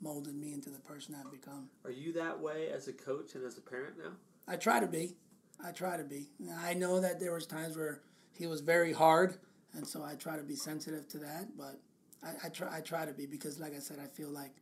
molding 0.00 0.40
me 0.40 0.52
into 0.52 0.70
the 0.70 0.78
person 0.78 1.14
I've 1.14 1.30
become. 1.30 1.68
Are 1.84 1.90
you 1.90 2.12
that 2.14 2.40
way 2.40 2.68
as 2.70 2.88
a 2.88 2.92
coach 2.92 3.34
and 3.34 3.44
as 3.44 3.58
a 3.58 3.60
parent 3.60 3.98
now? 3.98 4.12
I 4.48 4.56
try 4.56 4.80
to 4.80 4.86
be. 4.86 5.16
I 5.64 5.72
try 5.72 5.96
to 5.96 6.04
be. 6.04 6.28
I 6.60 6.74
know 6.74 7.00
that 7.00 7.18
there 7.18 7.32
was 7.32 7.46
times 7.46 7.76
where 7.76 8.02
he 8.32 8.46
was 8.46 8.60
very 8.60 8.92
hard, 8.92 9.36
and 9.72 9.86
so 9.86 10.04
I 10.04 10.14
try 10.14 10.36
to 10.36 10.42
be 10.42 10.54
sensitive 10.54 11.08
to 11.08 11.18
that. 11.18 11.56
But 11.56 11.80
I, 12.22 12.46
I 12.46 12.48
try. 12.50 12.76
I 12.76 12.80
try 12.80 13.06
to 13.06 13.12
be 13.12 13.26
because, 13.26 13.58
like 13.58 13.74
I 13.74 13.78
said, 13.78 13.98
I 14.02 14.06
feel 14.06 14.28
like 14.28 14.52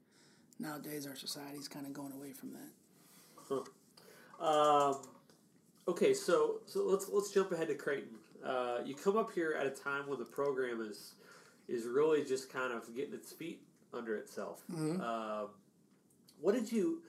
nowadays 0.59 1.07
our 1.07 1.17
society 1.17 1.59
is 1.59 1.69
kind 1.69 1.87
of 1.87 1.93
going 1.93 2.13
away 2.13 2.33
from 2.33 2.53
that. 2.53 2.71
Huh. 3.49 3.63
Um, 4.41 5.03
okay, 5.89 6.15
so 6.15 6.61
so 6.67 6.85
let's 6.85 7.09
let's 7.09 7.31
jump 7.31 7.53
ahead 7.53 7.69
to 7.69 7.75
Creighton. 7.75 8.17
Uh, 8.45 8.79
you 8.85 8.95
come 8.95 9.17
up 9.17 9.33
here 9.33 9.57
at 9.59 9.67
a 9.67 9.71
time 9.71 10.09
when 10.09 10.19
the 10.19 10.25
program 10.25 10.81
is 10.81 11.15
is 11.69 11.87
really 11.87 12.25
just 12.25 12.53
kind 12.53 12.73
of 12.73 12.95
getting 12.95 13.15
its 13.15 13.33
feet 13.33 13.63
under 13.93 14.17
itself. 14.17 14.63
Mm-hmm. 14.71 15.01
Uh, 15.03 15.47
what 16.41 16.55
did 16.55 16.71
you? 16.71 17.03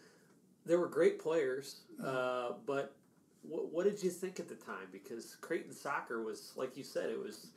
There 0.65 0.79
were 0.79 0.87
great 0.87 1.19
players, 1.19 1.81
mm-hmm. 1.99 2.05
uh, 2.07 2.55
but 2.65 2.95
what, 3.43 3.71
what 3.71 3.83
did 3.85 4.01
you 4.01 4.09
think 4.09 4.39
at 4.39 4.47
the 4.47 4.55
time? 4.55 4.87
Because 4.91 5.35
Creighton 5.41 5.73
soccer 5.73 6.23
was, 6.23 6.53
like 6.55 6.75
you 6.75 6.83
said, 6.83 7.09
it 7.09 7.19
was 7.19 7.47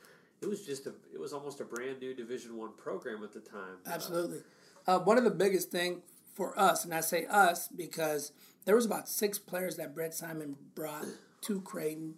it 0.41 0.47
was 0.47 0.65
just 0.65 0.85
a 0.85 0.93
it 1.13 1.19
was 1.19 1.33
almost 1.33 1.59
a 1.59 1.65
brand 1.65 1.99
new 1.99 2.13
Division 2.13 2.57
One 2.57 2.71
program 2.77 3.23
at 3.23 3.33
the 3.33 3.39
time. 3.39 3.77
Absolutely, 3.85 4.39
uh, 4.87 4.99
one 4.99 5.17
of 5.17 5.23
the 5.23 5.31
biggest 5.31 5.71
thing 5.71 6.01
for 6.35 6.57
us, 6.59 6.85
and 6.85 6.93
I 6.93 7.01
say 7.01 7.25
us 7.25 7.67
because 7.67 8.31
there 8.65 8.75
was 8.75 8.85
about 8.85 9.09
six 9.09 9.39
players 9.39 9.75
that 9.77 9.95
Brett 9.95 10.13
Simon 10.13 10.55
brought 10.75 11.05
to 11.41 11.61
Creighton 11.61 12.15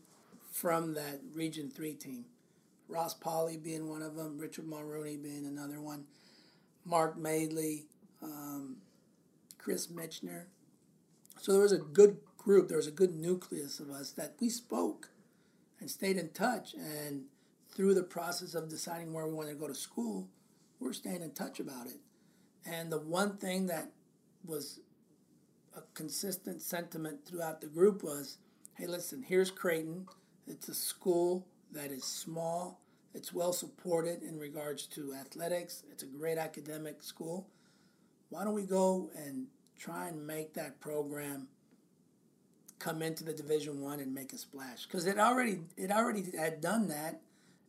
from 0.51 0.93
that 0.95 1.21
Region 1.33 1.69
Three 1.69 1.93
team. 1.93 2.25
Ross 2.87 3.13
Paule 3.13 3.57
being 3.57 3.87
one 3.87 4.01
of 4.01 4.15
them, 4.15 4.37
Richard 4.37 4.67
Mulrooney 4.67 5.15
being 5.15 5.45
another 5.45 5.79
one, 5.79 6.03
Mark 6.83 7.17
Madeley, 7.17 7.85
um, 8.21 8.77
Chris 9.57 9.87
Mitchner. 9.87 10.45
So 11.41 11.53
there 11.53 11.61
was 11.61 11.71
a 11.71 11.79
good 11.79 12.17
group, 12.37 12.67
there 12.67 12.77
was 12.77 12.85
a 12.85 12.91
good 12.91 13.15
nucleus 13.15 13.79
of 13.79 13.89
us 13.89 14.11
that 14.11 14.35
we 14.39 14.47
spoke 14.47 15.09
and 15.79 15.89
stayed 15.89 16.17
in 16.17 16.29
touch. 16.29 16.75
And 16.75 17.23
through 17.73 17.95
the 17.95 18.03
process 18.03 18.53
of 18.53 18.69
deciding 18.69 19.11
where 19.11 19.25
we 19.25 19.33
wanted 19.33 19.53
to 19.53 19.55
go 19.55 19.67
to 19.67 19.73
school, 19.73 20.29
we're 20.79 20.93
staying 20.93 21.23
in 21.23 21.31
touch 21.31 21.59
about 21.59 21.87
it. 21.87 21.97
And 22.63 22.91
the 22.91 22.99
one 22.99 23.37
thing 23.37 23.65
that 23.65 23.89
was 24.45 24.81
a 25.75 25.81
consistent 25.95 26.61
sentiment 26.61 27.25
throughout 27.25 27.59
the 27.59 27.67
group 27.67 28.03
was 28.03 28.37
hey, 28.75 28.85
listen, 28.85 29.23
here's 29.23 29.49
Creighton. 29.49 30.05
It's 30.45 30.69
a 30.69 30.75
school 30.75 31.47
that 31.71 31.89
is 31.89 32.03
small, 32.03 32.81
it's 33.15 33.33
well 33.33 33.51
supported 33.51 34.21
in 34.21 34.37
regards 34.37 34.85
to 34.89 35.15
athletics, 35.15 35.81
it's 35.91 36.03
a 36.03 36.07
great 36.07 36.37
academic 36.37 37.01
school. 37.01 37.47
Why 38.29 38.43
don't 38.43 38.53
we 38.53 38.67
go 38.67 39.09
and 39.15 39.47
try 39.81 40.07
and 40.09 40.27
make 40.27 40.53
that 40.53 40.79
program 40.79 41.47
come 42.77 43.01
into 43.01 43.23
the 43.23 43.33
Division 43.33 43.81
One 43.81 43.99
and 43.99 44.13
make 44.13 44.31
a 44.31 44.37
splash 44.37 44.85
because 44.85 45.07
it 45.07 45.17
already 45.17 45.59
it 45.75 45.91
already 45.91 46.23
had 46.37 46.61
done 46.61 46.87
that 46.89 47.21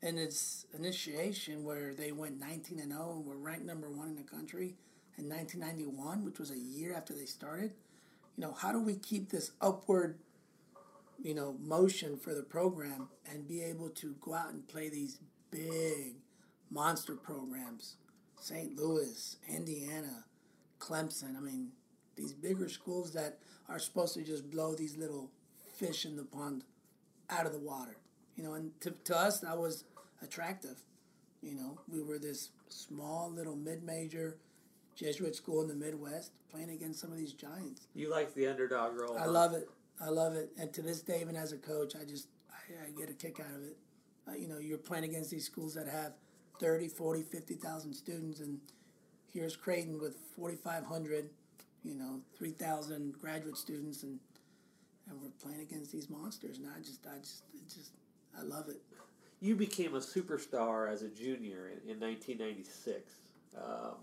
in 0.03 0.19
its 0.19 0.67
initiation 0.77 1.65
where 1.65 1.95
they 1.95 2.13
went 2.13 2.39
19 2.39 2.81
and 2.81 2.93
0 2.93 3.15
and 3.17 3.27
were 3.27 3.39
ranked 3.39 3.65
number 3.65 3.89
one 3.89 4.09
in 4.09 4.17
the 4.17 4.23
country 4.23 4.75
in 5.17 5.29
1991, 5.29 6.25
which 6.25 6.39
was 6.39 6.51
a 6.51 6.59
year 6.59 6.95
after 6.95 7.15
they 7.15 7.25
started. 7.25 7.73
You 8.37 8.43
know, 8.43 8.53
how 8.53 8.73
do 8.73 8.83
we 8.83 8.97
keep 8.97 9.31
this 9.31 9.53
upward, 9.61 10.19
you 11.23 11.35
know, 11.35 11.57
motion 11.61 12.17
for 12.17 12.35
the 12.35 12.43
program 12.43 13.09
and 13.31 13.47
be 13.47 13.63
able 13.63 13.91
to 13.91 14.15
go 14.21 14.35
out 14.35 14.53
and 14.53 14.67
play 14.67 14.89
these 14.89 15.19
big 15.51 16.17
monster 16.71 17.15
programs? 17.15 17.97
St. 18.41 18.77
Louis, 18.77 19.37
Indiana, 19.49 20.25
Clemson. 20.81 21.37
I 21.37 21.41
mean, 21.41 21.71
these 22.23 22.33
bigger 22.33 22.69
schools 22.69 23.13
that 23.13 23.39
are 23.69 23.79
supposed 23.79 24.15
to 24.15 24.23
just 24.23 24.51
blow 24.51 24.75
these 24.75 24.97
little 24.97 25.31
fish 25.75 26.05
in 26.05 26.17
the 26.17 26.25
pond 26.25 26.63
out 27.29 27.47
of 27.47 27.53
the 27.53 27.59
water. 27.59 27.97
You 28.37 28.45
know, 28.45 28.55
and 28.55 28.71
to, 28.81 28.93
to 29.05 29.17
us, 29.17 29.41
that 29.41 29.59
was 29.59 29.85
attractive. 30.23 30.79
You 31.43 31.55
know, 31.55 31.81
we 31.89 32.01
were 32.01 32.19
this 32.19 32.51
small 32.69 33.31
little 33.31 33.57
mid 33.57 33.83
major 33.83 34.39
Jesuit 34.95 35.35
school 35.35 35.63
in 35.63 35.69
the 35.69 35.75
Midwest 35.75 36.33
playing 36.51 36.71
against 36.71 37.01
some 37.01 37.11
of 37.11 37.19
these 37.19 37.33
giants. 37.33 37.89
You 37.95 38.11
like 38.11 38.35
the 38.35 38.47
underdog 38.47 38.97
role. 38.97 39.19
I 39.19 39.27
love 39.27 39.55
it. 39.55 39.69
I 40.01 40.09
love 40.09 40.35
it. 40.35 40.53
And 40.59 40.73
to 40.75 40.83
this 40.83 41.01
day, 41.01 41.21
even 41.21 41.35
as 41.35 41.53
a 41.53 41.59
coach, 41.59 41.95
I 42.01 42.05
just 42.05 42.29
I, 42.51 42.87
I 42.87 42.91
get 42.99 43.11
a 43.11 43.15
kick 43.15 43.41
out 43.41 43.55
of 43.55 43.63
it. 43.65 43.77
Uh, 44.29 44.33
you 44.35 44.47
know, 44.47 44.59
you're 44.59 44.79
playing 44.79 45.05
against 45.05 45.31
these 45.31 45.45
schools 45.45 45.75
that 45.75 45.89
have 45.89 46.13
30, 46.61 46.89
40, 46.89 47.23
50,000 47.23 47.93
students, 47.93 48.39
and 48.39 48.61
here's 49.33 49.57
Creighton 49.57 49.99
with 49.99 50.17
4,500 50.37 51.31
you 51.85 51.95
know, 51.95 52.21
3,000 52.39 53.19
graduate 53.21 53.57
students 53.57 54.03
and 54.03 54.19
and 55.11 55.21
we're 55.21 55.31
playing 55.43 55.61
against 55.61 55.93
these 55.93 56.09
monsters. 56.09 56.59
And 56.59 56.69
I 56.69 56.79
just, 56.79 57.05
I 57.07 57.19
just, 57.19 57.43
it 57.55 57.69
just, 57.69 57.91
I 58.39 58.43
love 58.43 58.69
it. 58.69 58.81
You 59.41 59.57
became 59.57 59.95
a 59.95 59.99
superstar 59.99 60.91
as 60.91 61.03
a 61.03 61.09
junior 61.09 61.69
in, 61.69 61.91
in 61.91 62.01
1996. 62.01 63.13
Um, 63.57 63.97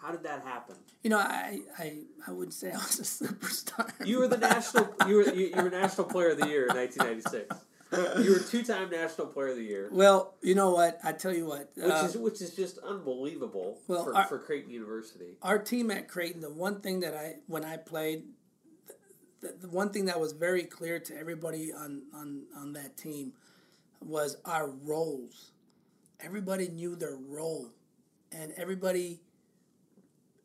how 0.00 0.10
did 0.10 0.22
that 0.24 0.42
happen? 0.42 0.76
You 1.02 1.10
know, 1.10 1.18
I 1.18 1.60
I, 1.78 1.98
I 2.26 2.32
wouldn't 2.32 2.54
say 2.54 2.72
I 2.72 2.76
was 2.76 2.98
a 2.98 3.24
superstar. 3.24 3.92
You 4.04 4.18
were 4.18 4.28
the 4.28 4.38
national. 4.38 4.92
You 5.06 5.16
were 5.16 5.32
you, 5.32 5.52
you 5.54 5.62
were 5.62 5.70
national 5.70 6.06
player 6.08 6.30
of 6.30 6.40
the 6.40 6.48
year 6.48 6.66
in 6.66 6.74
1996. 6.74 7.54
You 7.92 8.32
were 8.32 8.38
two-time 8.38 8.90
national 8.90 9.26
player 9.28 9.48
of 9.48 9.56
the 9.56 9.62
year. 9.62 9.88
Well, 9.92 10.34
you 10.42 10.54
know 10.54 10.70
what? 10.70 10.98
I 11.04 11.12
tell 11.12 11.34
you 11.34 11.46
what. 11.46 11.70
Which 11.74 11.90
uh, 11.90 12.04
is 12.06 12.16
which 12.16 12.40
is 12.40 12.54
just 12.56 12.78
unbelievable 12.78 13.78
well, 13.86 14.04
for, 14.04 14.16
our- 14.16 14.26
for 14.26 14.38
Creighton 14.38 14.70
University. 14.70 15.36
our 15.42 15.58
team 15.58 15.90
at 15.90 16.08
Creighton, 16.08 16.40
the 16.40 16.52
one 16.52 16.80
thing 16.80 17.00
that 17.00 17.14
I 17.14 17.36
when 17.46 17.64
I 17.64 17.76
played, 17.76 18.24
the, 19.40 19.54
the 19.60 19.68
one 19.68 19.90
thing 19.90 20.06
that 20.06 20.18
was 20.18 20.32
very 20.32 20.64
clear 20.64 20.98
to 21.00 21.16
everybody 21.18 21.72
on 21.72 22.02
on 22.14 22.44
on 22.56 22.72
that 22.74 22.96
team 22.96 23.32
was 24.00 24.36
our 24.44 24.68
roles. 24.68 25.52
Everybody 26.20 26.68
knew 26.68 26.96
their 26.96 27.16
role, 27.16 27.70
and 28.30 28.52
everybody 28.56 29.20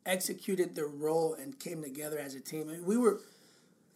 executed 0.04 0.74
their 0.74 0.88
role 0.88 1.34
and 1.34 1.58
came 1.58 1.82
together 1.82 2.18
as 2.18 2.34
a 2.34 2.40
team. 2.40 2.68
I 2.68 2.72
mean, 2.72 2.84
we 2.84 2.96
were. 2.96 3.20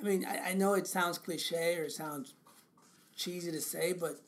I 0.00 0.04
mean, 0.04 0.24
I, 0.26 0.50
I 0.50 0.54
know 0.54 0.74
it 0.74 0.86
sounds 0.88 1.16
cliche 1.18 1.76
or 1.76 1.84
it 1.84 1.92
sounds 1.92 2.34
cheesy 3.22 3.52
to 3.52 3.60
say, 3.60 3.92
but 3.92 4.20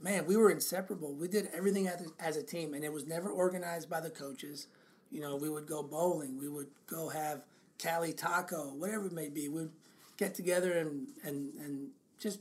man, 0.00 0.26
we 0.26 0.36
were 0.36 0.50
inseparable. 0.50 1.14
We 1.14 1.28
did 1.28 1.48
everything 1.54 1.88
as 2.18 2.36
a, 2.36 2.42
team, 2.42 2.74
and 2.74 2.84
it 2.84 2.92
was 2.92 3.06
never 3.06 3.30
organized 3.30 3.88
by 3.88 4.00
the 4.00 4.10
coaches. 4.10 4.66
You 5.10 5.20
know, 5.20 5.36
we 5.36 5.48
would 5.48 5.66
go 5.66 5.82
bowling, 5.82 6.38
we 6.38 6.48
would 6.48 6.68
go 6.86 7.08
have 7.08 7.42
Cali 7.78 8.12
taco, 8.12 8.74
whatever 8.74 9.06
it 9.06 9.12
may 9.12 9.28
be. 9.28 9.48
We'd 9.48 9.70
get 10.16 10.34
together 10.34 10.78
and 10.78 11.08
and 11.24 11.54
and 11.54 11.88
just 12.18 12.40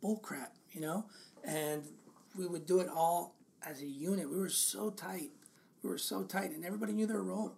bull 0.00 0.16
crap, 0.16 0.54
you 0.72 0.80
know, 0.80 1.06
and 1.44 1.82
we 2.36 2.46
would 2.46 2.66
do 2.66 2.80
it 2.80 2.88
all 2.88 3.34
as 3.64 3.80
a 3.80 3.86
unit. 3.86 4.28
We 4.28 4.36
were 4.36 4.48
so 4.48 4.90
tight. 4.90 5.30
We 5.82 5.90
were 5.90 5.98
so 5.98 6.24
tight, 6.24 6.50
and 6.50 6.64
everybody 6.64 6.92
knew 6.92 7.06
their 7.06 7.22
role. 7.22 7.54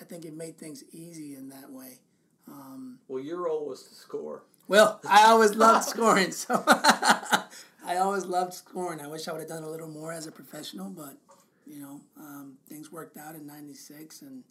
I 0.00 0.04
think 0.04 0.24
it 0.24 0.36
made 0.36 0.58
things 0.58 0.84
easy 0.92 1.34
in 1.34 1.48
that 1.48 1.70
way. 1.70 1.98
Um, 2.46 2.98
well, 3.08 3.22
your 3.22 3.44
role 3.44 3.66
was 3.66 3.82
to 3.84 3.94
score. 3.94 4.44
Well, 4.68 5.00
I 5.08 5.24
always 5.26 5.54
loved 5.54 5.84
scoring, 5.88 6.32
so 6.32 6.62
I 6.66 7.96
always 7.98 8.24
loved 8.24 8.54
scoring. 8.54 9.00
I 9.00 9.06
wish 9.08 9.28
I 9.28 9.32
would 9.32 9.40
have 9.40 9.48
done 9.48 9.62
a 9.64 9.68
little 9.70 9.88
more 9.88 10.12
as 10.12 10.26
a 10.26 10.32
professional, 10.32 10.88
but 10.90 11.16
you 11.66 11.78
know, 11.80 12.00
um, 12.18 12.54
things 12.68 12.90
worked 12.90 13.16
out 13.16 13.34
in 13.34 13.46
'96, 13.46 14.22
and 14.22 14.44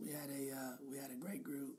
we 0.00 0.08
had 0.08 0.30
a 0.30 0.54
uh, 0.54 0.76
we 0.90 0.96
had 0.98 1.10
a 1.10 1.14
great 1.14 1.42
group. 1.42 1.78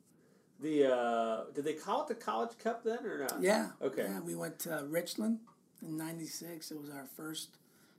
The 0.61 0.93
uh, 0.93 1.43
did 1.53 1.63
they 1.65 1.73
call 1.73 2.01
it 2.03 2.07
the 2.07 2.15
College 2.15 2.57
Cup 2.61 2.83
then 2.83 3.05
or 3.05 3.19
not? 3.19 3.41
Yeah. 3.41 3.69
Okay. 3.81 4.03
Yeah, 4.03 4.19
we 4.19 4.35
went 4.35 4.59
to 4.59 4.85
Richmond 4.89 5.39
in 5.81 5.95
'96. 5.97 6.71
It 6.71 6.79
was 6.81 6.89
our 6.89 7.05
first 7.15 7.57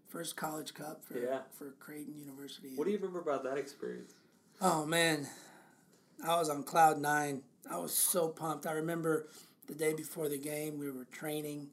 first 0.08 0.36
college 0.36 0.74
cup 0.74 1.04
for 1.04 1.18
Yeah. 1.18 1.40
for 1.56 1.70
Creighton 1.78 2.18
University. 2.18 2.72
What 2.74 2.84
do 2.84 2.90
you 2.90 2.98
remember 2.98 3.20
about 3.20 3.44
that 3.44 3.56
experience? 3.58 4.12
Oh 4.60 4.84
man, 4.84 5.28
I 6.26 6.36
was 6.38 6.50
on 6.50 6.64
cloud 6.64 6.98
nine. 7.00 7.42
I 7.70 7.78
was 7.78 7.94
so 7.94 8.28
pumped. 8.28 8.66
I 8.66 8.72
remember 8.72 9.28
the 9.70 9.76
day 9.76 9.94
before 9.94 10.28
the 10.28 10.36
game, 10.36 10.78
we 10.78 10.90
were 10.90 11.04
training, 11.12 11.68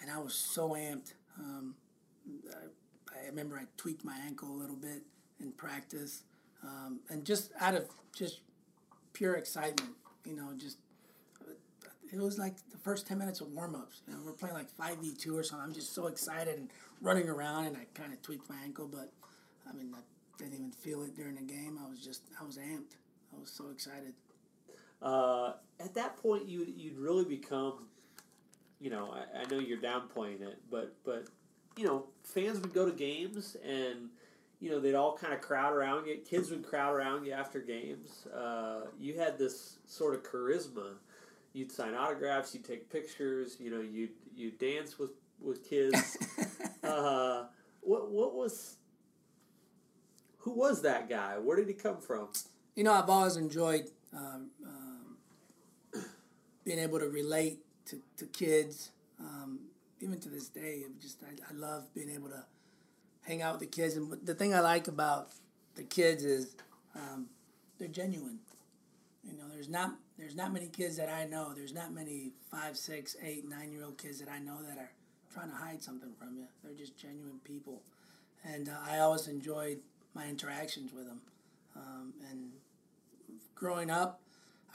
and 0.00 0.10
I 0.10 0.18
was 0.18 0.34
so 0.34 0.70
amped. 0.70 1.12
Um, 1.38 1.74
I, 2.50 3.18
I 3.18 3.26
remember 3.26 3.56
I 3.56 3.64
tweaked 3.76 4.04
my 4.04 4.16
ankle 4.26 4.50
a 4.50 4.58
little 4.58 4.76
bit 4.76 5.02
in 5.38 5.52
practice, 5.52 6.22
um, 6.64 7.00
and 7.10 7.26
just 7.26 7.50
out 7.60 7.74
of 7.74 7.84
just 8.16 8.40
pure 9.12 9.34
excitement, 9.34 9.90
you 10.24 10.34
know, 10.34 10.48
just 10.56 10.78
it 12.10 12.20
was 12.20 12.38
like 12.38 12.54
the 12.70 12.78
first 12.78 13.06
10 13.06 13.16
minutes 13.18 13.40
of 13.40 13.48
warm-ups 13.52 14.02
you 14.06 14.12
know 14.12 14.20
we're 14.22 14.32
playing 14.32 14.54
like 14.54 14.68
5v2 14.76 15.34
or 15.34 15.42
something. 15.42 15.66
I'm 15.66 15.72
just 15.72 15.94
so 15.94 16.08
excited 16.08 16.58
and 16.58 16.68
running 17.00 17.26
around 17.26 17.66
and 17.68 17.76
i 17.76 17.86
kind 17.94 18.12
of 18.12 18.20
tweaked 18.20 18.50
my 18.50 18.56
ankle 18.62 18.86
but 18.86 19.10
i 19.66 19.72
mean 19.72 19.90
i 19.94 20.00
didn't 20.36 20.52
even 20.52 20.70
feel 20.72 21.02
it 21.04 21.16
during 21.16 21.36
the 21.36 21.42
game. 21.42 21.78
I 21.82 21.88
was 21.88 22.00
just 22.00 22.22
i 22.40 22.44
was 22.44 22.58
amped. 22.58 22.96
I 23.34 23.40
was 23.40 23.50
so 23.50 23.70
excited 23.70 24.12
Uh, 25.02 25.54
at 25.80 25.94
that 25.94 26.16
point, 26.16 26.48
you 26.48 26.66
you'd 26.76 26.98
really 26.98 27.24
become, 27.24 27.86
you 28.80 28.90
know, 28.90 29.12
I, 29.12 29.40
I 29.40 29.44
know 29.50 29.58
you're 29.58 29.78
downplaying 29.78 30.42
it, 30.42 30.60
but 30.70 30.94
but 31.04 31.26
you 31.76 31.84
know, 31.84 32.06
fans 32.22 32.60
would 32.60 32.72
go 32.74 32.86
to 32.86 32.92
games 32.92 33.56
and 33.64 34.10
you 34.60 34.70
know 34.70 34.78
they'd 34.78 34.94
all 34.94 35.16
kind 35.16 35.32
of 35.32 35.40
crowd 35.40 35.72
around 35.72 36.06
you. 36.06 36.18
Kids 36.18 36.50
would 36.50 36.64
crowd 36.64 36.94
around 36.94 37.24
you 37.24 37.32
after 37.32 37.60
games. 37.60 38.26
Uh, 38.26 38.82
you 38.98 39.18
had 39.18 39.38
this 39.38 39.78
sort 39.86 40.14
of 40.14 40.22
charisma. 40.22 40.94
You'd 41.52 41.72
sign 41.72 41.94
autographs. 41.94 42.54
You'd 42.54 42.64
take 42.64 42.90
pictures. 42.90 43.56
You 43.58 43.70
know, 43.70 43.80
you 43.80 44.08
you 44.34 44.52
dance 44.52 44.98
with 44.98 45.10
with 45.40 45.68
kids. 45.68 46.16
uh, 46.84 47.44
what 47.80 48.10
what 48.10 48.34
was 48.34 48.76
who 50.38 50.52
was 50.52 50.82
that 50.82 51.08
guy? 51.08 51.38
Where 51.38 51.56
did 51.56 51.68
he 51.68 51.74
come 51.74 52.00
from? 52.00 52.28
you 52.74 52.84
know 52.84 52.92
i've 52.92 53.08
always 53.10 53.36
enjoyed 53.36 53.88
um, 54.14 54.50
um, 54.66 54.81
being 56.64 56.78
able 56.78 56.98
to 56.98 57.08
relate 57.08 57.58
to, 57.86 58.00
to 58.16 58.26
kids 58.26 58.90
um, 59.20 59.58
even 60.00 60.18
to 60.20 60.28
this 60.28 60.48
day 60.48 60.82
just 61.00 61.18
I, 61.22 61.30
I 61.50 61.54
love 61.54 61.92
being 61.94 62.10
able 62.10 62.28
to 62.28 62.44
hang 63.22 63.40
out 63.42 63.58
with 63.58 63.60
the 63.60 63.66
kids. 63.76 63.96
And 63.96 64.12
the 64.24 64.34
thing 64.34 64.54
i 64.54 64.60
like 64.60 64.88
about 64.88 65.32
the 65.74 65.84
kids 65.84 66.24
is 66.24 66.54
um, 66.94 67.26
they're 67.78 67.88
genuine. 67.88 68.38
You 69.24 69.36
know 69.36 69.44
there's 69.52 69.68
not 69.68 69.94
there's 70.18 70.34
not 70.34 70.52
many 70.52 70.66
kids 70.66 70.96
that 70.96 71.08
i 71.08 71.24
know. 71.24 71.52
There's 71.54 71.72
not 71.72 71.92
many 71.92 72.32
five 72.50 72.76
six 72.76 73.16
eight 73.22 73.48
nine 73.48 73.72
year 73.72 73.84
old 73.84 73.98
kids 73.98 74.18
that 74.18 74.28
i 74.28 74.38
know 74.38 74.58
that 74.68 74.78
are 74.78 74.90
trying 75.32 75.50
to 75.50 75.56
hide 75.56 75.82
something 75.82 76.10
from 76.18 76.36
you. 76.36 76.44
They're 76.62 76.74
just 76.74 76.96
genuine 76.96 77.40
people. 77.44 77.82
And 78.44 78.68
uh, 78.68 78.72
i 78.90 78.98
always 78.98 79.28
enjoyed 79.28 79.78
my 80.14 80.26
interactions 80.26 80.92
with 80.92 81.06
them. 81.06 81.20
Um, 81.76 82.12
and 82.30 82.50
growing 83.54 83.90
up, 83.90 84.20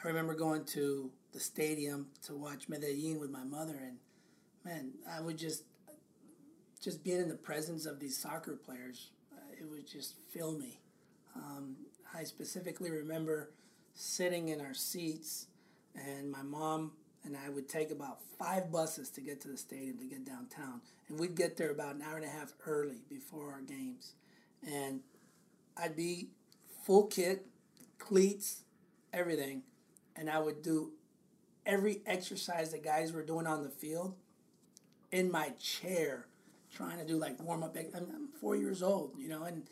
I 0.03 0.07
remember 0.07 0.33
going 0.33 0.63
to 0.65 1.11
the 1.37 1.43
stadium 1.43 2.07
to 2.23 2.35
watch 2.35 2.67
Medellin 2.67 3.19
with 3.19 3.29
my 3.29 3.43
mother, 3.43 3.79
and 3.79 3.97
man, 4.65 4.91
I 5.07 5.21
would 5.21 5.37
just 5.37 5.65
just 6.81 7.03
being 7.03 7.19
in 7.19 7.29
the 7.29 7.35
presence 7.35 7.85
of 7.85 7.99
these 7.99 8.17
soccer 8.17 8.55
players, 8.55 9.11
uh, 9.31 9.51
it 9.59 9.69
would 9.69 9.87
just 9.87 10.15
fill 10.31 10.53
me. 10.53 10.79
Um, 11.35 11.75
I 12.15 12.23
specifically 12.23 12.89
remember 12.89 13.51
sitting 13.93 14.49
in 14.49 14.61
our 14.61 14.73
seats, 14.73 15.45
and 15.95 16.31
my 16.31 16.41
mom 16.41 16.93
and 17.23 17.37
I 17.37 17.49
would 17.49 17.69
take 17.69 17.91
about 17.91 18.17
five 18.39 18.71
buses 18.71 19.09
to 19.11 19.21
get 19.21 19.39
to 19.41 19.47
the 19.47 19.57
stadium 19.57 19.99
to 19.99 20.05
get 20.05 20.25
downtown, 20.25 20.81
and 21.07 21.19
we'd 21.19 21.35
get 21.35 21.55
there 21.55 21.69
about 21.69 21.93
an 21.93 22.01
hour 22.01 22.15
and 22.15 22.25
a 22.25 22.29
half 22.29 22.53
early 22.65 23.01
before 23.07 23.51
our 23.51 23.61
games, 23.61 24.13
and 24.65 25.01
I'd 25.75 25.95
be 25.95 26.29
full 26.83 27.05
kit, 27.05 27.45
cleats, 27.99 28.63
everything, 29.13 29.61
and 30.15 30.31
I 30.31 30.39
would 30.39 30.63
do 30.63 30.93
every 31.67 32.01
exercise 32.05 32.71
the 32.71 32.79
guys 32.79 33.11
were 33.11 33.21
doing 33.21 33.45
on 33.45 33.61
the 33.61 33.69
field 33.69 34.15
in 35.11 35.29
my 35.29 35.49
chair, 35.59 36.25
trying 36.73 36.97
to 36.97 37.05
do 37.05 37.17
like 37.17 37.39
warm 37.43 37.61
up. 37.61 37.77
I'm 37.77 38.29
four 38.39 38.55
years 38.55 38.81
old, 38.81 39.11
you 39.19 39.27
know, 39.27 39.43
and 39.43 39.63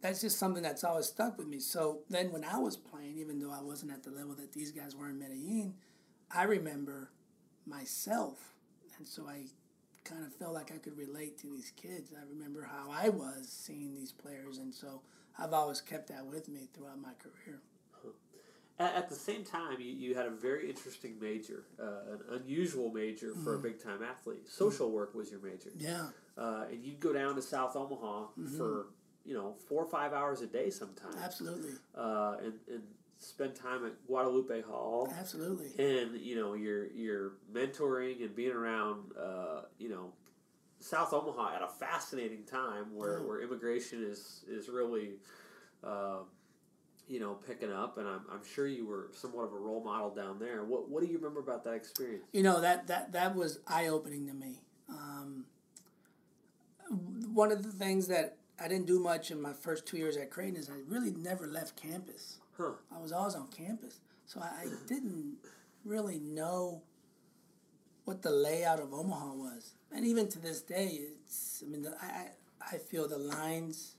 that's 0.00 0.22
just 0.22 0.38
something 0.38 0.62
that's 0.62 0.82
always 0.82 1.06
stuck 1.06 1.36
with 1.38 1.46
me. 1.46 1.60
So 1.60 2.00
then 2.08 2.32
when 2.32 2.44
I 2.44 2.58
was 2.58 2.76
playing, 2.76 3.18
even 3.18 3.38
though 3.38 3.52
I 3.52 3.62
wasn't 3.62 3.92
at 3.92 4.02
the 4.02 4.10
level 4.10 4.34
that 4.36 4.52
these 4.52 4.72
guys 4.72 4.96
were 4.96 5.10
in 5.10 5.18
Medellin, 5.18 5.74
I 6.34 6.44
remember 6.44 7.10
myself, 7.66 8.38
and 8.96 9.06
so 9.06 9.28
I 9.28 9.44
kind 10.04 10.24
of 10.24 10.32
felt 10.34 10.54
like 10.54 10.72
I 10.72 10.78
could 10.78 10.96
relate 10.96 11.38
to 11.40 11.48
these 11.48 11.72
kids. 11.76 12.12
I 12.16 12.22
remember 12.28 12.62
how 12.62 12.90
I 12.90 13.10
was 13.10 13.48
seeing 13.48 13.94
these 13.94 14.12
players, 14.12 14.58
and 14.58 14.72
so 14.72 15.02
I've 15.38 15.52
always 15.52 15.80
kept 15.80 16.08
that 16.08 16.24
with 16.24 16.48
me 16.48 16.68
throughout 16.72 17.00
my 17.00 17.12
career. 17.22 17.60
At, 18.80 18.94
at 18.94 19.08
the 19.10 19.14
same 19.14 19.44
time, 19.44 19.78
you, 19.78 19.92
you 19.92 20.14
had 20.14 20.26
a 20.26 20.30
very 20.30 20.68
interesting 20.68 21.18
major, 21.20 21.64
uh, 21.78 22.14
an 22.14 22.40
unusual 22.42 22.90
major 22.90 23.34
for 23.44 23.54
a 23.54 23.58
big 23.58 23.80
time 23.82 24.02
athlete. 24.02 24.48
Social 24.48 24.90
work 24.90 25.14
was 25.14 25.30
your 25.30 25.40
major. 25.40 25.70
Yeah, 25.78 26.08
Uh, 26.36 26.64
and 26.70 26.82
you'd 26.84 26.98
go 26.98 27.12
down 27.12 27.34
to 27.36 27.42
South 27.42 27.76
Omaha 27.76 28.28
for, 28.56 28.86
you 29.26 29.34
know, 29.34 29.54
four 29.68 29.84
or 29.84 29.90
five 29.90 30.12
hours 30.14 30.40
a 30.40 30.46
day 30.46 30.70
sometimes. 30.70 31.16
absolutely, 31.22 31.72
Uh, 31.94 32.36
and, 32.42 32.54
and 32.68 32.82
spend 33.18 33.54
time 33.54 33.84
at 33.84 33.92
Guadalupe 34.06 34.62
Hall. 34.62 35.12
absolutely. 35.20 35.72
And, 35.78 36.18
you 36.18 36.36
know, 36.36 36.54
you're, 36.54 36.86
you're 36.92 37.32
mentoring 37.52 38.24
and 38.24 38.34
being 38.34 38.52
around, 38.52 39.12
uh, 39.14 39.62
you 39.78 39.90
know, 39.90 40.12
South 40.78 41.12
Omaha 41.12 41.56
at 41.56 41.62
a 41.62 41.68
fascinating 41.68 42.44
time 42.44 42.94
where, 42.96 43.18
Yeah. 43.18 43.26
where 43.26 43.42
immigration 43.42 44.02
is, 44.02 44.42
is 44.48 44.70
really, 44.70 45.18
uh, 45.84 46.20
you 47.10 47.20
know, 47.20 47.34
picking 47.46 47.72
up. 47.72 47.98
And 47.98 48.06
I'm, 48.06 48.22
I'm 48.32 48.44
sure 48.54 48.66
you 48.66 48.86
were 48.86 49.08
somewhat 49.12 49.44
of 49.44 49.52
a 49.52 49.58
role 49.58 49.82
model 49.82 50.10
down 50.14 50.38
there. 50.38 50.64
What, 50.64 50.88
what 50.88 51.02
do 51.02 51.08
you 51.08 51.18
remember 51.18 51.40
about 51.40 51.64
that 51.64 51.74
experience? 51.74 52.24
You 52.32 52.42
know 52.42 52.60
that 52.60 52.86
that 52.86 53.12
that 53.12 53.34
was 53.34 53.58
eye 53.66 53.88
opening 53.88 54.26
to 54.28 54.34
me. 54.34 54.60
Um, 54.88 55.44
one 57.34 57.52
of 57.52 57.62
the 57.62 57.72
things 57.72 58.08
that 58.08 58.36
I 58.58 58.68
didn't 58.68 58.86
do 58.86 59.00
much 59.00 59.30
in 59.30 59.40
my 59.40 59.52
first 59.52 59.86
two 59.86 59.96
years 59.96 60.16
at 60.16 60.30
Creighton 60.30 60.56
is 60.56 60.70
I 60.70 60.78
really 60.86 61.10
never 61.12 61.46
left 61.46 61.76
campus. 61.76 62.38
Huh. 62.56 62.72
I 62.94 62.98
was 62.98 63.12
always 63.12 63.34
on 63.34 63.48
campus, 63.48 64.00
so 64.26 64.40
I, 64.40 64.62
I 64.62 64.66
didn't 64.86 65.36
really 65.84 66.18
know 66.18 66.82
what 68.04 68.22
the 68.22 68.30
layout 68.30 68.80
of 68.80 68.92
Omaha 68.92 69.32
was. 69.34 69.74
And 69.92 70.04
even 70.04 70.28
to 70.28 70.38
this 70.38 70.62
day, 70.62 71.00
it's 71.12 71.62
I 71.66 71.70
mean 71.70 71.82
the, 71.82 71.94
I 72.00 72.06
I 72.06 72.74
I 72.74 72.78
feel 72.78 73.08
the 73.08 73.18
lines, 73.18 73.96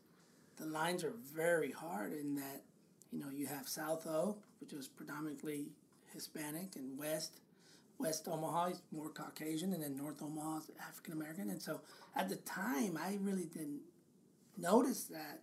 the 0.58 0.66
lines 0.66 1.04
are 1.04 1.14
very 1.34 1.72
hard 1.72 2.14
in 2.14 2.36
that, 2.36 2.62
you 3.12 3.20
know, 3.20 3.30
you 3.30 3.46
have 3.48 3.68
South 3.68 4.08
O, 4.08 4.38
which 4.60 4.74
was 4.74 4.88
predominantly 4.88 5.68
Hispanic, 6.14 6.76
and 6.76 6.98
West, 6.98 7.40
West 8.00 8.28
Omaha 8.28 8.68
is 8.68 8.82
more 8.92 9.10
Caucasian, 9.10 9.74
and 9.74 9.84
then 9.84 9.96
North 9.98 10.22
Omaha 10.22 10.58
is 10.58 10.72
African 10.88 11.14
American. 11.14 11.50
And 11.50 11.62
so 11.62 11.82
at 12.16 12.30
the 12.30 12.38
time, 12.38 12.98
I 13.02 13.18
really 13.22 13.46
didn't 13.46 13.82
notice 14.58 15.04
that 15.06 15.42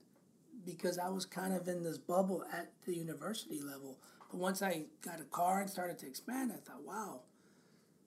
because 0.64 0.98
I 0.98 1.08
was 1.08 1.24
kind 1.24 1.54
of 1.54 1.68
in 1.68 1.82
this 1.82 1.98
bubble 1.98 2.44
at 2.52 2.70
the 2.86 2.94
university 2.96 3.60
level. 3.60 3.98
But 4.30 4.38
once 4.38 4.62
I 4.62 4.84
got 5.02 5.20
a 5.20 5.24
car 5.24 5.60
and 5.60 5.70
started 5.70 5.98
to 5.98 6.06
expand, 6.06 6.52
I 6.52 6.56
thought, 6.56 6.82
wow, 6.84 7.20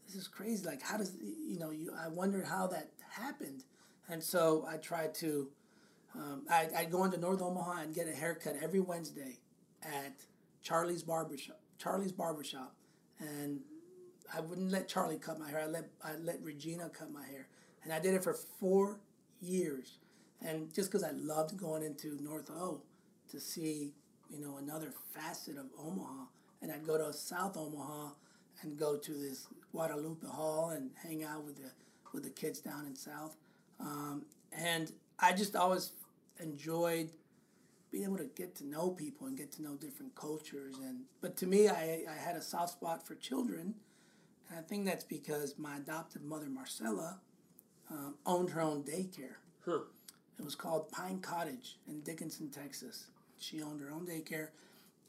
this 0.06 0.16
is 0.16 0.28
crazy. 0.28 0.66
Like, 0.66 0.82
how 0.82 0.98
does, 0.98 1.16
you 1.22 1.58
know, 1.60 1.72
you, 1.72 1.94
I 1.98 2.08
wondered 2.10 2.46
how 2.46 2.68
that 2.68 2.90
happened. 3.10 3.64
And 4.10 4.22
so 4.22 4.68
I 4.70 4.78
tried 4.78 5.16
to, 5.16 5.48
um, 6.16 6.44
I, 6.50 6.68
I'd 6.78 6.92
go 6.92 7.06
into 7.06 7.18
North 7.18 7.42
Omaha 7.42 7.82
and 7.84 7.96
get 7.96 8.08
a 8.08 8.12
haircut 8.12 8.56
every 8.62 8.82
Wednesday 8.82 9.38
at 9.84 10.14
Charlie's 10.62 11.04
Barbershop. 11.04 11.60
Charlie's 11.78 12.12
Barbershop. 12.12 12.76
And 13.20 13.62
I 14.34 14.40
wouldn't 14.40 14.72
let 14.72 14.88
Charlie 14.88 15.18
cut 15.18 15.40
my 15.40 15.50
hair. 15.50 15.62
I 15.62 15.66
let, 15.68 15.90
I 16.04 16.16
let 16.22 16.42
Regina 16.42 16.90
cut 16.90 17.12
my 17.12 17.26
hair. 17.26 17.48
And 17.84 17.92
I 17.92 18.00
did 18.00 18.14
it 18.14 18.24
for 18.24 18.34
four 18.34 19.00
years. 19.42 19.98
And 20.42 20.74
just 20.74 20.90
because 20.90 21.04
I 21.04 21.12
loved 21.12 21.58
going 21.58 21.84
into 21.84 22.22
North 22.22 22.50
O 22.50 22.82
to 23.32 23.40
see, 23.40 23.94
you 24.30 24.40
know, 24.40 24.58
another 24.58 24.94
facet 25.14 25.58
of 25.58 25.66
Omaha. 25.80 26.26
And 26.62 26.72
I'd 26.72 26.86
go 26.86 26.98
to 26.98 27.12
South 27.14 27.58
Omaha 27.58 28.10
and 28.62 28.78
go 28.78 28.98
to 28.98 29.12
this 29.12 29.48
Guadalupe 29.72 30.28
Hall 30.28 30.70
and 30.70 30.92
hang 31.02 31.24
out 31.24 31.44
with 31.44 31.58
the 31.58 31.72
with 32.14 32.24
the 32.24 32.30
kids 32.30 32.60
down 32.60 32.86
in 32.86 32.96
South. 32.96 33.38
Um, 33.80 34.26
and 34.52 34.92
I 35.20 35.34
just 35.34 35.56
always 35.56 35.94
enjoyed 36.40 37.12
being 37.92 38.06
able 38.06 38.18
to 38.18 38.30
get 38.36 38.56
to 38.56 38.66
know 38.66 38.90
people 38.90 39.28
and 39.28 39.38
get 39.38 39.52
to 39.54 39.62
know 39.62 39.76
different 39.76 40.16
cultures. 40.16 40.76
And 40.80 41.02
but 41.20 41.36
to 41.38 41.48
me, 41.48 41.68
I, 41.68 42.04
I 42.10 42.18
had 42.18 42.36
a 42.36 42.42
soft 42.42 42.74
spot 42.74 43.06
for 43.06 43.16
children, 43.16 43.76
and 44.50 44.60
I 44.60 44.62
think 44.62 44.86
that's 44.86 45.04
because 45.04 45.56
my 45.58 45.78
adoptive 45.78 46.24
mother 46.24 46.50
Marcella 46.50 47.20
um, 47.90 48.16
owned 48.26 48.52
her 48.52 48.62
own 48.62 48.84
daycare. 48.84 49.36
Huh. 49.66 49.82
It 50.40 50.46
was 50.46 50.56
called 50.56 50.90
Pine 50.92 51.20
Cottage 51.20 51.78
in 51.88 52.02
Dickinson, 52.02 52.50
Texas. 52.50 53.08
She 53.38 53.62
owned 53.62 53.82
her 53.82 53.92
own 53.92 54.08
daycare, 54.08 54.50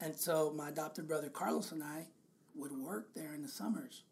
and 0.01 0.15
so 0.15 0.53
my 0.55 0.69
adopted 0.69 1.07
brother 1.07 1.29
Carlos 1.29 1.71
and 1.71 1.83
I 1.83 2.07
would 2.55 2.71
work 2.71 3.13
there 3.15 3.33
in 3.33 3.41
the 3.41 3.47
summers. 3.47 4.03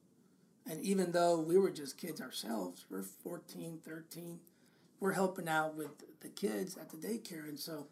And 0.70 0.80
even 0.82 1.12
though 1.12 1.40
we 1.40 1.58
were 1.58 1.72
just 1.72 1.98
kids 1.98 2.22
ourselves, 2.22 2.86
we're 2.90 3.02
14, 3.02 3.80
13, 3.84 4.40
we're 5.00 5.14
helping 5.14 5.48
out 5.48 5.76
with 5.76 6.04
the 6.22 6.30
kids 6.30 6.78
at 6.78 6.90
the 6.90 6.98
daycare. 6.98 7.50
And 7.50 7.60
so 7.60 7.88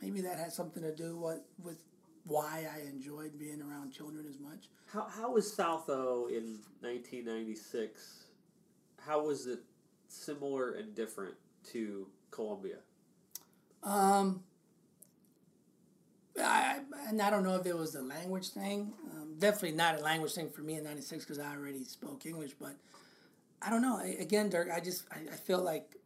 maybe 0.00 0.20
that 0.22 0.38
has 0.38 0.54
something 0.54 0.82
to 0.82 0.94
do 0.94 1.16
what, 1.16 1.44
with 1.62 1.82
why 2.24 2.66
I 2.74 2.88
enjoyed 2.88 3.38
being 3.38 3.62
around 3.62 3.92
children 3.92 4.26
as 4.28 4.38
much. 4.38 4.68
How, 4.92 5.06
how 5.08 5.32
was 5.32 5.52
South 5.52 5.88
O 5.88 6.28
in 6.28 6.58
1996? 6.80 8.24
How 8.98 9.24
was 9.24 9.46
it 9.46 9.60
similar 10.08 10.72
and 10.72 10.94
different 10.94 11.34
to 11.72 12.06
Colombia? 12.30 12.78
Um, 13.82 14.42
I, 16.42 16.80
and 17.08 17.22
I 17.22 17.30
don't 17.30 17.44
know 17.44 17.56
if 17.56 17.66
it 17.66 17.76
was 17.76 17.92
the 17.92 18.02
language 18.02 18.48
thing. 18.48 18.92
Um, 19.12 19.34
definitely 19.38 19.72
not 19.72 19.98
a 19.98 20.02
language 20.02 20.34
thing 20.34 20.50
for 20.50 20.62
me 20.62 20.74
in 20.74 20.84
'96 20.84 21.24
because 21.24 21.38
I 21.38 21.54
already 21.54 21.84
spoke 21.84 22.26
English. 22.26 22.52
But 22.60 22.76
I 23.62 23.70
don't 23.70 23.82
know. 23.82 23.98
I, 23.98 24.16
again, 24.20 24.50
Dirk, 24.50 24.68
I 24.74 24.80
just 24.80 25.04
I, 25.10 25.32
I 25.32 25.36
feel 25.36 25.62
like 25.62 25.96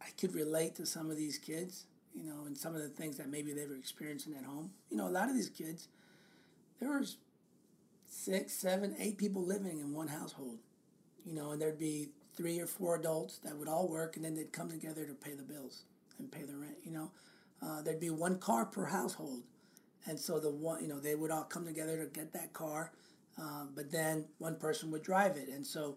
I 0.00 0.08
could 0.18 0.34
relate 0.34 0.74
to 0.76 0.86
some 0.86 1.10
of 1.10 1.16
these 1.16 1.38
kids, 1.38 1.84
you 2.16 2.24
know, 2.24 2.46
and 2.46 2.56
some 2.56 2.74
of 2.74 2.80
the 2.80 2.88
things 2.88 3.16
that 3.18 3.28
maybe 3.28 3.52
they 3.52 3.66
were 3.66 3.76
experiencing 3.76 4.34
at 4.36 4.44
home. 4.44 4.70
You 4.90 4.96
know, 4.96 5.06
a 5.06 5.10
lot 5.10 5.28
of 5.28 5.34
these 5.34 5.50
kids, 5.50 5.88
there 6.80 6.98
was 6.98 7.18
six, 8.06 8.52
seven, 8.54 8.96
eight 8.98 9.18
people 9.18 9.44
living 9.44 9.80
in 9.80 9.92
one 9.92 10.08
household, 10.08 10.58
you 11.24 11.34
know, 11.34 11.50
and 11.50 11.60
there'd 11.60 11.78
be 11.78 12.08
three 12.36 12.58
or 12.60 12.66
four 12.66 12.96
adults 12.96 13.38
that 13.38 13.56
would 13.56 13.68
all 13.68 13.88
work, 13.88 14.16
and 14.16 14.24
then 14.24 14.34
they'd 14.34 14.52
come 14.52 14.70
together 14.70 15.04
to 15.04 15.14
pay 15.14 15.34
the 15.34 15.42
bills 15.42 15.84
and 16.18 16.30
pay 16.30 16.42
the 16.42 16.56
rent, 16.56 16.76
you 16.84 16.92
know. 16.92 17.10
Uh, 17.62 17.82
there'd 17.82 18.00
be 18.00 18.10
one 18.10 18.38
car 18.38 18.66
per 18.66 18.86
household, 18.86 19.42
and 20.06 20.18
so 20.18 20.38
the 20.38 20.50
one, 20.50 20.82
you 20.82 20.88
know, 20.88 21.00
they 21.00 21.14
would 21.14 21.30
all 21.30 21.44
come 21.44 21.64
together 21.64 21.98
to 21.98 22.06
get 22.06 22.32
that 22.32 22.52
car, 22.52 22.92
um, 23.38 23.70
but 23.74 23.90
then 23.90 24.26
one 24.38 24.56
person 24.56 24.90
would 24.90 25.02
drive 25.02 25.36
it, 25.36 25.48
and 25.48 25.66
so 25.66 25.96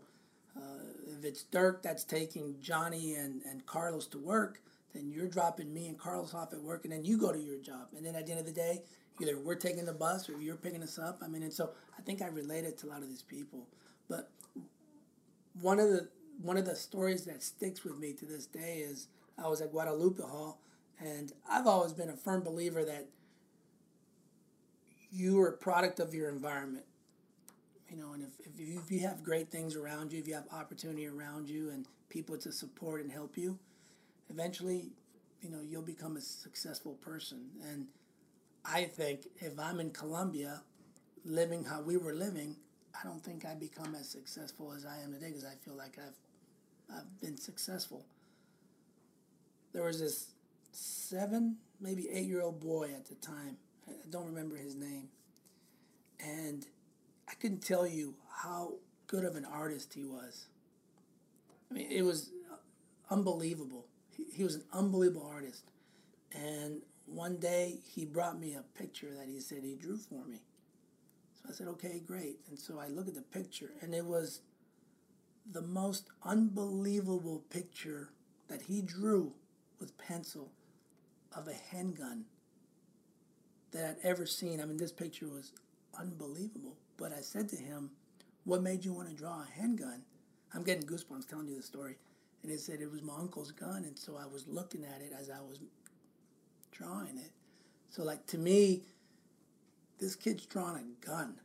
uh, 0.57 0.83
if 1.17 1.23
it's 1.23 1.43
Dirk 1.43 1.83
that's 1.83 2.03
taking 2.03 2.55
Johnny 2.61 3.15
and, 3.15 3.41
and 3.43 3.65
Carlos 3.65 4.07
to 4.07 4.17
work, 4.17 4.61
then 4.93 5.09
you're 5.09 5.27
dropping 5.27 5.73
me 5.73 5.87
and 5.87 5.97
Carlos 5.97 6.33
off 6.33 6.53
at 6.53 6.61
work, 6.61 6.83
and 6.83 6.93
then 6.93 7.05
you 7.05 7.17
go 7.17 7.31
to 7.31 7.39
your 7.39 7.59
job, 7.59 7.87
and 7.95 8.05
then 8.05 8.15
at 8.15 8.25
the 8.25 8.31
end 8.31 8.39
of 8.39 8.45
the 8.45 8.51
day, 8.51 8.83
either 9.21 9.37
we're 9.37 9.55
taking 9.55 9.85
the 9.85 9.93
bus 9.93 10.29
or 10.29 10.39
you're 10.41 10.55
picking 10.55 10.81
us 10.81 10.97
up. 10.97 11.21
I 11.23 11.27
mean, 11.27 11.43
and 11.43 11.53
so 11.53 11.71
I 11.97 12.01
think 12.01 12.21
I 12.21 12.27
related 12.27 12.77
to 12.79 12.87
a 12.87 12.89
lot 12.89 13.01
of 13.01 13.09
these 13.09 13.21
people, 13.21 13.67
but 14.07 14.29
one 15.61 15.79
of 15.79 15.89
the 15.89 16.07
one 16.41 16.57
of 16.57 16.65
the 16.65 16.75
stories 16.75 17.25
that 17.25 17.43
sticks 17.43 17.83
with 17.83 17.97
me 17.97 18.13
to 18.13 18.25
this 18.25 18.45
day 18.45 18.77
is 18.77 19.07
I 19.37 19.49
was 19.49 19.61
at 19.61 19.71
Guadalupe 19.71 20.23
Hall 20.23 20.61
and 20.99 21.33
I've 21.49 21.67
always 21.67 21.93
been 21.93 22.09
a 22.09 22.15
firm 22.15 22.43
believer 22.43 22.83
that 22.85 23.07
you 25.11 25.39
are 25.41 25.49
a 25.49 25.57
product 25.57 25.99
of 25.99 26.13
your 26.13 26.29
environment. 26.29 26.85
You 27.89 27.97
know, 27.97 28.13
and 28.13 28.23
if, 28.23 28.45
if, 28.45 28.59
you, 28.59 28.79
if 28.79 28.91
you 28.91 28.99
have 28.99 29.23
great 29.23 29.49
things 29.49 29.75
around 29.75 30.11
you, 30.11 30.19
if 30.19 30.27
you 30.27 30.35
have 30.35 30.45
opportunity 30.53 31.07
around 31.07 31.49
you 31.49 31.71
and 31.71 31.85
people 32.09 32.37
to 32.37 32.51
support 32.51 33.01
and 33.01 33.11
help 33.11 33.37
you, 33.37 33.57
eventually, 34.29 34.91
you 35.41 35.49
know, 35.49 35.61
you'll 35.67 35.81
become 35.81 36.17
a 36.17 36.21
successful 36.21 36.93
person. 36.95 37.49
And 37.71 37.87
I 38.65 38.85
think 38.85 39.27
if 39.39 39.59
I'm 39.59 39.79
in 39.79 39.91
Colombia 39.91 40.61
living 41.25 41.65
how 41.65 41.81
we 41.81 41.97
were 41.97 42.13
living, 42.13 42.55
I 42.95 43.07
don't 43.07 43.23
think 43.23 43.45
I 43.45 43.55
become 43.55 43.95
as 43.95 44.09
successful 44.09 44.73
as 44.75 44.85
I 44.85 44.99
am 45.03 45.13
today 45.13 45.27
because 45.27 45.45
I 45.45 45.55
feel 45.65 45.75
like 45.75 45.97
I've 45.99 46.17
I've 46.97 47.21
been 47.21 47.37
successful. 47.37 48.05
There 49.73 49.83
was 49.83 49.99
this 49.99 50.27
seven, 50.71 51.57
maybe 51.79 52.09
eight 52.09 52.25
year 52.27 52.41
old 52.41 52.59
boy 52.59 52.91
at 52.95 53.05
the 53.07 53.15
time. 53.15 53.57
I 53.87 53.93
don't 54.09 54.25
remember 54.25 54.55
his 54.55 54.75
name. 54.75 55.09
And 56.19 56.65
I 57.29 57.33
couldn't 57.35 57.61
tell 57.63 57.87
you 57.87 58.15
how 58.43 58.73
good 59.07 59.25
of 59.25 59.35
an 59.35 59.45
artist 59.45 59.93
he 59.93 60.03
was. 60.03 60.47
I 61.69 61.73
mean, 61.73 61.91
it 61.91 62.01
was 62.03 62.31
uh, 62.51 62.55
unbelievable. 63.13 63.85
He, 64.33 64.43
was 64.43 64.55
an 64.55 64.63
unbelievable 64.73 65.29
artist. 65.31 65.71
And 66.33 66.81
one 67.05 67.37
day 67.37 67.79
he 67.83 68.05
brought 68.05 68.39
me 68.39 68.53
a 68.53 68.63
picture 68.77 69.13
that 69.17 69.27
he 69.27 69.39
said 69.39 69.63
he 69.63 69.75
drew 69.75 69.97
for 69.97 70.25
me. 70.25 70.41
So 71.35 71.49
I 71.49 71.53
said, 71.53 71.67
okay, 71.69 72.01
great. 72.05 72.39
And 72.49 72.57
so 72.57 72.79
I 72.79 72.87
look 72.87 73.07
at 73.07 73.15
the 73.15 73.21
picture, 73.21 73.71
and 73.81 73.93
it 73.93 74.05
was 74.05 74.41
the 75.51 75.61
most 75.61 76.09
unbelievable 76.23 77.43
picture 77.49 78.09
that 78.47 78.63
he 78.63 78.81
drew 78.81 79.33
with 79.79 79.97
pencil 79.97 80.51
of 81.35 81.47
a 81.47 81.53
handgun 81.53 82.25
that 83.71 83.85
I'd 83.85 84.07
ever 84.07 84.25
seen. 84.25 84.59
I 84.59 84.65
mean, 84.65 84.77
this 84.77 84.91
picture 84.91 85.27
was 85.27 85.53
unbelievable. 85.97 86.75
But 86.97 87.13
I 87.13 87.21
said 87.21 87.49
to 87.49 87.55
him, 87.55 87.91
What 88.43 88.61
made 88.61 88.83
you 88.83 88.93
want 88.93 89.09
to 89.09 89.15
draw 89.15 89.41
a 89.41 89.59
handgun? 89.59 90.03
I'm 90.53 90.63
getting 90.63 90.83
goosebumps 90.83 91.27
telling 91.27 91.47
you 91.47 91.55
the 91.55 91.63
story. 91.63 91.97
And 92.41 92.51
he 92.51 92.57
said 92.57 92.79
it 92.81 92.91
was 92.91 93.01
my 93.01 93.15
uncle's 93.17 93.51
gun. 93.51 93.83
And 93.85 93.97
so 93.97 94.17
I 94.17 94.25
was 94.25 94.47
looking 94.47 94.83
at 94.83 95.01
it 95.01 95.13
as 95.19 95.29
I 95.29 95.41
was 95.41 95.59
drawing 96.71 97.17
it. 97.17 97.31
So, 97.89 98.03
like, 98.03 98.25
to 98.27 98.37
me, 98.37 98.83
this 99.99 100.15
kid's 100.15 100.45
drawing 100.45 100.77
a 100.77 101.05
gun. 101.05 101.35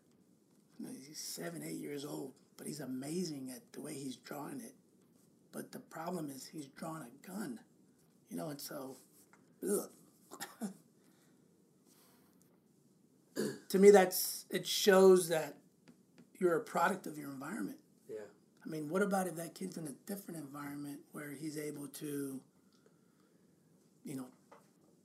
He's 1.07 1.19
seven, 1.19 1.63
eight 1.65 1.81
years 1.81 2.05
old, 2.05 2.33
but 2.57 2.67
he's 2.67 2.81
amazing 2.81 3.51
at 3.55 3.73
the 3.73 3.81
way 3.81 3.95
he's 3.95 4.17
drawing 4.17 4.61
it. 4.61 4.75
But 5.53 5.73
the 5.73 5.79
problem 5.79 6.31
is 6.31 6.47
he's 6.47 6.67
drawing 6.67 7.03
a 7.03 7.27
gun, 7.27 7.61
you 8.29 8.37
know, 8.37 8.49
and 8.49 8.61
so, 8.61 8.97
to 13.69 13.79
me, 13.79 13.91
that's 13.91 14.47
it 14.51 14.67
shows 14.67 15.29
that 15.29 15.55
you're 16.39 16.57
a 16.57 16.61
product 16.61 17.07
of 17.07 17.17
your 17.17 17.31
environment. 17.31 17.79
I 18.65 18.69
mean, 18.69 18.89
what 18.89 19.03
about 19.03 19.27
if 19.27 19.37
that 19.37 19.55
kid's 19.55 19.77
in 19.77 19.87
a 19.87 19.93
different 20.07 20.41
environment 20.41 21.01
where 21.13 21.33
he's 21.33 21.59
able 21.59 21.87
to, 21.89 22.41
you 24.05 24.15
know, 24.15 24.27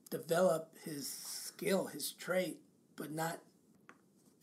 develop 0.10 0.74
his 0.84 1.07
skill, 1.07 1.88
his 1.88 2.12
trait, 2.14 2.57
but 2.95 3.12
not 3.12 3.39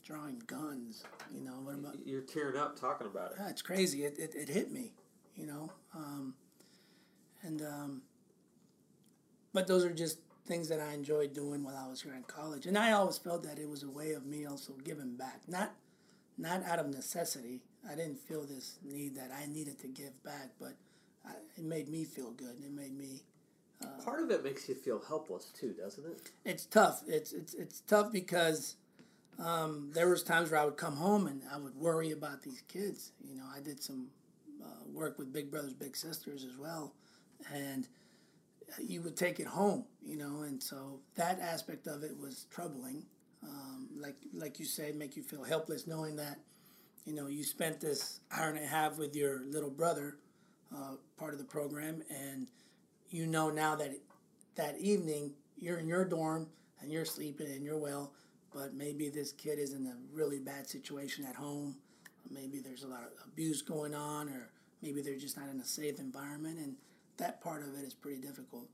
drawing 0.07 0.41
guns. 0.47 1.05
You 1.35 1.43
know 1.43 1.61
what 1.63 1.75
about? 1.75 1.97
You're 2.05 2.21
tearing 2.21 2.57
up 2.57 2.79
talking 2.79 3.07
about 3.07 3.33
it. 3.33 3.39
Yeah, 3.41 3.49
it's 3.49 3.63
crazy. 3.63 4.05
It, 4.05 4.19
it, 4.19 4.35
it 4.35 4.49
hit 4.49 4.71
me. 4.71 4.93
You 5.35 5.47
know, 5.47 5.71
um, 5.95 6.35
and 7.43 7.61
um, 7.61 8.03
but 9.53 9.67
those 9.67 9.85
are 9.85 9.93
just 9.93 10.19
things 10.47 10.69
that 10.69 10.81
I 10.81 10.95
enjoyed 10.95 11.35
doing 11.35 11.63
while 11.63 11.77
I 11.77 11.87
was 11.89 12.01
here 12.01 12.15
in 12.15 12.23
college, 12.23 12.65
and 12.67 12.79
I 12.79 12.93
always 12.93 13.19
felt 13.19 13.43
that 13.43 13.59
it 13.59 13.69
was 13.69 13.83
a 13.83 13.91
way 13.91 14.13
of 14.13 14.25
me 14.25 14.47
also 14.47 14.73
giving 14.83 15.15
back, 15.17 15.43
not 15.47 15.75
not 16.39 16.65
out 16.65 16.79
of 16.79 16.89
necessity. 16.89 17.61
I 17.91 17.95
didn't 17.95 18.19
feel 18.19 18.43
this 18.45 18.79
need 18.85 19.17
that 19.17 19.31
I 19.33 19.47
needed 19.47 19.79
to 19.81 19.89
give 19.89 20.23
back, 20.25 20.51
but 20.61 20.75
I, 21.25 21.33
it 21.57 21.65
made 21.65 21.89
me 21.89 22.05
feel 22.05 22.33
good. 22.33 22.57
It 22.65 22.73
made 22.73 22.97
me 22.97 23.23
Part 24.05 24.23
of 24.23 24.31
it 24.31 24.43
makes 24.45 24.69
you 24.69 24.75
feel 24.75 25.03
helpless 25.07 25.53
too, 25.59 25.75
doesn't 25.79 26.05
it? 26.07 26.31
it's 26.45 26.65
tough. 26.65 27.03
It's 27.07 27.33
it's 27.33 27.55
it's 27.55 27.81
tough 27.81 28.11
because 28.13 28.77
um, 29.39 29.91
there 29.93 30.09
was 30.09 30.23
times 30.23 30.51
where 30.51 30.61
I 30.61 30.65
would 30.65 30.77
come 30.79 30.97
home 30.97 31.27
and 31.27 31.43
I 31.53 31.59
would 31.59 31.77
worry 31.77 32.13
about 32.13 32.43
these 32.43 32.63
kids. 32.69 33.13
You 33.23 33.37
know, 33.37 33.45
I 33.55 33.61
did 33.61 33.83
some 33.83 34.09
uh, 34.65 34.69
work 34.93 35.19
with 35.19 35.33
Big 35.33 35.51
Brothers 35.51 35.75
Big 35.75 35.97
Sisters 35.97 36.45
as 36.45 36.57
well, 36.57 36.95
and 37.53 37.87
you 38.81 39.03
would 39.03 39.17
take 39.17 39.41
it 39.41 39.47
home. 39.47 39.85
You 40.03 40.17
know, 40.17 40.43
and 40.43 40.63
so 40.63 41.01
that 41.17 41.41
aspect 41.41 41.87
of 41.87 42.03
it 42.03 42.17
was 42.19 42.47
troubling. 42.51 43.05
Um, 43.43 43.76
like 44.01 44.17
like 44.33 44.59
you 44.59 44.65
say, 44.67 44.93
make 44.93 45.17
you 45.17 45.23
feel 45.23 45.45
helpless 45.45 45.87
knowing 45.87 46.17
that 46.17 46.39
you 47.05 47.15
know 47.15 47.27
you 47.27 47.45
spent 47.45 47.81
this 47.81 48.21
hour 48.33 48.49
and 48.51 48.59
a 48.59 48.67
half 48.67 48.99
with 48.99 49.15
your 49.15 49.43
little 49.47 49.71
brother, 49.71 50.19
uh, 50.75 50.97
part 51.17 51.33
of 51.33 51.39
the 51.39 51.45
program, 51.45 52.03
and 52.11 52.47
you 53.11 53.27
know 53.27 53.51
now 53.51 53.75
that 53.77 53.93
that 54.57 54.79
evening 54.79 55.33
you're 55.59 55.79
in 55.79 55.87
your 55.87 56.05
dorm 56.05 56.47
and 56.81 56.93
you're 56.93 57.05
sleeping 57.05 57.47
and 57.47 57.65
you're 57.65 57.79
well, 57.79 58.13
but 58.53 58.75
maybe 58.75 59.09
this 59.09 59.33
kid 59.33 59.59
is 59.59 59.73
in 59.73 59.87
a 59.87 59.97
really 60.13 60.39
bad 60.39 60.67
situation 60.67 61.25
at 61.25 61.35
home. 61.35 61.77
Maybe 62.31 62.59
there's 62.59 62.83
a 62.83 62.89
lot 62.89 63.03
of 63.03 63.13
abuse 63.27 63.63
going 63.63 63.95
on, 63.95 64.29
or 64.29 64.51
maybe 64.83 65.01
they're 65.01 65.17
just 65.17 65.37
not 65.37 65.49
in 65.49 65.61
a 65.61 65.65
safe 65.65 65.99
environment, 65.99 66.59
and 66.59 66.75
that 67.17 67.41
part 67.41 67.63
of 67.63 67.75
it 67.79 67.85
is 67.85 67.95
pretty 67.95 68.21
difficult. 68.21 68.69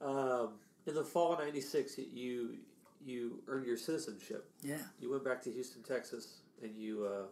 Um, 0.00 0.54
in 0.86 0.94
the 0.94 1.04
fall 1.04 1.32
of 1.32 1.38
'96, 1.38 1.98
you 2.12 2.56
you 3.04 3.42
earned 3.48 3.66
your 3.66 3.76
citizenship. 3.76 4.48
Yeah, 4.62 4.78
You 5.00 5.10
went 5.10 5.24
back 5.24 5.42
to 5.42 5.50
Houston, 5.52 5.82
Texas, 5.82 6.38
and 6.62 6.74
you 6.76 7.04
uh, 7.04 7.26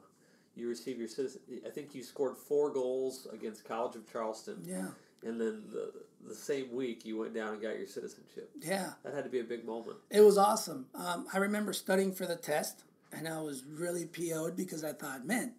you 0.54 0.68
received 0.68 0.98
your 0.98 1.08
citizen. 1.08 1.40
I 1.66 1.70
think 1.70 1.94
you 1.94 2.02
scored 2.02 2.36
four 2.36 2.70
goals 2.70 3.26
against 3.32 3.64
College 3.64 3.96
of 3.96 4.10
Charleston, 4.10 4.62
yeah, 4.64 4.88
and 5.24 5.40
then 5.40 5.64
the 5.70 5.92
the 6.28 6.34
same 6.34 6.72
week 6.72 7.04
you 7.04 7.18
went 7.18 7.34
down 7.34 7.54
and 7.54 7.62
got 7.62 7.76
your 7.78 7.86
citizenship. 7.86 8.50
yeah. 8.60 8.92
That 9.02 9.12
had 9.14 9.24
to 9.24 9.30
be 9.30 9.40
a 9.40 9.44
big 9.44 9.64
moment. 9.64 9.96
It 10.10 10.20
was 10.20 10.38
awesome. 10.38 10.86
Um, 10.94 11.26
I 11.32 11.38
remember 11.38 11.72
studying 11.72 12.12
for 12.12 12.26
the 12.26 12.36
test, 12.36 12.84
and 13.12 13.26
I 13.26 13.40
was 13.40 13.64
really 13.64 14.04
PO'd 14.06 14.54
because 14.56 14.84
I 14.84 14.92
thought, 14.92 15.26
man, 15.26 15.54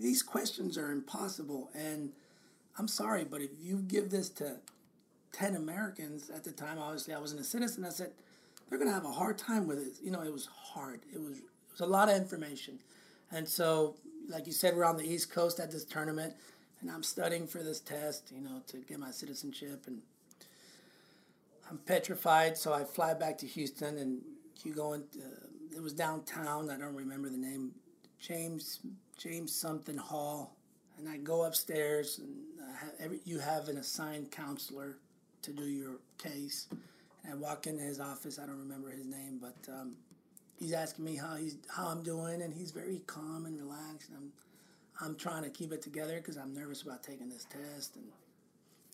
these 0.00 0.22
questions 0.22 0.78
are 0.78 0.92
impossible. 0.92 1.70
And 1.74 2.12
I'm 2.78 2.86
sorry, 2.86 3.24
but 3.24 3.40
if 3.40 3.50
you 3.60 3.78
give 3.78 4.10
this 4.10 4.28
to 4.30 4.58
10 5.32 5.56
Americans 5.56 6.30
at 6.30 6.44
the 6.44 6.52
time, 6.52 6.78
obviously 6.78 7.14
I 7.14 7.18
wasn't 7.18 7.40
a 7.40 7.44
citizen, 7.44 7.84
I 7.84 7.90
said, 7.90 8.12
they're 8.68 8.78
going 8.78 8.88
to 8.88 8.94
have 8.94 9.04
a 9.04 9.12
hard 9.12 9.38
time 9.38 9.66
with 9.66 9.78
it. 9.78 9.94
You 10.02 10.10
know, 10.10 10.22
it 10.22 10.32
was 10.32 10.46
hard. 10.46 11.00
It 11.12 11.20
was, 11.20 11.38
it 11.38 11.44
was 11.72 11.80
a 11.80 11.86
lot 11.86 12.08
of 12.08 12.16
information. 12.16 12.78
And 13.30 13.48
so, 13.48 13.96
like 14.28 14.46
you 14.46 14.52
said, 14.52 14.76
we're 14.76 14.84
on 14.84 14.96
the 14.96 15.08
East 15.08 15.30
Coast 15.30 15.60
at 15.60 15.70
this 15.70 15.84
tournament, 15.84 16.34
and 16.80 16.90
I'm 16.90 17.02
studying 17.02 17.46
for 17.46 17.62
this 17.62 17.80
test, 17.80 18.32
you 18.34 18.40
know, 18.40 18.62
to 18.68 18.78
get 18.78 18.98
my 18.98 19.10
citizenship. 19.10 19.84
And 19.86 20.00
I'm 21.70 21.78
petrified, 21.78 22.56
so 22.56 22.72
I 22.72 22.84
fly 22.84 23.14
back 23.14 23.38
to 23.38 23.46
Houston, 23.46 23.98
and 23.98 24.20
you 24.64 24.74
go 24.74 24.94
in. 24.94 25.02
Uh, 25.16 25.46
it 25.74 25.82
was 25.82 25.92
downtown. 25.92 26.70
I 26.70 26.76
don't 26.76 26.94
remember 26.94 27.28
the 27.28 27.36
name. 27.36 27.72
James 28.20 28.80
James 29.18 29.54
something 29.54 29.96
Hall, 29.96 30.56
and 30.98 31.08
I 31.08 31.16
go 31.18 31.44
upstairs, 31.44 32.18
and 32.18 32.34
have 32.78 32.92
every, 33.00 33.20
you 33.24 33.38
have 33.38 33.68
an 33.68 33.78
assigned 33.78 34.30
counselor 34.30 34.98
to 35.42 35.52
do 35.52 35.64
your 35.64 35.96
case. 36.18 36.68
And 37.24 37.32
I 37.32 37.36
walk 37.36 37.66
into 37.66 37.82
his 37.82 38.00
office. 38.00 38.38
I 38.38 38.46
don't 38.46 38.58
remember 38.58 38.90
his 38.90 39.06
name, 39.06 39.40
but 39.40 39.56
um, 39.72 39.96
he's 40.58 40.72
asking 40.72 41.04
me 41.04 41.16
how 41.16 41.36
he's 41.36 41.56
how 41.68 41.88
I'm 41.88 42.02
doing, 42.02 42.42
and 42.42 42.52
he's 42.52 42.70
very 42.70 43.00
calm 43.06 43.46
and 43.46 43.58
relaxed. 43.58 44.10
And 44.10 44.18
I'm 44.18 44.32
I'm 45.00 45.16
trying 45.16 45.42
to 45.42 45.50
keep 45.50 45.72
it 45.72 45.82
together 45.82 46.16
because 46.18 46.36
I'm 46.36 46.54
nervous 46.54 46.82
about 46.82 47.02
taking 47.02 47.28
this 47.28 47.46
test, 47.46 47.96
and 47.96 48.04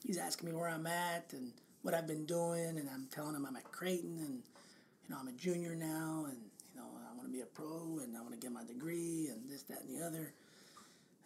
he's 0.06 0.18
asking 0.18 0.48
me 0.48 0.54
where 0.54 0.68
I'm 0.68 0.86
at 0.86 1.32
and 1.32 1.52
what 1.82 1.94
I've 1.94 2.06
been 2.06 2.26
doing, 2.26 2.78
and 2.78 2.88
I'm 2.92 3.06
telling 3.10 3.34
him 3.34 3.46
I'm 3.46 3.56
at 3.56 3.70
Creighton, 3.70 4.18
and 4.18 4.42
you 5.04 5.14
know 5.14 5.16
I'm 5.20 5.28
a 5.28 5.32
junior 5.32 5.74
now, 5.74 6.26
and 6.28 6.38
you 6.74 6.80
know 6.80 6.86
I 7.10 7.16
want 7.16 7.28
to 7.28 7.32
be 7.32 7.40
a 7.40 7.46
pro, 7.46 7.98
and 8.02 8.16
I 8.16 8.20
want 8.20 8.32
to 8.32 8.38
get 8.38 8.52
my 8.52 8.64
degree, 8.64 9.28
and 9.30 9.48
this, 9.50 9.62
that, 9.64 9.82
and 9.82 9.98
the 9.98 10.04
other. 10.04 10.32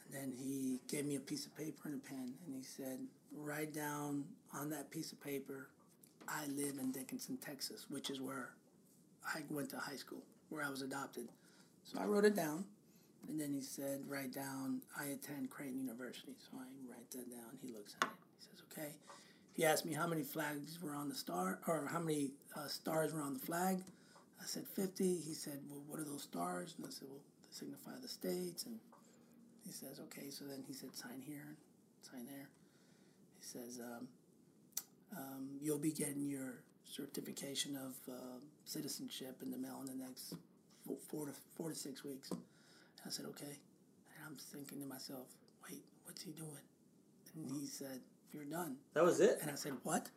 And 0.06 0.14
then 0.14 0.32
he 0.36 0.80
gave 0.88 1.06
me 1.06 1.16
a 1.16 1.20
piece 1.20 1.46
of 1.46 1.56
paper 1.56 1.88
and 1.88 1.94
a 1.94 2.08
pen, 2.08 2.34
and 2.46 2.54
he 2.54 2.62
said, 2.62 2.98
"Write 3.36 3.72
down 3.72 4.24
on 4.52 4.70
that 4.70 4.90
piece 4.90 5.12
of 5.12 5.20
paper, 5.20 5.68
I 6.28 6.46
live 6.46 6.78
in 6.78 6.92
Dickinson, 6.92 7.36
Texas, 7.38 7.86
which 7.88 8.10
is 8.10 8.20
where 8.20 8.50
I 9.26 9.40
went 9.50 9.70
to 9.70 9.78
high 9.78 9.96
school, 9.96 10.22
where 10.48 10.62
I 10.62 10.70
was 10.70 10.82
adopted." 10.82 11.28
So 11.84 11.98
I 11.98 12.04
wrote 12.04 12.24
it 12.24 12.34
down, 12.34 12.64
and 13.28 13.40
then 13.40 13.52
he 13.52 13.60
said, 13.60 14.08
"Write 14.08 14.32
down 14.32 14.82
I 14.98 15.06
attend 15.06 15.50
Creighton 15.50 15.78
University." 15.78 16.34
So 16.38 16.58
I 16.58 16.66
write 16.90 17.10
that 17.10 17.30
down. 17.30 17.58
He 17.60 17.68
looks 17.72 17.96
at 18.00 18.08
it. 18.08 18.14
He 18.38 18.46
says, 18.46 18.62
"Okay." 18.70 18.92
He 19.54 19.64
asked 19.64 19.86
me 19.86 19.92
how 19.92 20.08
many 20.08 20.22
flags 20.22 20.82
were 20.82 20.94
on 20.96 21.08
the 21.08 21.14
star, 21.14 21.60
or 21.68 21.86
how 21.90 22.00
many 22.00 22.32
uh, 22.56 22.66
stars 22.66 23.12
were 23.14 23.22
on 23.22 23.34
the 23.34 23.40
flag. 23.40 23.78
I 24.40 24.46
said 24.46 24.66
50. 24.66 25.04
He 25.04 25.32
said, 25.32 25.60
Well, 25.70 25.82
what 25.86 26.00
are 26.00 26.04
those 26.04 26.24
stars? 26.24 26.74
And 26.76 26.86
I 26.86 26.90
said, 26.90 27.06
Well, 27.08 27.20
they 27.40 27.48
signify 27.50 27.92
the 28.02 28.08
states. 28.08 28.66
And 28.66 28.80
he 29.64 29.72
says, 29.72 30.00
Okay. 30.06 30.28
So 30.30 30.44
then 30.44 30.64
he 30.66 30.74
said, 30.74 30.94
Sign 30.94 31.22
here, 31.24 31.56
sign 32.02 32.26
there. 32.26 32.48
He 33.38 33.46
says, 33.46 33.80
um, 33.80 34.08
um, 35.16 35.48
You'll 35.60 35.78
be 35.78 35.92
getting 35.92 36.28
your 36.28 36.62
certification 36.84 37.76
of 37.76 37.94
uh, 38.12 38.38
citizenship 38.64 39.36
in 39.42 39.50
the 39.50 39.58
mail 39.58 39.80
in 39.80 39.98
the 39.98 40.04
next 40.04 40.34
four, 40.86 40.96
four, 41.08 41.26
to, 41.26 41.32
four 41.56 41.70
to 41.70 41.74
six 41.74 42.04
weeks. 42.04 42.30
And 42.30 42.40
I 43.06 43.10
said, 43.10 43.26
Okay. 43.26 43.44
And 44.16 44.26
I'm 44.26 44.36
thinking 44.36 44.80
to 44.80 44.86
myself, 44.86 45.26
Wait, 45.68 45.82
what's 46.04 46.22
he 46.22 46.32
doing? 46.32 46.64
And 47.36 47.50
he 47.60 47.66
said, 47.66 48.00
You're 48.32 48.44
done. 48.44 48.76
That 48.94 49.04
was 49.04 49.20
it. 49.20 49.38
And 49.42 49.50
I 49.50 49.54
said, 49.54 49.72
What? 49.82 50.08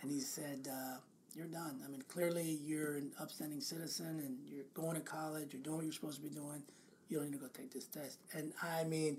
And 0.00 0.10
he 0.10 0.20
said, 0.20 0.68
uh, 0.70 0.96
You're 1.34 1.46
done. 1.46 1.80
I 1.84 1.88
mean, 1.90 2.02
clearly 2.08 2.58
you're 2.64 2.96
an 2.96 3.12
upstanding 3.20 3.60
citizen 3.60 4.20
and 4.24 4.38
you're 4.46 4.64
going 4.74 4.96
to 4.96 5.02
college, 5.02 5.52
you're 5.52 5.62
doing 5.62 5.76
what 5.76 5.84
you're 5.84 5.92
supposed 5.92 6.16
to 6.16 6.28
be 6.28 6.34
doing. 6.34 6.62
You 7.08 7.18
don't 7.18 7.30
need 7.30 7.36
to 7.36 7.42
go 7.42 7.48
take 7.52 7.72
this 7.72 7.86
test. 7.86 8.18
And 8.34 8.52
I 8.62 8.84
mean, 8.84 9.18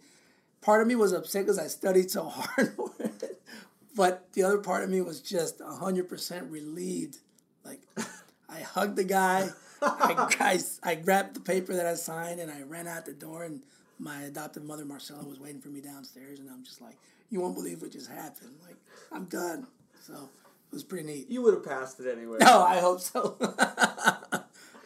part 0.62 0.82
of 0.82 0.88
me 0.88 0.96
was 0.96 1.14
upset 1.14 1.44
because 1.44 1.60
I 1.60 1.68
studied 1.68 2.10
so 2.10 2.24
hard 2.30 2.74
for 2.76 2.92
it. 3.00 3.40
But 3.96 4.32
the 4.34 4.44
other 4.44 4.58
part 4.58 4.84
of 4.84 4.90
me 4.90 5.02
was 5.02 5.22
just 5.22 5.60
100% 5.60 6.52
relieved. 6.52 7.18
Like, 7.64 7.82
I 8.50 8.62
hugged 8.62 8.96
the 8.96 9.04
guy. 9.04 9.50
I, 9.82 10.36
I, 10.40 10.60
I 10.92 10.96
grabbed 10.96 11.36
the 11.36 11.40
paper 11.40 11.74
that 11.76 11.86
I 11.86 11.94
signed 11.96 12.40
and 12.40 12.52
I 12.52 12.62
ran 12.64 12.88
out 12.88 13.06
the 13.06 13.14
door. 13.14 13.44
And 13.44 13.62
my 14.00 14.24
adoptive 14.24 14.64
mother, 14.64 14.86
Marcella, 14.86 15.24
was 15.24 15.40
waiting 15.40 15.62
for 15.62 15.70
me 15.70 15.82
downstairs. 15.82 16.40
And 16.40 16.50
I'm 16.50 16.64
just 16.64 16.82
like, 16.82 16.98
you 17.30 17.40
won't 17.40 17.56
believe 17.56 17.82
what 17.82 17.92
just 17.92 18.10
happened. 18.10 18.56
Like, 18.66 18.78
I'm 19.12 19.26
done. 19.26 19.68
So 20.02 20.14
it 20.14 20.74
was 20.74 20.84
pretty 20.84 21.06
neat. 21.06 21.30
You 21.30 21.42
would 21.44 21.54
have 21.54 21.66
passed 21.66 22.00
it 22.00 22.12
anyway. 22.12 22.38
No, 22.42 22.62
I 22.62 22.80
hope 22.80 23.00
so. 23.00 23.38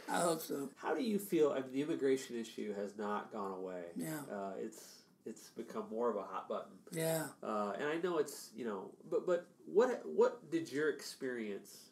I 0.10 0.22
hope 0.22 0.42
so. 0.42 0.70
How 0.78 0.94
do 0.96 1.04
you 1.04 1.20
feel? 1.20 1.52
I 1.52 1.62
mean, 1.62 1.74
the 1.74 1.82
immigration 1.82 2.40
issue 2.40 2.74
has 2.74 2.98
not 2.98 3.32
gone 3.32 3.52
away. 3.52 3.84
Yeah. 3.96 4.20
Uh, 4.32 4.52
it's 4.60 4.97
it's 5.28 5.50
become 5.50 5.86
more 5.92 6.10
of 6.10 6.16
a 6.16 6.24
hot 6.24 6.48
button. 6.48 6.72
Yeah. 6.92 7.28
Uh, 7.44 7.74
and 7.78 7.88
I 7.88 7.98
know 7.98 8.18
it's 8.18 8.50
you 8.56 8.66
know, 8.66 8.92
but 9.10 9.26
but 9.26 9.48
what 9.66 10.02
what 10.06 10.50
did 10.50 10.72
your 10.72 10.90
experience? 10.90 11.90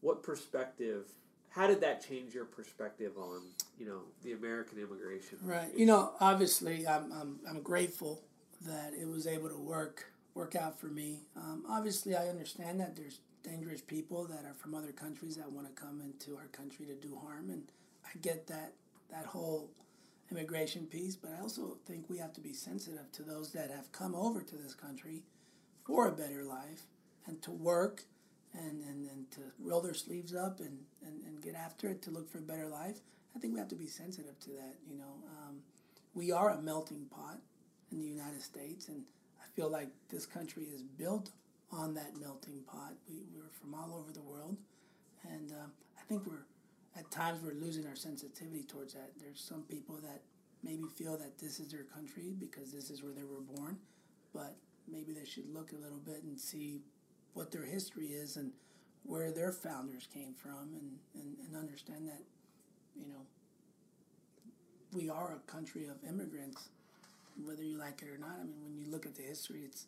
What 0.00 0.22
perspective? 0.22 1.06
How 1.50 1.66
did 1.66 1.80
that 1.82 2.06
change 2.06 2.34
your 2.34 2.46
perspective 2.46 3.12
on 3.18 3.42
you 3.78 3.86
know 3.86 4.02
the 4.22 4.32
American 4.32 4.78
immigration? 4.78 5.38
Right. 5.42 5.70
You 5.76 5.86
know, 5.86 6.12
obviously, 6.20 6.86
I'm 6.86 7.12
I'm 7.12 7.40
I'm 7.48 7.62
grateful 7.62 8.22
that 8.62 8.92
it 8.98 9.08
was 9.08 9.26
able 9.26 9.48
to 9.48 9.58
work 9.58 10.12
work 10.34 10.54
out 10.54 10.78
for 10.78 10.86
me. 10.86 11.20
Um, 11.36 11.64
obviously, 11.68 12.16
I 12.16 12.28
understand 12.28 12.80
that 12.80 12.96
there's 12.96 13.18
dangerous 13.42 13.80
people 13.80 14.24
that 14.26 14.44
are 14.44 14.54
from 14.54 14.74
other 14.74 14.92
countries 14.92 15.36
that 15.36 15.50
want 15.50 15.66
to 15.66 15.72
come 15.82 16.00
into 16.00 16.36
our 16.36 16.46
country 16.46 16.86
to 16.86 16.94
do 16.94 17.18
harm, 17.26 17.50
and 17.50 17.64
I 18.04 18.18
get 18.20 18.46
that 18.46 18.74
that 19.10 19.26
whole 19.26 19.70
immigration 20.32 20.86
piece. 20.86 21.16
But 21.16 21.32
I 21.38 21.40
also 21.40 21.76
think 21.86 22.08
we 22.08 22.18
have 22.18 22.32
to 22.34 22.40
be 22.40 22.52
sensitive 22.52 23.10
to 23.12 23.22
those 23.22 23.52
that 23.52 23.70
have 23.70 23.92
come 23.92 24.14
over 24.14 24.42
to 24.42 24.56
this 24.56 24.74
country 24.74 25.22
for 25.86 26.08
a 26.08 26.12
better 26.12 26.44
life 26.44 26.82
and 27.26 27.40
to 27.42 27.50
work 27.50 28.04
and, 28.54 28.82
and, 28.82 29.08
and 29.10 29.30
to 29.32 29.40
roll 29.58 29.80
their 29.80 29.94
sleeves 29.94 30.34
up 30.34 30.60
and, 30.60 30.78
and, 31.06 31.22
and 31.24 31.42
get 31.42 31.54
after 31.54 31.88
it 31.88 32.02
to 32.02 32.10
look 32.10 32.30
for 32.30 32.38
a 32.38 32.42
better 32.42 32.68
life. 32.68 32.98
I 33.34 33.38
think 33.38 33.54
we 33.54 33.60
have 33.60 33.68
to 33.68 33.74
be 33.74 33.86
sensitive 33.86 34.38
to 34.40 34.50
that. 34.50 34.74
You 34.88 34.98
know, 34.98 35.14
um, 35.42 35.60
we 36.14 36.32
are 36.32 36.50
a 36.50 36.60
melting 36.60 37.06
pot 37.10 37.38
in 37.90 37.98
the 37.98 38.04
United 38.06 38.42
States, 38.42 38.88
and 38.88 39.02
I 39.40 39.46
feel 39.56 39.70
like 39.70 39.88
this 40.10 40.26
country 40.26 40.64
is 40.64 40.82
built 40.82 41.30
on 41.70 41.94
that 41.94 42.12
melting 42.20 42.62
pot. 42.66 42.92
We, 43.08 43.22
we're 43.34 43.50
from 43.60 43.74
all 43.74 43.96
over 43.98 44.12
the 44.12 44.20
world, 44.20 44.56
and 45.30 45.52
um, 45.52 45.72
I 45.98 46.02
think 46.08 46.26
we're 46.26 46.44
at 46.96 47.10
times 47.10 47.40
we're 47.42 47.54
losing 47.54 47.86
our 47.86 47.96
sensitivity 47.96 48.64
towards 48.64 48.94
that. 48.94 49.10
There's 49.20 49.40
some 49.40 49.62
people 49.62 49.96
that 50.02 50.20
maybe 50.62 50.84
feel 50.96 51.16
that 51.16 51.38
this 51.38 51.58
is 51.58 51.72
their 51.72 51.84
country 51.84 52.34
because 52.38 52.72
this 52.72 52.90
is 52.90 53.02
where 53.02 53.12
they 53.12 53.24
were 53.24 53.40
born, 53.40 53.78
but 54.34 54.56
maybe 54.90 55.12
they 55.12 55.24
should 55.24 55.52
look 55.52 55.72
a 55.72 55.82
little 55.82 55.98
bit 55.98 56.22
and 56.22 56.38
see 56.38 56.80
what 57.34 57.50
their 57.50 57.64
history 57.64 58.08
is 58.08 58.36
and 58.36 58.52
where 59.04 59.32
their 59.32 59.52
founders 59.52 60.06
came 60.12 60.34
from 60.34 60.74
and, 60.74 60.98
and, 61.14 61.36
and 61.46 61.56
understand 61.56 62.06
that, 62.06 62.22
you 62.94 63.08
know, 63.08 63.22
we 64.92 65.08
are 65.08 65.34
a 65.34 65.50
country 65.50 65.86
of 65.86 65.96
immigrants, 66.06 66.68
whether 67.42 67.62
you 67.62 67.78
like 67.78 68.02
it 68.02 68.08
or 68.08 68.18
not. 68.18 68.36
I 68.40 68.44
mean, 68.44 68.62
when 68.62 68.76
you 68.76 68.90
look 68.90 69.06
at 69.06 69.14
the 69.14 69.22
history, 69.22 69.62
it's 69.64 69.86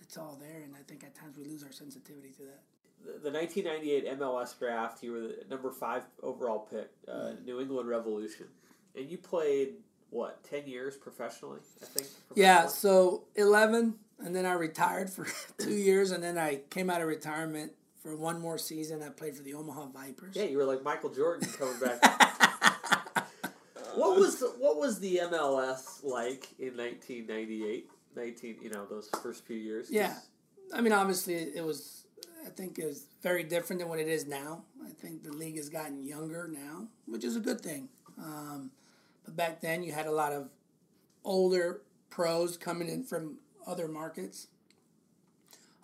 it's 0.00 0.16
all 0.16 0.38
there, 0.40 0.62
and 0.62 0.74
I 0.74 0.82
think 0.86 1.04
at 1.04 1.14
times 1.14 1.36
we 1.38 1.44
lose 1.44 1.64
our 1.64 1.72
sensitivity 1.72 2.30
to 2.36 2.42
that. 2.42 2.60
The, 3.06 3.30
the 3.30 3.38
1998 3.38 4.18
MLS 4.18 4.58
draft, 4.58 5.02
you 5.02 5.12
were 5.12 5.20
the 5.20 5.44
number 5.48 5.70
five 5.70 6.02
overall 6.22 6.68
pick, 6.70 6.90
uh, 7.08 7.12
Mm. 7.12 7.44
New 7.44 7.60
England 7.60 7.88
Revolution, 7.88 8.46
and 8.96 9.08
you 9.10 9.16
played 9.18 9.74
what 10.10 10.42
ten 10.44 10.66
years 10.66 10.96
professionally, 10.96 11.60
I 11.82 11.86
think. 11.86 12.08
Yeah, 12.34 12.66
so 12.66 13.24
11, 13.36 13.94
and 14.18 14.34
then 14.34 14.44
I 14.46 14.52
retired 14.52 15.08
for 15.10 15.26
two 15.58 15.74
years, 15.74 16.10
and 16.10 16.22
then 16.22 16.36
I 16.38 16.60
came 16.70 16.90
out 16.90 17.00
of 17.00 17.06
retirement 17.06 17.72
for 18.02 18.16
one 18.16 18.40
more 18.40 18.58
season. 18.58 19.02
I 19.02 19.08
played 19.10 19.36
for 19.36 19.42
the 19.42 19.54
Omaha 19.54 19.86
Vipers. 19.86 20.34
Yeah, 20.36 20.44
you 20.44 20.56
were 20.58 20.64
like 20.64 20.82
Michael 20.82 21.10
Jordan 21.10 21.48
coming 21.58 21.78
back. 21.80 22.00
what 23.94 24.16
was 24.18 24.38
the, 24.40 24.46
what 24.58 24.78
was 24.78 25.00
the 25.00 25.20
MLS 25.24 26.02
like 26.04 26.48
in 26.58 26.76
1998? 26.76 27.88
19, 28.16 28.56
you 28.62 28.70
know, 28.70 28.86
those 28.86 29.10
first 29.22 29.44
few 29.44 29.56
years. 29.56 29.88
Yeah. 29.90 30.14
I 30.74 30.80
mean, 30.80 30.92
obviously, 30.92 31.34
it 31.34 31.64
was, 31.64 32.05
I 32.46 32.50
think, 32.50 32.78
is 32.78 33.06
very 33.22 33.42
different 33.42 33.80
than 33.80 33.88
what 33.88 33.98
it 33.98 34.06
is 34.08 34.26
now. 34.26 34.62
I 34.84 34.90
think 34.90 35.24
the 35.24 35.32
league 35.32 35.56
has 35.56 35.68
gotten 35.68 36.06
younger 36.06 36.48
now, 36.48 36.86
which 37.06 37.24
is 37.24 37.34
a 37.34 37.40
good 37.40 37.60
thing. 37.60 37.88
Um, 38.18 38.70
but 39.24 39.36
back 39.36 39.60
then, 39.60 39.82
you 39.82 39.92
had 39.92 40.06
a 40.06 40.12
lot 40.12 40.32
of 40.32 40.48
older 41.24 41.80
pros 42.08 42.56
coming 42.56 42.88
in 42.88 43.02
from 43.02 43.38
other 43.66 43.88
markets. 43.88 44.46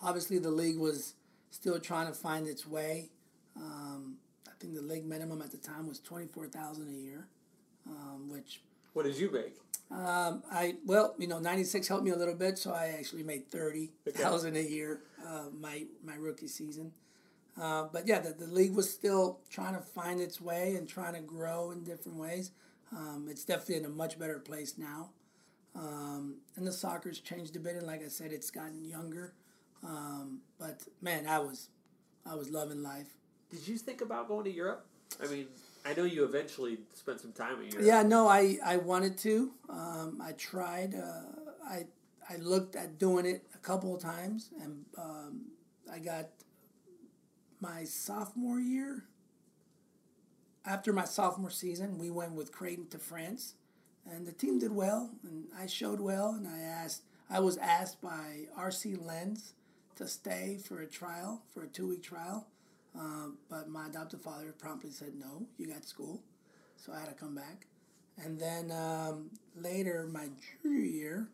Obviously, 0.00 0.38
the 0.38 0.50
league 0.50 0.78
was 0.78 1.14
still 1.50 1.78
trying 1.80 2.06
to 2.06 2.12
find 2.12 2.46
its 2.46 2.66
way. 2.66 3.10
Um, 3.56 4.18
I 4.46 4.52
think 4.60 4.74
the 4.74 4.82
league 4.82 5.04
minimum 5.04 5.42
at 5.42 5.50
the 5.50 5.58
time 5.58 5.88
was 5.88 5.98
twenty 5.98 6.26
four 6.26 6.46
thousand 6.46 6.88
a 6.88 6.96
year, 6.96 7.26
um, 7.88 8.30
which 8.30 8.60
What 8.92 9.04
did 9.04 9.16
you 9.16 9.30
make? 9.30 9.56
Um, 9.92 10.42
I 10.50 10.76
well, 10.86 11.14
you 11.18 11.26
know, 11.26 11.38
ninety 11.38 11.64
six 11.64 11.86
helped 11.86 12.04
me 12.04 12.10
a 12.10 12.16
little 12.16 12.34
bit, 12.34 12.56
so 12.58 12.72
I 12.72 12.94
actually 12.98 13.22
made 13.22 13.50
thirty 13.50 13.90
thousand 14.08 14.56
a 14.56 14.62
year 14.62 15.00
uh, 15.26 15.44
my 15.58 15.84
my 16.04 16.14
rookie 16.14 16.48
season. 16.48 16.92
Uh, 17.60 17.88
but 17.92 18.06
yeah, 18.06 18.18
the, 18.18 18.30
the 18.30 18.46
league 18.46 18.74
was 18.74 18.90
still 18.90 19.40
trying 19.50 19.74
to 19.74 19.80
find 19.80 20.18
its 20.20 20.40
way 20.40 20.74
and 20.76 20.88
trying 20.88 21.12
to 21.12 21.20
grow 21.20 21.70
in 21.70 21.84
different 21.84 22.16
ways. 22.16 22.52
Um, 22.90 23.26
it's 23.28 23.44
definitely 23.44 23.76
in 23.76 23.84
a 23.84 23.90
much 23.90 24.18
better 24.18 24.38
place 24.38 24.78
now, 24.78 25.10
um, 25.74 26.36
and 26.56 26.66
the 26.66 26.72
soccer's 26.72 27.20
changed 27.20 27.54
a 27.56 27.60
bit. 27.60 27.76
And 27.76 27.86
like 27.86 28.02
I 28.02 28.08
said, 28.08 28.32
it's 28.32 28.50
gotten 28.50 28.84
younger. 28.84 29.34
Um, 29.84 30.40
but 30.58 30.80
man, 31.02 31.26
I 31.26 31.38
was 31.38 31.68
I 32.24 32.34
was 32.34 32.50
loving 32.50 32.82
life. 32.82 33.08
Did 33.50 33.68
you 33.68 33.76
think 33.76 34.00
about 34.00 34.28
going 34.28 34.44
to 34.44 34.50
Europe? 34.50 34.86
I 35.22 35.26
mean, 35.26 35.48
I 35.84 35.94
know 35.94 36.04
you 36.04 36.24
eventually 36.24 36.78
spent 36.92 37.20
some 37.20 37.32
time 37.32 37.60
in 37.60 37.70
Europe. 37.70 37.86
Yeah, 37.86 38.02
no, 38.02 38.28
I, 38.28 38.58
I 38.64 38.76
wanted 38.76 39.18
to. 39.18 39.52
Um, 39.68 40.22
I 40.22 40.32
tried. 40.32 40.94
Uh, 40.94 41.22
I 41.66 41.86
I 42.28 42.36
looked 42.36 42.76
at 42.76 42.98
doing 42.98 43.26
it 43.26 43.44
a 43.54 43.58
couple 43.58 43.94
of 43.94 44.00
times, 44.00 44.50
and 44.62 44.84
um, 44.96 45.46
I 45.92 45.98
got 45.98 46.28
my 47.60 47.84
sophomore 47.84 48.60
year. 48.60 49.04
After 50.64 50.92
my 50.92 51.04
sophomore 51.04 51.50
season, 51.50 51.98
we 51.98 52.10
went 52.10 52.32
with 52.32 52.52
Creighton 52.52 52.86
to 52.88 52.98
France, 52.98 53.54
and 54.08 54.26
the 54.26 54.32
team 54.32 54.60
did 54.60 54.72
well, 54.72 55.10
and 55.24 55.46
I 55.58 55.66
showed 55.66 56.00
well, 56.00 56.30
and 56.30 56.46
I 56.46 56.60
asked. 56.60 57.02
I 57.28 57.40
was 57.40 57.56
asked 57.56 58.00
by 58.00 58.46
RC 58.58 59.04
Lens 59.04 59.54
to 59.96 60.06
stay 60.06 60.58
for 60.62 60.80
a 60.80 60.86
trial, 60.86 61.42
for 61.52 61.62
a 61.62 61.66
two 61.66 61.88
week 61.88 62.02
trial, 62.02 62.46
um, 62.98 63.38
but 63.48 63.68
my 63.68 63.86
adoptive 63.86 64.20
father 64.20 64.52
promptly 64.58 64.90
said 64.90 65.14
no. 65.14 65.46
You 65.58 65.68
got 65.68 65.84
school 65.84 66.22
so 66.84 66.92
I 66.92 67.00
had 67.00 67.08
to 67.08 67.14
come 67.14 67.34
back. 67.34 67.66
And 68.22 68.38
then 68.38 68.70
um, 68.72 69.30
later, 69.56 70.08
my 70.12 70.28
junior 70.62 70.84
year, 70.84 71.28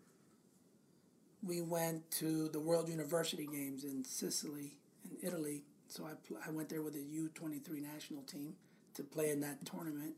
we 1.43 1.61
went 1.61 2.11
to 2.13 2.49
the 2.49 2.61
World 2.61 2.89
University 2.89 3.47
Games 3.47 3.85
in 3.85 4.05
Sicily, 4.05 4.77
in 5.05 5.17
Italy. 5.27 5.63
So 5.89 6.05
I, 6.05 6.13
pl- 6.27 6.39
I 6.47 6.51
went 6.51 6.69
there 6.69 6.83
with 6.83 6.95
the 6.95 7.01
U23 7.01 7.83
national 7.83 8.23
team 8.23 8.55
to 8.95 9.03
play 9.03 9.31
in 9.31 9.41
that 9.41 9.65
tournament. 9.65 10.15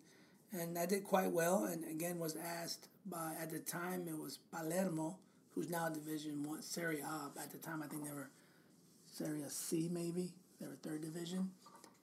And 0.52 0.76
I 0.76 0.86
did 0.86 1.04
quite 1.04 1.30
well, 1.30 1.64
and 1.64 1.84
again 1.84 2.18
was 2.18 2.36
asked 2.36 2.88
by, 3.06 3.34
at 3.40 3.50
the 3.50 3.60
time, 3.60 4.08
it 4.08 4.18
was 4.18 4.40
Palermo, 4.52 5.16
who's 5.54 5.70
now 5.70 5.88
Division 5.88 6.42
One, 6.42 6.60
Serie 6.60 7.00
A. 7.00 7.40
At 7.40 7.52
the 7.52 7.58
time, 7.58 7.84
I 7.84 7.86
think 7.86 8.04
they 8.04 8.12
were 8.12 8.30
Serie 9.06 9.44
C, 9.48 9.88
maybe. 9.92 10.32
They 10.60 10.66
were 10.66 10.76
third 10.82 11.02
division. 11.02 11.50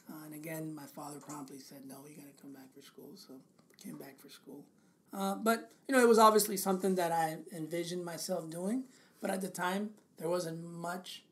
Uh, 0.09 0.25
and 0.25 0.33
again, 0.33 0.73
my 0.73 0.85
father 0.85 1.19
promptly 1.19 1.59
said, 1.59 1.85
"No, 1.87 1.97
you 2.09 2.15
got 2.15 2.35
to 2.35 2.41
come 2.41 2.53
back 2.53 2.73
for 2.73 2.81
school." 2.81 3.11
So 3.15 3.35
came 3.83 3.97
back 3.97 4.17
for 4.19 4.29
school. 4.29 4.65
Uh, 5.13 5.35
but 5.35 5.71
you 5.87 5.95
know, 5.95 6.01
it 6.01 6.07
was 6.07 6.19
obviously 6.19 6.57
something 6.57 6.95
that 6.95 7.11
I 7.11 7.37
envisioned 7.55 8.03
myself 8.03 8.49
doing. 8.49 8.83
But 9.21 9.29
at 9.29 9.41
the 9.41 9.49
time, 9.49 9.91
there 10.17 10.29
wasn't 10.29 10.63
much 10.63 11.23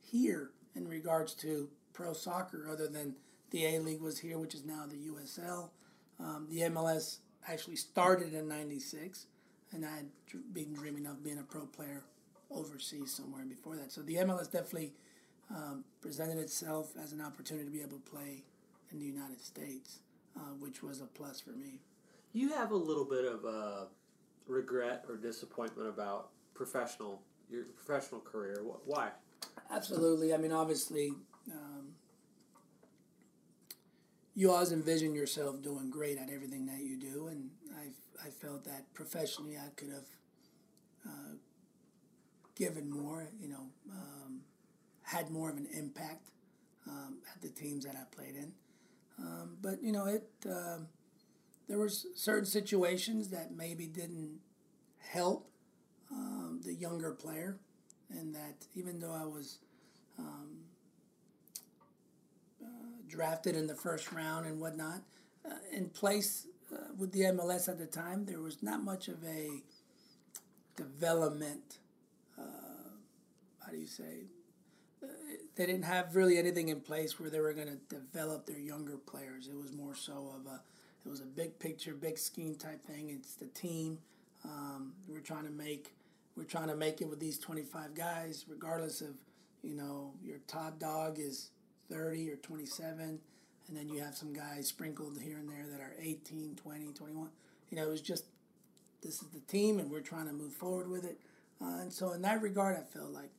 here 0.00 0.50
in 0.74 0.88
regards 0.88 1.34
to 1.34 1.68
pro 1.92 2.12
soccer, 2.12 2.68
other 2.70 2.88
than 2.88 3.16
the 3.50 3.64
A 3.66 3.78
League 3.78 4.00
was 4.00 4.18
here, 4.18 4.38
which 4.38 4.54
is 4.54 4.64
now 4.64 4.84
the 4.86 4.96
USL. 4.96 5.70
Um, 6.18 6.46
the 6.50 6.60
MLS 6.62 7.18
actually 7.48 7.76
started 7.76 8.34
in 8.34 8.48
'96, 8.48 9.26
and 9.72 9.84
I 9.84 9.96
had 9.96 10.06
been 10.52 10.74
dreaming 10.74 11.06
of 11.06 11.22
being 11.24 11.38
a 11.38 11.42
pro 11.42 11.66
player 11.66 12.04
overseas 12.50 13.12
somewhere 13.12 13.44
before 13.44 13.76
that. 13.76 13.92
So 13.92 14.02
the 14.02 14.16
MLS 14.16 14.50
definitely 14.50 14.92
um, 15.54 15.84
presented 16.00 16.38
itself 16.38 16.92
as 17.02 17.12
an 17.12 17.20
opportunity 17.20 17.66
to 17.66 17.70
be 17.70 17.80
able 17.80 17.98
to 17.98 18.10
play 18.10 18.42
in 18.92 18.98
the 18.98 19.04
United 19.04 19.40
States, 19.40 20.00
uh, 20.36 20.40
which 20.58 20.82
was 20.82 21.00
a 21.00 21.06
plus 21.06 21.40
for 21.40 21.50
me. 21.50 21.80
You 22.32 22.50
have 22.50 22.70
a 22.70 22.76
little 22.76 23.04
bit 23.04 23.24
of 23.24 23.44
uh, 23.44 23.84
regret 24.46 25.04
or 25.08 25.16
disappointment 25.16 25.88
about 25.88 26.30
professional 26.54 27.22
your 27.50 27.64
professional 27.64 28.20
career. 28.20 28.62
Why? 28.84 29.10
Absolutely. 29.70 30.34
I 30.34 30.36
mean, 30.36 30.52
obviously, 30.52 31.12
um, 31.52 31.94
you 34.34 34.50
always 34.50 34.72
envision 34.72 35.14
yourself 35.14 35.62
doing 35.62 35.90
great 35.90 36.18
at 36.18 36.28
everything 36.30 36.66
that 36.66 36.80
you 36.80 36.98
do, 36.98 37.28
and 37.28 37.50
I, 37.78 38.26
I 38.26 38.30
felt 38.30 38.64
that 38.64 38.92
professionally 38.94 39.56
I 39.56 39.68
could 39.76 39.90
have 39.90 40.06
uh, 41.06 41.34
given 42.54 42.90
more, 42.90 43.28
you 43.40 43.48
know, 43.48 43.66
um, 43.92 44.40
had 45.06 45.30
more 45.30 45.50
of 45.50 45.56
an 45.56 45.68
impact 45.72 46.30
um, 46.88 47.18
at 47.34 47.42
the 47.42 47.48
teams 47.48 47.84
that 47.84 47.94
I 47.96 48.04
played 48.14 48.36
in. 48.36 48.52
Um, 49.18 49.56
but 49.62 49.82
you 49.82 49.92
know, 49.92 50.06
it 50.06 50.28
um 50.46 50.88
there 51.68 51.78
was 51.78 52.06
certain 52.14 52.46
situations 52.46 53.30
that 53.30 53.52
maybe 53.56 53.86
didn't 53.86 54.38
help 54.98 55.50
um, 56.12 56.60
the 56.64 56.74
younger 56.74 57.12
player, 57.12 57.58
and 58.10 58.34
that 58.34 58.66
even 58.74 59.00
though 59.00 59.12
I 59.12 59.24
was 59.24 59.58
um, 60.18 60.58
uh, 62.62 62.66
drafted 63.08 63.56
in 63.56 63.66
the 63.66 63.74
first 63.74 64.12
round 64.12 64.46
and 64.46 64.60
whatnot, 64.60 65.02
uh, 65.44 65.54
in 65.72 65.88
place 65.88 66.46
uh, 66.72 66.76
with 66.96 67.12
the 67.12 67.22
MLS 67.22 67.68
at 67.68 67.78
the 67.78 67.86
time, 67.86 68.26
there 68.26 68.40
was 68.40 68.62
not 68.62 68.82
much 68.82 69.08
of 69.08 69.22
a 69.24 69.62
development. 70.76 71.78
Uh, 72.38 72.42
how 73.64 73.72
do 73.72 73.78
you 73.78 73.86
say? 73.86 74.26
They 75.56 75.66
didn't 75.66 75.84
have 75.84 76.14
really 76.14 76.38
anything 76.38 76.68
in 76.68 76.80
place 76.80 77.18
where 77.18 77.30
they 77.30 77.40
were 77.40 77.54
going 77.54 77.68
to 77.68 77.94
develop 77.94 78.46
their 78.46 78.58
younger 78.58 78.96
players. 78.96 79.48
It 79.48 79.56
was 79.56 79.72
more 79.72 79.94
so 79.94 80.34
of 80.38 80.50
a, 80.50 80.60
it 81.04 81.08
was 81.08 81.20
a 81.20 81.26
big 81.26 81.58
picture, 81.58 81.94
big 81.94 82.18
scheme 82.18 82.54
type 82.54 82.84
thing. 82.86 83.10
It's 83.10 83.34
the 83.34 83.46
team. 83.46 83.98
Um, 84.44 84.92
we're 85.08 85.20
trying 85.20 85.44
to 85.44 85.50
make, 85.50 85.94
we're 86.36 86.44
trying 86.44 86.68
to 86.68 86.76
make 86.76 87.00
it 87.00 87.08
with 87.08 87.20
these 87.20 87.38
twenty 87.38 87.62
five 87.62 87.94
guys, 87.94 88.44
regardless 88.48 89.00
of, 89.00 89.14
you 89.62 89.74
know, 89.74 90.12
your 90.22 90.38
top 90.46 90.78
dog 90.78 91.18
is 91.18 91.50
thirty 91.90 92.30
or 92.30 92.36
twenty 92.36 92.66
seven, 92.66 93.18
and 93.68 93.76
then 93.76 93.88
you 93.88 94.00
have 94.00 94.16
some 94.16 94.32
guys 94.32 94.68
sprinkled 94.68 95.18
here 95.20 95.38
and 95.38 95.48
there 95.48 95.66
that 95.70 95.80
are 95.80 95.94
18, 96.00 96.54
20, 96.56 96.92
21. 96.92 97.28
You 97.70 97.76
know, 97.76 97.84
it 97.84 97.90
was 97.90 98.00
just 98.00 98.26
this 99.02 99.22
is 99.22 99.28
the 99.28 99.40
team, 99.40 99.78
and 99.78 99.90
we're 99.90 100.00
trying 100.00 100.26
to 100.26 100.32
move 100.32 100.52
forward 100.52 100.88
with 100.88 101.04
it. 101.04 101.18
Uh, 101.60 101.80
and 101.80 101.92
so, 101.92 102.12
in 102.12 102.22
that 102.22 102.42
regard, 102.42 102.76
I 102.76 102.82
felt 102.82 103.12
like 103.12 103.30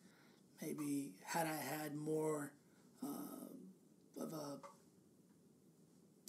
maybe 0.62 1.12
had 1.24 1.48
I 1.48 1.56
had 1.82 1.96
more 1.96 2.52
uh, 3.04 4.24
of 4.24 4.34
a 4.34 4.60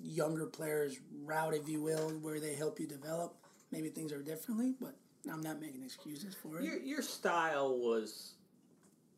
younger 0.02 0.46
players 0.46 0.98
route, 1.24 1.54
if 1.54 1.68
you 1.68 1.82
will, 1.82 2.10
where 2.22 2.40
they 2.40 2.54
help 2.54 2.78
you 2.78 2.86
develop, 2.86 3.34
maybe 3.72 3.88
things 3.88 4.12
are 4.12 4.22
differently. 4.22 4.74
But 4.80 4.94
I'm 5.30 5.42
not 5.42 5.60
making 5.60 5.82
excuses 5.82 6.34
for 6.34 6.58
it. 6.58 6.64
Your 6.64 6.78
your 6.80 7.02
style 7.02 7.76
was 7.78 8.34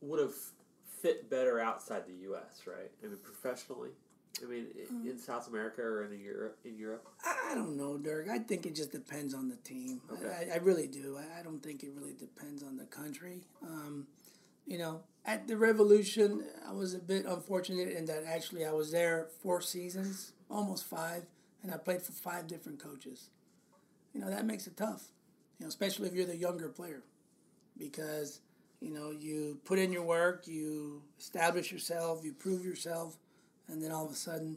would 0.00 0.20
have 0.20 0.34
fit 1.02 1.28
better 1.30 1.60
outside 1.60 2.06
the 2.06 2.14
U.S. 2.24 2.62
Right? 2.66 2.90
I 3.02 3.06
mean, 3.08 3.18
professionally. 3.22 3.90
I 4.42 4.46
mean, 4.46 4.66
i- 4.76 5.08
in 5.08 5.18
South 5.18 5.48
America 5.48 5.82
or 5.82 6.04
in 6.04 6.18
Europe. 6.18 6.56
In 6.64 6.78
Europe. 6.78 7.06
I 7.26 7.54
don't 7.54 7.76
know, 7.76 7.98
Dirk. 7.98 8.28
I 8.30 8.38
think 8.38 8.64
it 8.64 8.74
just 8.74 8.92
depends 8.92 9.34
on 9.34 9.48
the 9.48 9.56
team. 9.56 10.00
Okay. 10.10 10.50
I, 10.50 10.54
I 10.54 10.58
really 10.58 10.86
do. 10.86 11.18
I, 11.18 11.40
I 11.40 11.42
don't 11.42 11.62
think 11.62 11.82
it 11.82 11.90
really 11.94 12.14
depends 12.14 12.62
on 12.62 12.76
the 12.76 12.84
country. 12.86 13.42
Um, 13.62 14.06
you 14.70 14.78
know, 14.78 15.02
at 15.26 15.48
the 15.48 15.56
Revolution, 15.56 16.44
I 16.68 16.72
was 16.72 16.94
a 16.94 16.98
bit 16.98 17.26
unfortunate 17.26 17.90
in 17.98 18.06
that 18.06 18.24
actually 18.26 18.64
I 18.64 18.72
was 18.72 18.90
there 18.92 19.28
four 19.42 19.60
seasons, 19.60 20.32
almost 20.50 20.86
five, 20.86 21.24
and 21.62 21.74
I 21.74 21.76
played 21.76 22.02
for 22.02 22.12
five 22.12 22.46
different 22.46 22.78
coaches. 22.82 23.30
You 24.14 24.20
know, 24.22 24.30
that 24.30 24.46
makes 24.46 24.66
it 24.66 24.76
tough, 24.76 25.04
you 25.58 25.64
know, 25.64 25.68
especially 25.68 26.08
if 26.08 26.14
you're 26.14 26.26
the 26.26 26.36
younger 26.36 26.68
player. 26.68 27.02
Because 27.78 28.40
You 28.80 28.90
know, 28.94 29.10
you 29.10 29.58
put 29.64 29.78
in 29.78 29.92
your 29.92 30.02
work, 30.02 30.48
you 30.48 31.02
establish 31.18 31.70
yourself, 31.70 32.24
you 32.24 32.32
prove 32.32 32.64
yourself, 32.64 33.18
and 33.68 33.82
then 33.82 33.92
all 33.92 34.06
of 34.06 34.12
a 34.12 34.16
sudden, 34.16 34.56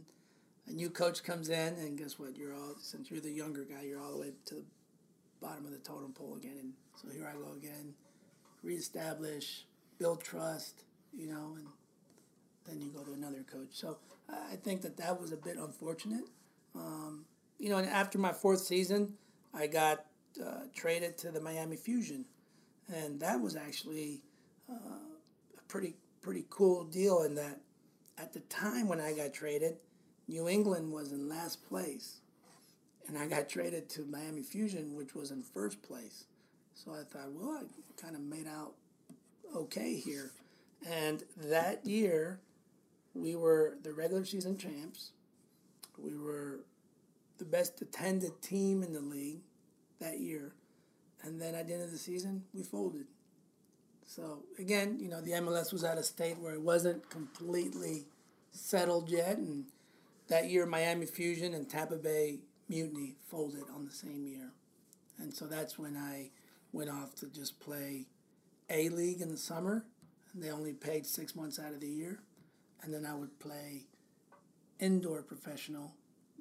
a 0.67 0.71
new 0.71 0.89
coach 0.89 1.23
comes 1.23 1.49
in, 1.49 1.73
and 1.75 1.97
guess 1.97 2.17
what? 2.17 2.37
You're 2.37 2.53
all 2.55 2.75
since 2.79 3.11
you're 3.11 3.19
the 3.19 3.31
younger 3.31 3.65
guy, 3.65 3.83
you're 3.83 3.99
all 4.01 4.13
the 4.13 4.19
way 4.19 4.31
to 4.45 4.55
the 4.55 4.63
bottom 5.41 5.65
of 5.65 5.71
the 5.71 5.77
totem 5.79 6.13
pole 6.13 6.35
again. 6.37 6.57
And 6.57 6.73
so 6.95 7.09
here 7.09 7.27
I 7.27 7.33
go 7.33 7.51
again, 7.57 7.93
reestablish, 8.63 9.65
build 9.99 10.23
trust, 10.23 10.83
you 11.13 11.27
know, 11.27 11.55
and 11.55 11.67
then 12.65 12.81
you 12.81 12.91
go 12.91 13.03
to 13.03 13.13
another 13.13 13.43
coach. 13.43 13.69
So 13.71 13.97
I 14.29 14.55
think 14.55 14.81
that 14.81 14.97
that 14.97 15.19
was 15.19 15.31
a 15.31 15.37
bit 15.37 15.57
unfortunate. 15.57 16.25
Um, 16.75 17.25
you 17.59 17.69
know, 17.69 17.77
and 17.77 17.89
after 17.89 18.17
my 18.17 18.31
fourth 18.31 18.61
season, 18.61 19.13
I 19.53 19.67
got 19.67 20.05
uh, 20.43 20.61
traded 20.73 21.17
to 21.19 21.31
the 21.31 21.39
Miami 21.39 21.75
Fusion, 21.75 22.25
and 22.93 23.19
that 23.19 23.39
was 23.39 23.55
actually 23.55 24.21
uh, 24.69 24.75
a 25.57 25.61
pretty 25.67 25.95
pretty 26.21 26.45
cool 26.49 26.83
deal. 26.85 27.23
In 27.23 27.35
that, 27.35 27.59
at 28.17 28.33
the 28.33 28.39
time 28.41 28.87
when 28.87 28.99
I 28.99 29.13
got 29.13 29.33
traded, 29.33 29.77
New 30.27 30.47
England 30.47 30.91
was 30.91 31.11
in 31.11 31.29
last 31.29 31.67
place, 31.67 32.21
and 33.07 33.17
I 33.17 33.27
got 33.27 33.49
traded 33.49 33.89
to 33.89 34.05
Miami 34.05 34.41
Fusion, 34.41 34.95
which 34.95 35.13
was 35.13 35.31
in 35.31 35.43
first 35.43 35.81
place. 35.83 36.25
So 36.73 36.91
I 36.91 37.03
thought, 37.03 37.31
well, 37.31 37.61
I 37.61 38.01
kind 38.01 38.15
of 38.15 38.21
made 38.21 38.47
out 38.47 38.73
okay 39.55 39.95
here. 39.95 40.31
And 40.89 41.23
that 41.37 41.85
year, 41.85 42.39
we 43.13 43.35
were 43.35 43.77
the 43.83 43.93
regular 43.93 44.25
season 44.25 44.57
champs. 44.57 45.11
We 45.97 46.17
were 46.17 46.61
the 47.37 47.45
best 47.45 47.81
attended 47.81 48.41
team 48.41 48.83
in 48.83 48.93
the 48.93 49.01
league 49.01 49.41
that 49.99 50.19
year. 50.19 50.53
And 51.23 51.41
then 51.41 51.55
at 51.55 51.67
the 51.67 51.73
end 51.73 51.83
of 51.83 51.91
the 51.91 51.97
season, 51.97 52.43
we 52.53 52.63
folded. 52.63 53.05
So 54.05 54.43
again, 54.59 54.97
you 54.99 55.09
know, 55.09 55.21
the 55.21 55.31
MLS 55.31 55.71
was 55.71 55.83
at 55.83 55.97
a 55.97 56.03
state 56.03 56.37
where 56.39 56.53
it 56.53 56.61
wasn't 56.61 57.09
completely 57.09 58.05
settled 58.51 59.09
yet. 59.09 59.37
And 59.37 59.65
that 60.27 60.49
year, 60.49 60.65
Miami 60.65 61.05
Fusion 61.05 61.53
and 61.53 61.69
Tampa 61.69 61.95
Bay 61.95 62.39
Mutiny 62.67 63.15
folded 63.29 63.63
on 63.73 63.85
the 63.85 63.91
same 63.91 64.27
year. 64.27 64.51
And 65.19 65.33
so 65.33 65.45
that's 65.45 65.77
when 65.77 65.95
I 65.95 66.31
went 66.71 66.89
off 66.89 67.15
to 67.15 67.27
just 67.27 67.59
play 67.59 68.07
A 68.73 68.89
League 68.89 69.21
in 69.21 69.29
the 69.29 69.37
summer. 69.37 69.85
And 70.33 70.43
they 70.43 70.49
only 70.49 70.73
paid 70.73 71.05
six 71.05 71.35
months 71.35 71.59
out 71.59 71.73
of 71.73 71.79
the 71.79 71.87
year. 71.87 72.19
And 72.81 72.93
then 72.93 73.05
I 73.05 73.15
would 73.15 73.39
play 73.39 73.83
indoor 74.79 75.21
professional 75.21 75.93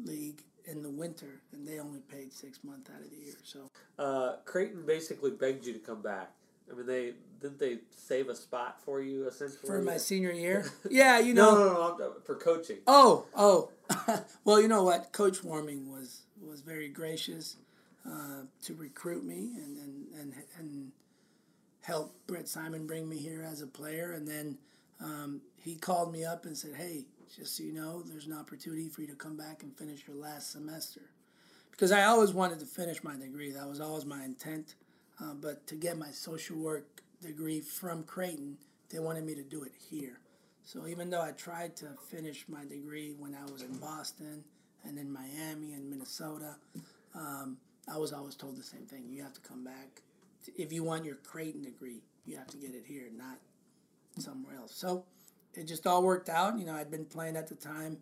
league 0.02 0.42
in 0.66 0.82
the 0.82 0.90
winter, 0.90 1.42
and 1.52 1.66
they 1.66 1.78
only 1.78 2.00
paid 2.00 2.32
six 2.32 2.62
months 2.64 2.90
out 2.90 3.00
of 3.00 3.10
the 3.10 3.16
year. 3.16 3.34
So 3.44 3.70
uh, 3.98 4.36
Creighton 4.44 4.84
basically 4.86 5.30
begged 5.30 5.66
you 5.66 5.72
to 5.72 5.78
come 5.78 6.02
back. 6.02 6.32
I 6.70 6.74
mean, 6.74 6.86
they 6.86 7.14
didn't 7.40 7.58
they 7.58 7.78
save 7.90 8.28
a 8.28 8.34
spot 8.34 8.80
for 8.84 9.00
you 9.00 9.26
essentially 9.26 9.58
for 9.66 9.82
my 9.82 9.96
senior 9.96 10.32
year. 10.32 10.70
yeah, 10.90 11.18
you 11.18 11.34
know. 11.34 11.54
no, 11.54 11.66
no, 11.66 11.72
no, 11.72 11.96
no, 11.98 12.12
for 12.24 12.36
coaching. 12.36 12.78
Oh, 12.86 13.26
oh. 13.34 13.70
well, 14.44 14.60
you 14.60 14.68
know 14.68 14.84
what? 14.84 15.12
Coach 15.12 15.42
Warming 15.42 15.90
was 15.90 16.22
was 16.40 16.60
very 16.60 16.88
gracious 16.88 17.56
uh, 18.06 18.42
to 18.62 18.74
recruit 18.74 19.24
me 19.24 19.50
and 19.56 19.76
and 19.76 20.06
and 20.20 20.34
and 20.58 20.92
help 21.82 22.14
Brett 22.26 22.48
Simon 22.48 22.86
bring 22.86 23.08
me 23.08 23.18
here 23.18 23.46
as 23.50 23.62
a 23.62 23.66
player, 23.66 24.12
and 24.12 24.26
then. 24.26 24.58
Um, 25.00 25.40
he 25.56 25.74
called 25.74 26.12
me 26.12 26.24
up 26.24 26.44
and 26.44 26.56
said, 26.56 26.74
"Hey, 26.76 27.06
just 27.36 27.56
so 27.56 27.62
you 27.62 27.72
know, 27.72 28.02
there's 28.02 28.26
an 28.26 28.34
opportunity 28.34 28.88
for 28.88 29.00
you 29.00 29.06
to 29.08 29.14
come 29.14 29.36
back 29.36 29.62
and 29.62 29.76
finish 29.76 30.06
your 30.06 30.16
last 30.16 30.52
semester. 30.52 31.00
Because 31.70 31.90
I 31.90 32.04
always 32.04 32.32
wanted 32.32 32.60
to 32.60 32.66
finish 32.66 33.02
my 33.02 33.16
degree, 33.16 33.50
that 33.52 33.66
was 33.66 33.80
always 33.80 34.04
my 34.04 34.22
intent. 34.22 34.74
Uh, 35.20 35.34
but 35.34 35.66
to 35.68 35.74
get 35.74 35.96
my 35.96 36.10
social 36.10 36.56
work 36.56 37.02
degree 37.22 37.60
from 37.60 38.02
Creighton, 38.04 38.58
they 38.90 38.98
wanted 38.98 39.24
me 39.24 39.34
to 39.34 39.42
do 39.42 39.62
it 39.62 39.72
here. 39.90 40.18
So 40.64 40.86
even 40.86 41.10
though 41.10 41.22
I 41.22 41.32
tried 41.32 41.74
to 41.76 41.86
finish 42.10 42.44
my 42.48 42.64
degree 42.64 43.14
when 43.18 43.34
I 43.34 43.50
was 43.50 43.62
in 43.62 43.76
Boston 43.78 44.44
and 44.84 44.98
in 44.98 45.10
Miami 45.10 45.72
and 45.72 45.88
Minnesota, 45.88 46.56
um, 47.14 47.56
I 47.92 47.96
was 47.98 48.12
always 48.12 48.34
told 48.34 48.56
the 48.56 48.62
same 48.62 48.82
thing. 48.82 49.06
You 49.08 49.22
have 49.22 49.34
to 49.34 49.40
come 49.40 49.64
back. 49.64 50.02
If 50.56 50.72
you 50.72 50.82
want 50.84 51.04
your 51.04 51.16
Creighton 51.16 51.62
degree, 51.62 52.02
you 52.24 52.36
have 52.36 52.48
to 52.48 52.56
get 52.56 52.74
it 52.74 52.84
here, 52.86 53.08
not 53.14 53.38
somewhere 54.18 54.56
else. 54.56 54.74
So 54.74 55.04
it 55.54 55.66
just 55.66 55.86
all 55.86 56.02
worked 56.02 56.28
out. 56.28 56.58
You 56.58 56.64
know, 56.64 56.74
I'd 56.74 56.90
been 56.90 57.04
playing 57.04 57.36
at 57.36 57.48
the 57.48 57.54
time 57.54 57.98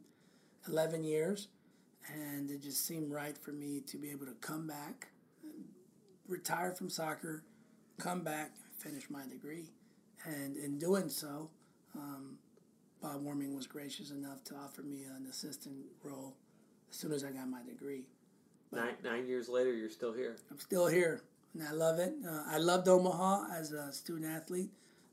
11 0.69 1.05
years, 1.05 1.49
and 2.13 2.51
it 2.51 2.63
just 2.63 2.87
seemed 2.87 3.11
right 3.11 3.37
for 3.37 3.53
me 3.53 3.81
to 3.87 3.99
be 3.99 4.11
able 4.11 4.27
to 4.27 4.35
come 4.41 4.67
back, 4.67 5.09
retire 6.29 6.73
from 6.73 6.91
soccer, 6.91 7.45
come 7.99 8.23
back, 8.23 8.53
finish 8.79 9.11
my 9.11 9.27
degree. 9.27 9.71
And 10.25 10.57
in 10.57 10.79
doing 10.79 11.09
so, 11.09 11.51
um, 11.97 12.39
Bob 13.01 13.23
Warming 13.23 13.55
was 13.55 13.67
gracious 13.67 14.11
enough 14.11 14.45
to 14.45 14.55
offer 14.55 14.83
me 14.83 15.05
an 15.05 15.27
assistant 15.29 15.77
role 16.03 16.37
as 16.91 16.97
soon 16.97 17.13
as 17.13 17.25
I 17.25 17.31
got 17.31 17.49
my 17.49 17.63
degree. 17.63 18.05
nine, 18.73 18.95
nine 19.03 19.27
years 19.27 19.49
later, 19.49 19.73
you're 19.73 19.89
still 19.91 20.13
here. 20.13 20.37
I'm 20.51 20.59
still 20.59 20.87
here, 20.87 21.23
and 21.55 21.63
I 21.63 21.73
love 21.73 21.99
it. 21.99 22.15
Uh, 22.27 22.43
I 22.47 22.59
loved 22.59 22.89
Omaha 22.89 23.47
as 23.57 23.73
a 23.73 23.93
student 23.93 24.27
athlete, 24.27 24.71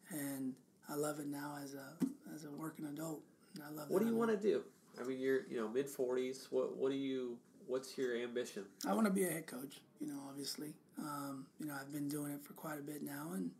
and 0.09 0.53
I 0.89 0.95
love 0.95 1.19
it 1.19 1.27
now 1.27 1.57
as 1.63 1.73
a 1.73 2.05
as 2.33 2.45
a 2.45 2.51
working 2.51 2.85
adult. 2.85 3.21
I 3.65 3.71
love. 3.71 3.89
What 3.89 4.01
do 4.01 4.07
you 4.07 4.15
want 4.15 4.31
to 4.31 4.37
do? 4.37 4.63
I 4.99 5.03
mean, 5.03 5.19
you're 5.19 5.41
you 5.49 5.57
know 5.57 5.67
mid 5.67 5.89
forties. 5.89 6.47
What 6.49 6.77
what 6.77 6.91
do 6.91 6.97
you? 6.97 7.37
What's 7.65 7.97
your 7.97 8.15
ambition? 8.15 8.63
I 8.87 8.93
want 8.93 9.07
to 9.07 9.13
be 9.13 9.25
a 9.25 9.29
head 9.29 9.47
coach. 9.47 9.81
You 9.99 10.07
know, 10.07 10.19
obviously. 10.29 10.73
Um, 10.99 11.45
you 11.59 11.67
know, 11.67 11.75
I've 11.79 11.91
been 11.91 12.07
doing 12.07 12.31
it 12.31 12.43
for 12.43 12.53
quite 12.53 12.79
a 12.79 12.81
bit 12.81 13.03
now, 13.03 13.31
and 13.33 13.51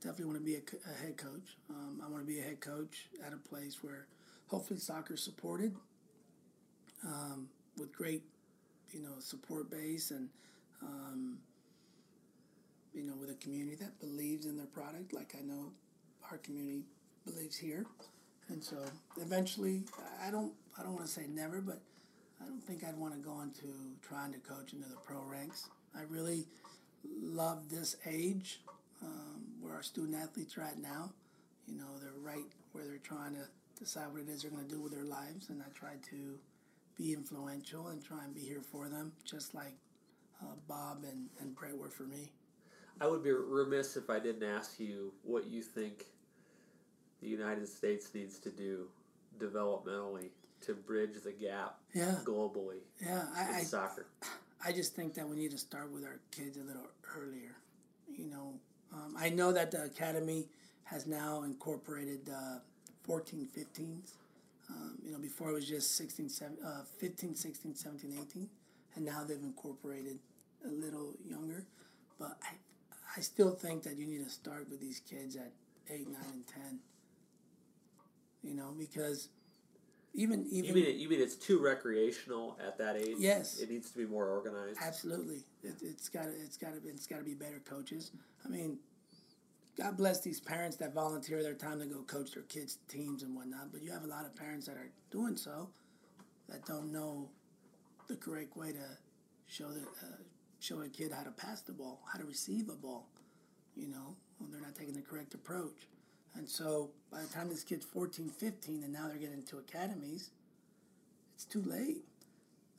definitely 0.00 0.26
want 0.26 0.38
to 0.38 0.44
be 0.44 0.56
a, 0.56 0.90
a 0.90 1.02
head 1.02 1.16
coach. 1.16 1.56
Um, 1.70 2.00
I 2.04 2.08
want 2.08 2.26
to 2.26 2.26
be 2.26 2.38
a 2.40 2.42
head 2.42 2.60
coach 2.60 3.08
at 3.26 3.32
a 3.32 3.36
place 3.36 3.82
where 3.82 4.06
hopefully 4.48 4.78
soccer 4.78 5.14
is 5.14 5.22
supported 5.22 5.74
um, 7.04 7.48
with 7.78 7.92
great, 7.92 8.22
you 8.92 9.00
know, 9.02 9.18
support 9.18 9.70
base 9.70 10.10
and 10.10 10.28
um, 10.82 11.38
you 12.94 13.02
know 13.02 13.14
with 13.20 13.30
a 13.30 13.34
community 13.34 13.76
that 13.76 13.98
believes 14.00 14.46
in 14.46 14.56
their 14.56 14.66
product, 14.66 15.12
like 15.12 15.34
I 15.38 15.42
know 15.42 15.72
our 16.30 16.38
community 16.38 16.84
believes 17.24 17.56
here. 17.56 17.84
And 18.48 18.62
so 18.62 18.76
eventually, 19.20 19.84
I 20.22 20.30
don't 20.30 20.52
I 20.78 20.82
don't 20.82 20.94
want 20.94 21.06
to 21.06 21.12
say 21.12 21.26
never, 21.28 21.60
but 21.60 21.80
I 22.40 22.46
don't 22.46 22.62
think 22.62 22.84
I'd 22.84 22.96
want 22.96 23.14
to 23.14 23.20
go 23.20 23.40
into 23.40 23.66
trying 24.06 24.32
to 24.32 24.38
coach 24.38 24.72
into 24.72 24.88
the 24.88 24.96
pro 25.04 25.22
ranks. 25.22 25.68
I 25.96 26.02
really 26.08 26.46
love 27.22 27.68
this 27.70 27.96
age 28.06 28.60
um, 29.02 29.44
where 29.60 29.74
our 29.74 29.82
student 29.82 30.16
athletes 30.16 30.56
are 30.58 30.62
at 30.62 30.78
now. 30.78 31.10
You 31.66 31.76
know, 31.78 31.98
they're 32.00 32.12
right 32.22 32.44
where 32.72 32.84
they're 32.84 32.98
trying 32.98 33.34
to 33.34 33.46
decide 33.78 34.12
what 34.12 34.22
it 34.22 34.28
is 34.28 34.42
they're 34.42 34.50
going 34.50 34.66
to 34.66 34.74
do 34.74 34.80
with 34.80 34.92
their 34.92 35.04
lives, 35.04 35.48
and 35.48 35.62
I 35.62 35.66
try 35.74 35.94
to 36.10 36.38
be 36.96 37.12
influential 37.12 37.88
and 37.88 38.04
try 38.04 38.22
and 38.24 38.34
be 38.34 38.40
here 38.40 38.60
for 38.60 38.88
them, 38.88 39.12
just 39.24 39.54
like 39.54 39.74
uh, 40.42 40.54
Bob 40.68 41.04
and, 41.04 41.28
and 41.40 41.54
Brett 41.54 41.76
were 41.76 41.88
for 41.88 42.04
me. 42.04 42.30
I 43.00 43.06
would 43.06 43.24
be 43.24 43.32
remiss 43.32 43.96
if 43.96 44.08
I 44.08 44.18
didn't 44.18 44.48
ask 44.48 44.78
you 44.78 45.12
what 45.22 45.46
you 45.46 45.62
think 45.62 46.06
the 47.20 47.28
United 47.28 47.68
States 47.68 48.10
needs 48.14 48.38
to 48.38 48.50
do 48.50 48.86
developmentally 49.38 50.28
to 50.60 50.74
bridge 50.74 51.22
the 51.22 51.32
gap 51.32 51.76
yeah. 51.92 52.16
globally 52.24 52.78
yeah, 53.00 53.24
I, 53.36 53.60
in 53.60 53.64
soccer. 53.64 54.06
I 54.64 54.72
just 54.72 54.94
think 54.94 55.14
that 55.14 55.28
we 55.28 55.36
need 55.36 55.50
to 55.50 55.58
start 55.58 55.92
with 55.92 56.04
our 56.04 56.20
kids 56.30 56.56
a 56.56 56.62
little 56.62 56.86
earlier. 57.16 57.56
You 58.08 58.26
know, 58.26 58.54
um, 58.92 59.14
I 59.18 59.28
know 59.28 59.52
that 59.52 59.70
the 59.70 59.84
academy 59.84 60.46
has 60.84 61.06
now 61.06 61.42
incorporated 61.42 62.30
uh, 62.30 62.58
14, 63.04 63.48
15s. 63.56 64.12
Um, 64.70 64.98
you 65.04 65.12
know, 65.12 65.18
before 65.18 65.50
it 65.50 65.54
was 65.54 65.68
just 65.68 65.96
16, 65.96 66.30
17, 66.30 66.64
uh, 66.64 66.82
15, 66.98 67.34
16, 67.34 67.74
17, 67.74 68.18
18, 68.30 68.48
and 68.94 69.04
now 69.04 69.22
they've 69.22 69.36
incorporated 69.42 70.18
a 70.64 70.68
little 70.68 71.12
younger. 71.28 71.66
But 72.18 72.38
I, 72.42 72.54
I 73.16 73.20
still 73.20 73.52
think 73.52 73.82
that 73.84 73.96
you 73.96 74.06
need 74.06 74.24
to 74.24 74.30
start 74.30 74.68
with 74.70 74.80
these 74.80 75.00
kids 75.00 75.36
at 75.36 75.52
8, 75.88 76.08
9, 76.08 76.16
and 76.32 76.46
10 76.46 76.80
you 78.44 78.54
know, 78.54 78.74
because 78.78 79.30
even 80.12 80.46
even 80.50 80.68
you 80.68 80.74
mean 80.74 80.84
it, 80.84 80.96
you 80.96 81.08
mean 81.08 81.20
it's 81.20 81.34
too 81.34 81.58
recreational 81.58 82.56
at 82.64 82.78
that 82.78 82.96
age? 82.96 83.16
Yes, 83.18 83.58
it 83.58 83.70
needs 83.70 83.90
to 83.90 83.98
be 83.98 84.06
more 84.06 84.28
organized. 84.28 84.78
Absolutely, 84.80 85.42
it, 85.62 85.74
it's 85.82 86.08
got 86.08 86.26
it's 86.28 86.56
got 86.56 86.74
to 86.74 86.88
it's 86.88 87.06
got 87.06 87.18
to 87.18 87.24
be 87.24 87.34
better 87.34 87.60
coaches. 87.64 88.12
I 88.44 88.48
mean, 88.48 88.78
God 89.76 89.96
bless 89.96 90.20
these 90.20 90.40
parents 90.40 90.76
that 90.76 90.94
volunteer 90.94 91.42
their 91.42 91.54
time 91.54 91.80
to 91.80 91.86
go 91.86 92.02
coach 92.02 92.32
their 92.32 92.44
kids' 92.44 92.78
teams 92.86 93.22
and 93.22 93.34
whatnot. 93.34 93.72
But 93.72 93.82
you 93.82 93.90
have 93.90 94.04
a 94.04 94.08
lot 94.08 94.26
of 94.26 94.36
parents 94.36 94.66
that 94.66 94.76
are 94.76 94.90
doing 95.10 95.36
so 95.36 95.70
that 96.48 96.64
don't 96.66 96.92
know 96.92 97.30
the 98.08 98.16
correct 98.16 98.56
way 98.56 98.72
to 98.72 98.98
show 99.46 99.68
the 99.68 99.80
uh, 99.80 100.16
show 100.64 100.80
a 100.80 100.88
kid 100.88 101.12
how 101.12 101.22
to 101.22 101.30
pass 101.30 101.60
the 101.60 101.72
ball, 101.72 102.00
how 102.10 102.18
to 102.18 102.24
receive 102.24 102.68
a 102.68 102.72
ball. 102.72 103.06
You 103.76 103.88
know, 103.88 104.16
when 104.38 104.50
they're 104.50 104.60
not 104.60 104.74
taking 104.74 104.94
the 104.94 105.02
correct 105.02 105.34
approach. 105.34 105.88
And 106.36 106.48
so 106.48 106.90
by 107.12 107.20
the 107.20 107.28
time 107.28 107.48
this 107.48 107.62
kid's 107.62 107.84
14, 107.84 108.30
15, 108.30 108.82
and 108.82 108.92
now 108.92 109.08
they're 109.08 109.18
getting 109.18 109.38
into 109.38 109.58
academies, 109.58 110.30
it's 111.34 111.44
too 111.44 111.62
late. 111.62 112.04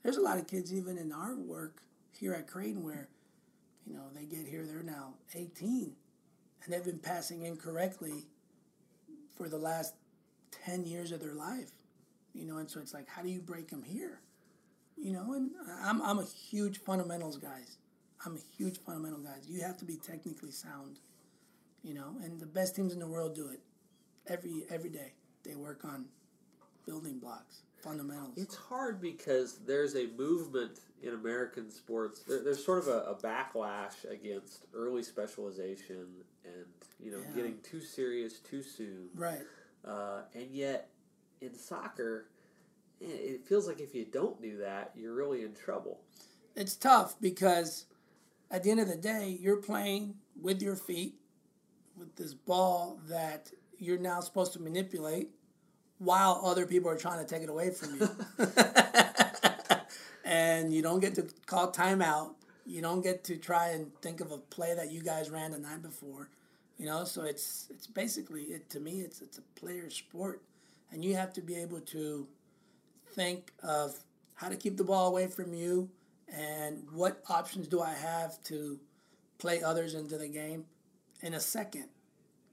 There's 0.02 0.16
a 0.16 0.22
lot 0.22 0.38
of 0.38 0.46
kids, 0.46 0.72
even 0.74 0.98
in 0.98 1.12
our 1.12 1.36
work 1.36 1.82
here 2.18 2.34
at 2.34 2.46
Creighton, 2.46 2.82
where, 2.82 3.08
you 3.86 3.94
know, 3.94 4.04
they 4.14 4.24
get 4.24 4.46
here, 4.46 4.64
they're 4.66 4.82
now 4.82 5.14
18, 5.34 5.92
and 6.64 6.74
they've 6.74 6.84
been 6.84 6.98
passing 6.98 7.42
incorrectly 7.42 8.24
for 9.36 9.48
the 9.48 9.58
last 9.58 9.94
10 10.64 10.84
years 10.84 11.12
of 11.12 11.20
their 11.20 11.34
life. 11.34 11.70
You 12.34 12.44
know, 12.44 12.58
and 12.58 12.68
so 12.68 12.80
it's 12.80 12.92
like, 12.92 13.08
how 13.08 13.22
do 13.22 13.28
you 13.28 13.40
break 13.40 13.68
them 13.68 13.82
here? 13.82 14.20
You 14.96 15.12
know, 15.12 15.34
and 15.34 15.50
I'm, 15.82 16.00
I'm 16.02 16.18
a 16.18 16.24
huge 16.24 16.78
fundamentals 16.78 17.36
guys. 17.36 17.78
I'm 18.24 18.36
a 18.36 18.40
huge 18.56 18.78
fundamental 18.78 19.20
guys. 19.20 19.46
You 19.48 19.60
have 19.62 19.76
to 19.78 19.84
be 19.84 19.96
technically 19.96 20.50
sound, 20.50 20.98
you 21.82 21.94
know, 21.94 22.16
and 22.22 22.40
the 22.40 22.46
best 22.46 22.74
teams 22.74 22.92
in 22.92 22.98
the 22.98 23.06
world 23.06 23.34
do 23.34 23.48
it 23.48 23.60
every 24.26 24.64
every 24.70 24.90
day. 24.90 25.12
They 25.44 25.54
work 25.54 25.84
on 25.84 26.06
building 26.86 27.18
blocks, 27.18 27.62
fundamentals. 27.82 28.34
It's 28.36 28.54
hard 28.54 29.00
because 29.00 29.58
there's 29.66 29.94
a 29.96 30.06
movement 30.16 30.80
in 31.02 31.14
American 31.14 31.70
sports. 31.70 32.20
There, 32.20 32.42
there's 32.42 32.64
sort 32.64 32.78
of 32.78 32.88
a, 32.88 32.98
a, 33.10 33.14
backlash 33.14 34.08
against 34.10 34.66
early 34.74 35.02
specialization 35.02 36.06
and 36.44 36.64
you 36.98 37.10
know 37.10 37.18
yeah. 37.18 37.36
getting 37.36 37.58
too 37.62 37.80
serious 37.80 38.38
too 38.38 38.62
soon. 38.62 39.08
Right. 39.14 39.42
Uh, 39.84 40.22
and 40.34 40.50
yet, 40.50 40.88
in 41.40 41.54
soccer, 41.54 42.26
it 43.00 43.46
feels 43.46 43.66
like 43.66 43.80
if 43.80 43.94
you 43.94 44.04
don't 44.04 44.40
do 44.40 44.58
that, 44.58 44.92
you're 44.96 45.14
really 45.14 45.42
in 45.42 45.54
trouble. 45.54 46.00
It's 46.54 46.76
tough 46.76 47.16
because 47.20 47.86
at 48.50 48.62
the 48.62 48.70
end 48.70 48.80
of 48.80 48.88
the 48.88 48.96
day, 48.96 49.36
you're 49.40 49.60
playing 49.60 50.14
with 50.40 50.62
your 50.62 50.76
feet 50.76 51.14
with 51.96 52.14
this 52.16 52.34
ball 52.34 52.98
that 53.08 53.50
you're 53.78 53.98
now 53.98 54.20
supposed 54.20 54.52
to 54.54 54.60
manipulate 54.60 55.30
while 55.98 56.42
other 56.44 56.66
people 56.66 56.90
are 56.90 56.96
trying 56.96 57.24
to 57.24 57.26
take 57.26 57.42
it 57.42 57.48
away 57.48 57.70
from 57.70 57.98
you. 57.98 58.08
and 60.24 60.72
you 60.72 60.82
don't 60.82 61.00
get 61.00 61.14
to 61.14 61.26
call 61.46 61.72
timeout. 61.72 62.34
You 62.66 62.82
don't 62.82 63.02
get 63.02 63.24
to 63.24 63.36
try 63.36 63.70
and 63.70 63.94
think 64.02 64.20
of 64.20 64.32
a 64.32 64.38
play 64.38 64.74
that 64.74 64.90
you 64.90 65.02
guys 65.02 65.30
ran 65.30 65.52
the 65.52 65.58
night 65.58 65.82
before. 65.82 66.28
You 66.78 66.86
know, 66.86 67.04
so 67.04 67.22
it's 67.22 67.68
it's 67.70 67.86
basically 67.86 68.42
it 68.44 68.68
to 68.70 68.80
me 68.80 69.00
it's 69.00 69.22
it's 69.22 69.38
a 69.38 69.42
player 69.58 69.88
sport 69.88 70.42
and 70.92 71.02
you 71.04 71.16
have 71.16 71.32
to 71.34 71.40
be 71.40 71.56
able 71.56 71.80
to 71.80 72.26
think 73.16 73.52
of 73.62 73.98
how 74.34 74.48
to 74.48 74.56
keep 74.56 74.76
the 74.76 74.84
ball 74.84 75.08
away 75.08 75.26
from 75.26 75.52
you 75.54 75.90
and 76.28 76.84
what 76.92 77.22
options 77.28 77.66
do 77.66 77.80
I 77.80 77.94
have 77.94 78.40
to 78.44 78.78
play 79.38 79.62
others 79.62 79.94
into 79.94 80.18
the 80.18 80.28
game 80.28 80.66
in 81.22 81.34
a 81.34 81.40
second. 81.40 81.86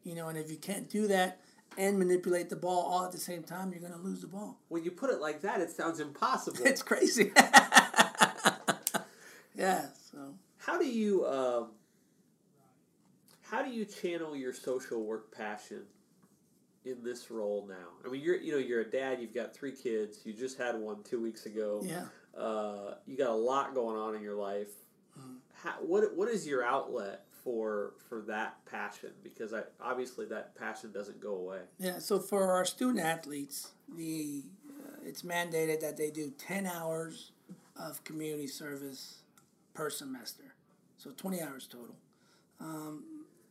You 0.03 0.15
know, 0.15 0.29
and 0.29 0.37
if 0.37 0.49
you 0.49 0.57
can't 0.57 0.89
do 0.89 1.07
that 1.07 1.41
and 1.77 1.99
manipulate 1.99 2.49
the 2.49 2.55
ball 2.55 2.85
all 2.85 3.05
at 3.05 3.11
the 3.11 3.17
same 3.17 3.43
time, 3.43 3.71
you're 3.71 3.81
going 3.81 3.93
to 3.93 3.99
lose 3.99 4.21
the 4.21 4.27
ball. 4.27 4.59
When 4.69 4.83
you 4.83 4.91
put 4.91 5.09
it 5.09 5.19
like 5.19 5.41
that, 5.41 5.59
it 5.61 5.69
sounds 5.69 5.99
impossible. 5.99 6.59
it's 6.65 6.81
crazy. 6.81 7.31
yeah. 9.55 9.87
So 10.11 10.35
how 10.57 10.79
do 10.79 10.85
you 10.85 11.25
um, 11.25 11.67
how 13.41 13.63
do 13.63 13.71
you 13.71 13.85
channel 13.85 14.35
your 14.35 14.53
social 14.53 15.03
work 15.03 15.35
passion 15.35 15.83
in 16.85 17.03
this 17.03 17.31
role 17.31 17.65
now? 17.67 18.05
I 18.05 18.11
mean, 18.11 18.21
you're 18.21 18.35
you 18.35 18.51
know 18.51 18.57
you're 18.57 18.81
a 18.81 18.89
dad. 18.89 19.19
You've 19.21 19.33
got 19.33 19.53
three 19.55 19.71
kids. 19.71 20.19
You 20.25 20.33
just 20.33 20.57
had 20.57 20.75
one 20.75 21.03
two 21.03 21.21
weeks 21.21 21.45
ago. 21.45 21.81
Yeah. 21.83 22.05
Uh, 22.37 22.95
you 23.05 23.17
got 23.17 23.29
a 23.29 23.35
lot 23.35 23.73
going 23.73 23.97
on 23.97 24.15
in 24.15 24.21
your 24.21 24.35
life. 24.35 24.71
Mm-hmm. 25.19 25.35
How, 25.53 25.73
what 25.81 26.15
what 26.15 26.29
is 26.29 26.47
your 26.47 26.63
outlet 26.63 27.25
for 27.43 27.93
for 28.09 28.21
that 28.21 28.65
passion? 28.65 29.11
Because 29.23 29.53
I 29.53 29.61
obviously 29.81 30.25
that 30.27 30.55
passion 30.55 30.91
doesn't 30.91 31.21
go 31.21 31.35
away. 31.35 31.61
Yeah. 31.79 31.99
So 31.99 32.19
for 32.19 32.51
our 32.51 32.65
student 32.65 33.03
athletes, 33.03 33.71
the 33.95 34.43
uh, 34.69 34.97
it's 35.05 35.21
mandated 35.21 35.79
that 35.81 35.97
they 35.97 36.09
do 36.09 36.31
ten 36.37 36.65
hours 36.65 37.31
of 37.75 38.03
community 38.03 38.47
service 38.47 39.19
per 39.73 39.89
semester. 39.89 40.55
So 40.97 41.11
twenty 41.11 41.41
hours 41.41 41.67
total. 41.67 41.95
Um, 42.59 43.03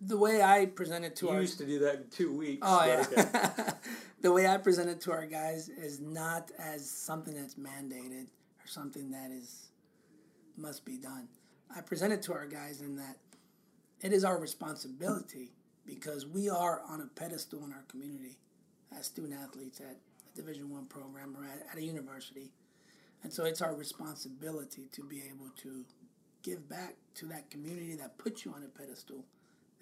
the 0.06 0.16
way 0.16 0.42
I 0.42 0.66
present 0.66 1.04
it 1.04 1.16
to 1.16 1.26
you 1.26 1.32
our 1.32 1.40
used 1.40 1.58
to 1.58 1.66
do 1.66 1.78
that 1.80 1.94
in 1.94 2.04
two 2.10 2.36
weeks. 2.36 2.62
Oh 2.62 2.84
yeah. 2.84 3.04
Okay. 3.10 3.72
the 4.20 4.32
way 4.32 4.46
I 4.46 4.56
present 4.58 4.88
it 4.88 5.00
to 5.02 5.12
our 5.12 5.26
guys 5.26 5.68
is 5.68 6.00
not 6.00 6.50
as 6.58 6.88
something 6.88 7.34
that's 7.34 7.54
mandated 7.54 8.24
or 8.24 8.66
something 8.66 9.10
that 9.12 9.30
is 9.30 9.70
must 10.56 10.84
be 10.84 10.96
done. 10.96 11.28
I 11.74 11.80
present 11.80 12.12
it 12.12 12.22
to 12.22 12.34
our 12.34 12.46
guys 12.46 12.80
in 12.80 12.96
that 12.96 13.16
it 14.00 14.12
is 14.12 14.24
our 14.24 14.38
responsibility 14.38 15.52
because 15.86 16.26
we 16.26 16.50
are 16.50 16.82
on 16.88 17.00
a 17.00 17.06
pedestal 17.06 17.64
in 17.64 17.72
our 17.72 17.84
community 17.88 18.38
as 18.96 19.06
student 19.06 19.34
athletes 19.34 19.80
at 19.80 19.96
a 19.96 20.36
Division 20.36 20.70
One 20.70 20.86
program 20.86 21.36
or 21.36 21.44
at, 21.44 21.66
at 21.70 21.78
a 21.78 21.82
university, 21.82 22.50
and 23.22 23.32
so 23.32 23.44
it's 23.44 23.62
our 23.62 23.74
responsibility 23.74 24.88
to 24.92 25.04
be 25.04 25.22
able 25.28 25.50
to 25.62 25.84
give 26.42 26.68
back 26.68 26.96
to 27.14 27.26
that 27.26 27.50
community 27.50 27.94
that 27.94 28.18
puts 28.18 28.44
you 28.44 28.52
on 28.52 28.64
a 28.64 28.68
pedestal 28.68 29.24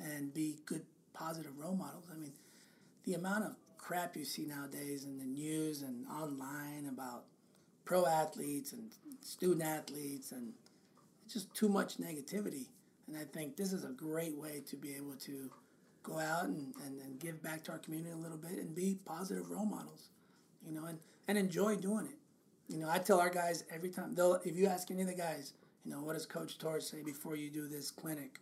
and 0.01 0.33
be 0.33 0.57
good, 0.67 0.83
positive 1.13 1.59
role 1.59 1.77
models. 1.77 2.05
I 2.13 2.19
mean, 2.19 2.33
the 3.05 3.15
amount 3.15 3.45
of 3.45 3.53
crap 3.79 4.17
you 4.17 4.25
see 4.25 4.47
nowadays 4.47 5.05
in 5.05 5.19
the 5.19 5.25
news 5.25 5.83
and 5.83 6.07
online 6.07 6.87
about 6.89 7.25
pro 7.85 8.07
athletes 8.07 8.73
and 8.73 8.93
student 9.21 9.63
athletes 9.63 10.33
and 10.33 10.53
just 11.31 11.53
too 11.55 11.69
much 11.69 11.99
negativity. 11.99 12.67
And 13.09 13.17
I 13.17 13.25
think 13.25 13.57
this 13.57 13.73
is 13.73 13.85
a 13.85 13.89
great 13.89 14.37
way 14.37 14.63
to 14.69 14.77
be 14.77 14.95
able 14.95 15.15
to 15.21 15.51
go 16.03 16.19
out 16.19 16.45
and, 16.45 16.73
and, 16.87 17.01
and 17.03 17.19
give 17.19 17.43
back 17.43 17.65
to 17.65 17.73
our 17.73 17.79
community 17.79 18.13
a 18.13 18.17
little 18.17 18.37
bit 18.37 18.53
and 18.53 18.75
be 18.75 18.99
positive 19.05 19.51
role 19.51 19.67
models, 19.67 20.11
you 20.65 20.73
know, 20.73 20.85
and, 20.87 20.99
and 21.29 21.37
enjoy 21.37 21.77
doing 21.77 22.07
it. 22.07 22.73
You 22.73 22.79
know, 22.79 22.89
I 22.89 22.99
tell 22.99 23.19
our 23.19 23.31
guys 23.31 23.65
every 23.75 23.89
time, 23.89 24.15
they'll, 24.15 24.35
if 24.45 24.57
you 24.57 24.67
ask 24.67 24.91
any 24.91 25.03
of 25.03 25.09
the 25.09 25.15
guys, 25.15 25.55
you 25.85 25.91
know, 25.91 25.99
what 26.03 26.13
does 26.13 26.27
Coach 26.27 26.59
Torres 26.59 26.89
say 26.89 27.03
before 27.03 27.35
you 27.37 27.51
do 27.51 27.67
this 27.67 27.91
clinic? 27.91 28.39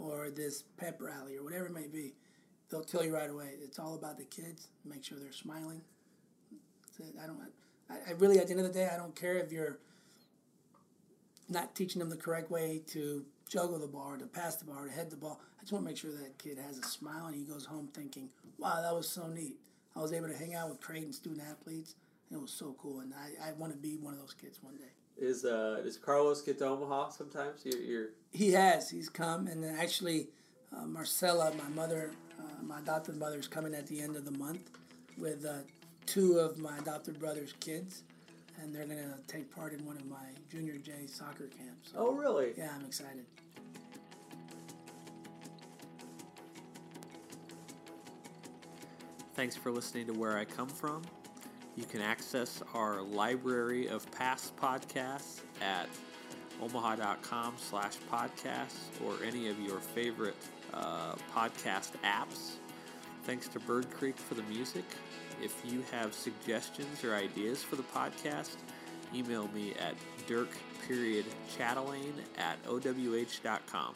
Or 0.00 0.30
this 0.30 0.62
pep 0.76 1.00
rally 1.00 1.36
or 1.36 1.44
whatever 1.44 1.66
it 1.66 1.74
may 1.74 1.86
be, 1.86 2.14
they'll 2.70 2.82
tell 2.82 3.04
you 3.04 3.14
right 3.14 3.30
away. 3.30 3.50
It's 3.62 3.78
all 3.78 3.94
about 3.94 4.16
the 4.16 4.24
kids. 4.24 4.68
Make 4.84 5.04
sure 5.04 5.18
they're 5.18 5.32
smiling. 5.32 5.82
I 7.22 7.26
don't. 7.26 7.40
I, 7.88 8.10
I 8.10 8.12
really, 8.18 8.38
at 8.38 8.46
the 8.46 8.52
end 8.52 8.60
of 8.60 8.66
the 8.66 8.72
day, 8.72 8.88
I 8.92 8.96
don't 8.96 9.16
care 9.16 9.38
if 9.38 9.50
you're 9.50 9.78
not 11.48 11.74
teaching 11.74 11.98
them 11.98 12.10
the 12.10 12.16
correct 12.16 12.50
way 12.50 12.82
to 12.88 13.24
juggle 13.48 13.78
the 13.78 13.86
ball, 13.86 14.12
or 14.12 14.16
to 14.18 14.26
pass 14.26 14.56
the 14.56 14.64
ball, 14.64 14.78
or 14.78 14.86
to 14.86 14.92
head 14.92 15.10
the 15.10 15.16
ball. 15.16 15.40
I 15.58 15.62
just 15.62 15.72
want 15.72 15.84
to 15.84 15.90
make 15.90 15.98
sure 15.98 16.12
that 16.12 16.38
kid 16.38 16.58
has 16.58 16.78
a 16.78 16.82
smile 16.82 17.26
and 17.26 17.34
he 17.34 17.42
goes 17.42 17.64
home 17.64 17.88
thinking, 17.92 18.28
"Wow, 18.58 18.80
that 18.82 18.94
was 18.94 19.08
so 19.08 19.26
neat. 19.26 19.56
I 19.96 20.00
was 20.00 20.12
able 20.12 20.28
to 20.28 20.36
hang 20.36 20.54
out 20.54 20.68
with 20.70 20.80
Creighton 20.80 21.12
student 21.12 21.42
athletes, 21.42 21.94
and 22.28 22.38
it 22.38 22.42
was 22.42 22.52
so 22.52 22.76
cool. 22.78 23.00
And 23.00 23.12
I, 23.14 23.48
I 23.48 23.52
want 23.52 23.72
to 23.72 23.78
be 23.78 23.96
one 23.96 24.14
of 24.14 24.20
those 24.20 24.34
kids 24.34 24.62
one 24.62 24.76
day." 24.76 24.92
Is 25.20 25.44
uh 25.44 25.80
does 25.84 25.98
Carlos 25.98 26.40
get 26.40 26.58
to 26.58 26.66
Omaha 26.66 27.10
sometimes? 27.10 27.60
You're, 27.64 27.80
you're... 27.80 28.06
He 28.32 28.52
has. 28.52 28.88
He's 28.88 29.10
come, 29.10 29.48
and 29.48 29.62
then 29.62 29.76
actually, 29.78 30.28
uh, 30.74 30.86
Marcella, 30.86 31.52
my 31.62 31.68
mother, 31.68 32.12
uh, 32.38 32.62
my 32.62 32.78
adopted 32.78 33.18
mother, 33.18 33.38
is 33.38 33.46
coming 33.46 33.74
at 33.74 33.86
the 33.86 34.00
end 34.00 34.16
of 34.16 34.24
the 34.24 34.30
month 34.30 34.70
with 35.18 35.44
uh, 35.44 35.58
two 36.06 36.38
of 36.38 36.58
my 36.58 36.78
adopted 36.78 37.20
brother's 37.20 37.52
kids, 37.60 38.02
and 38.62 38.74
they're 38.74 38.86
gonna 38.86 39.18
take 39.26 39.54
part 39.54 39.74
in 39.74 39.84
one 39.84 39.96
of 39.96 40.06
my 40.06 40.24
junior 40.50 40.78
J 40.78 41.06
soccer 41.06 41.48
camps. 41.48 41.92
So, 41.92 41.98
oh, 41.98 42.12
really? 42.12 42.54
Yeah, 42.56 42.70
I'm 42.74 42.86
excited. 42.86 43.26
Thanks 49.34 49.54
for 49.54 49.70
listening 49.70 50.06
to 50.06 50.14
Where 50.14 50.38
I 50.38 50.46
Come 50.46 50.68
From. 50.68 51.02
You 51.76 51.84
can 51.84 52.00
access 52.00 52.62
our 52.74 53.00
library 53.00 53.88
of 53.88 54.10
past 54.10 54.56
podcasts 54.56 55.40
at 55.62 55.88
omaha.com 56.60 57.54
slash 57.58 57.96
podcasts 58.12 58.88
or 59.04 59.14
any 59.24 59.48
of 59.48 59.58
your 59.60 59.78
favorite 59.78 60.36
uh, 60.74 61.14
podcast 61.34 61.92
apps. 62.04 62.56
Thanks 63.24 63.48
to 63.48 63.60
Bird 63.60 63.90
Creek 63.90 64.16
for 64.16 64.34
the 64.34 64.42
music. 64.44 64.84
If 65.42 65.62
you 65.64 65.82
have 65.90 66.12
suggestions 66.12 67.02
or 67.04 67.14
ideas 67.14 67.62
for 67.62 67.76
the 67.76 67.82
podcast, 67.82 68.56
email 69.14 69.48
me 69.54 69.72
at 69.74 69.94
dirk 70.26 70.50
period 70.86 71.24
at 72.38 72.58
owh.com. 72.68 73.94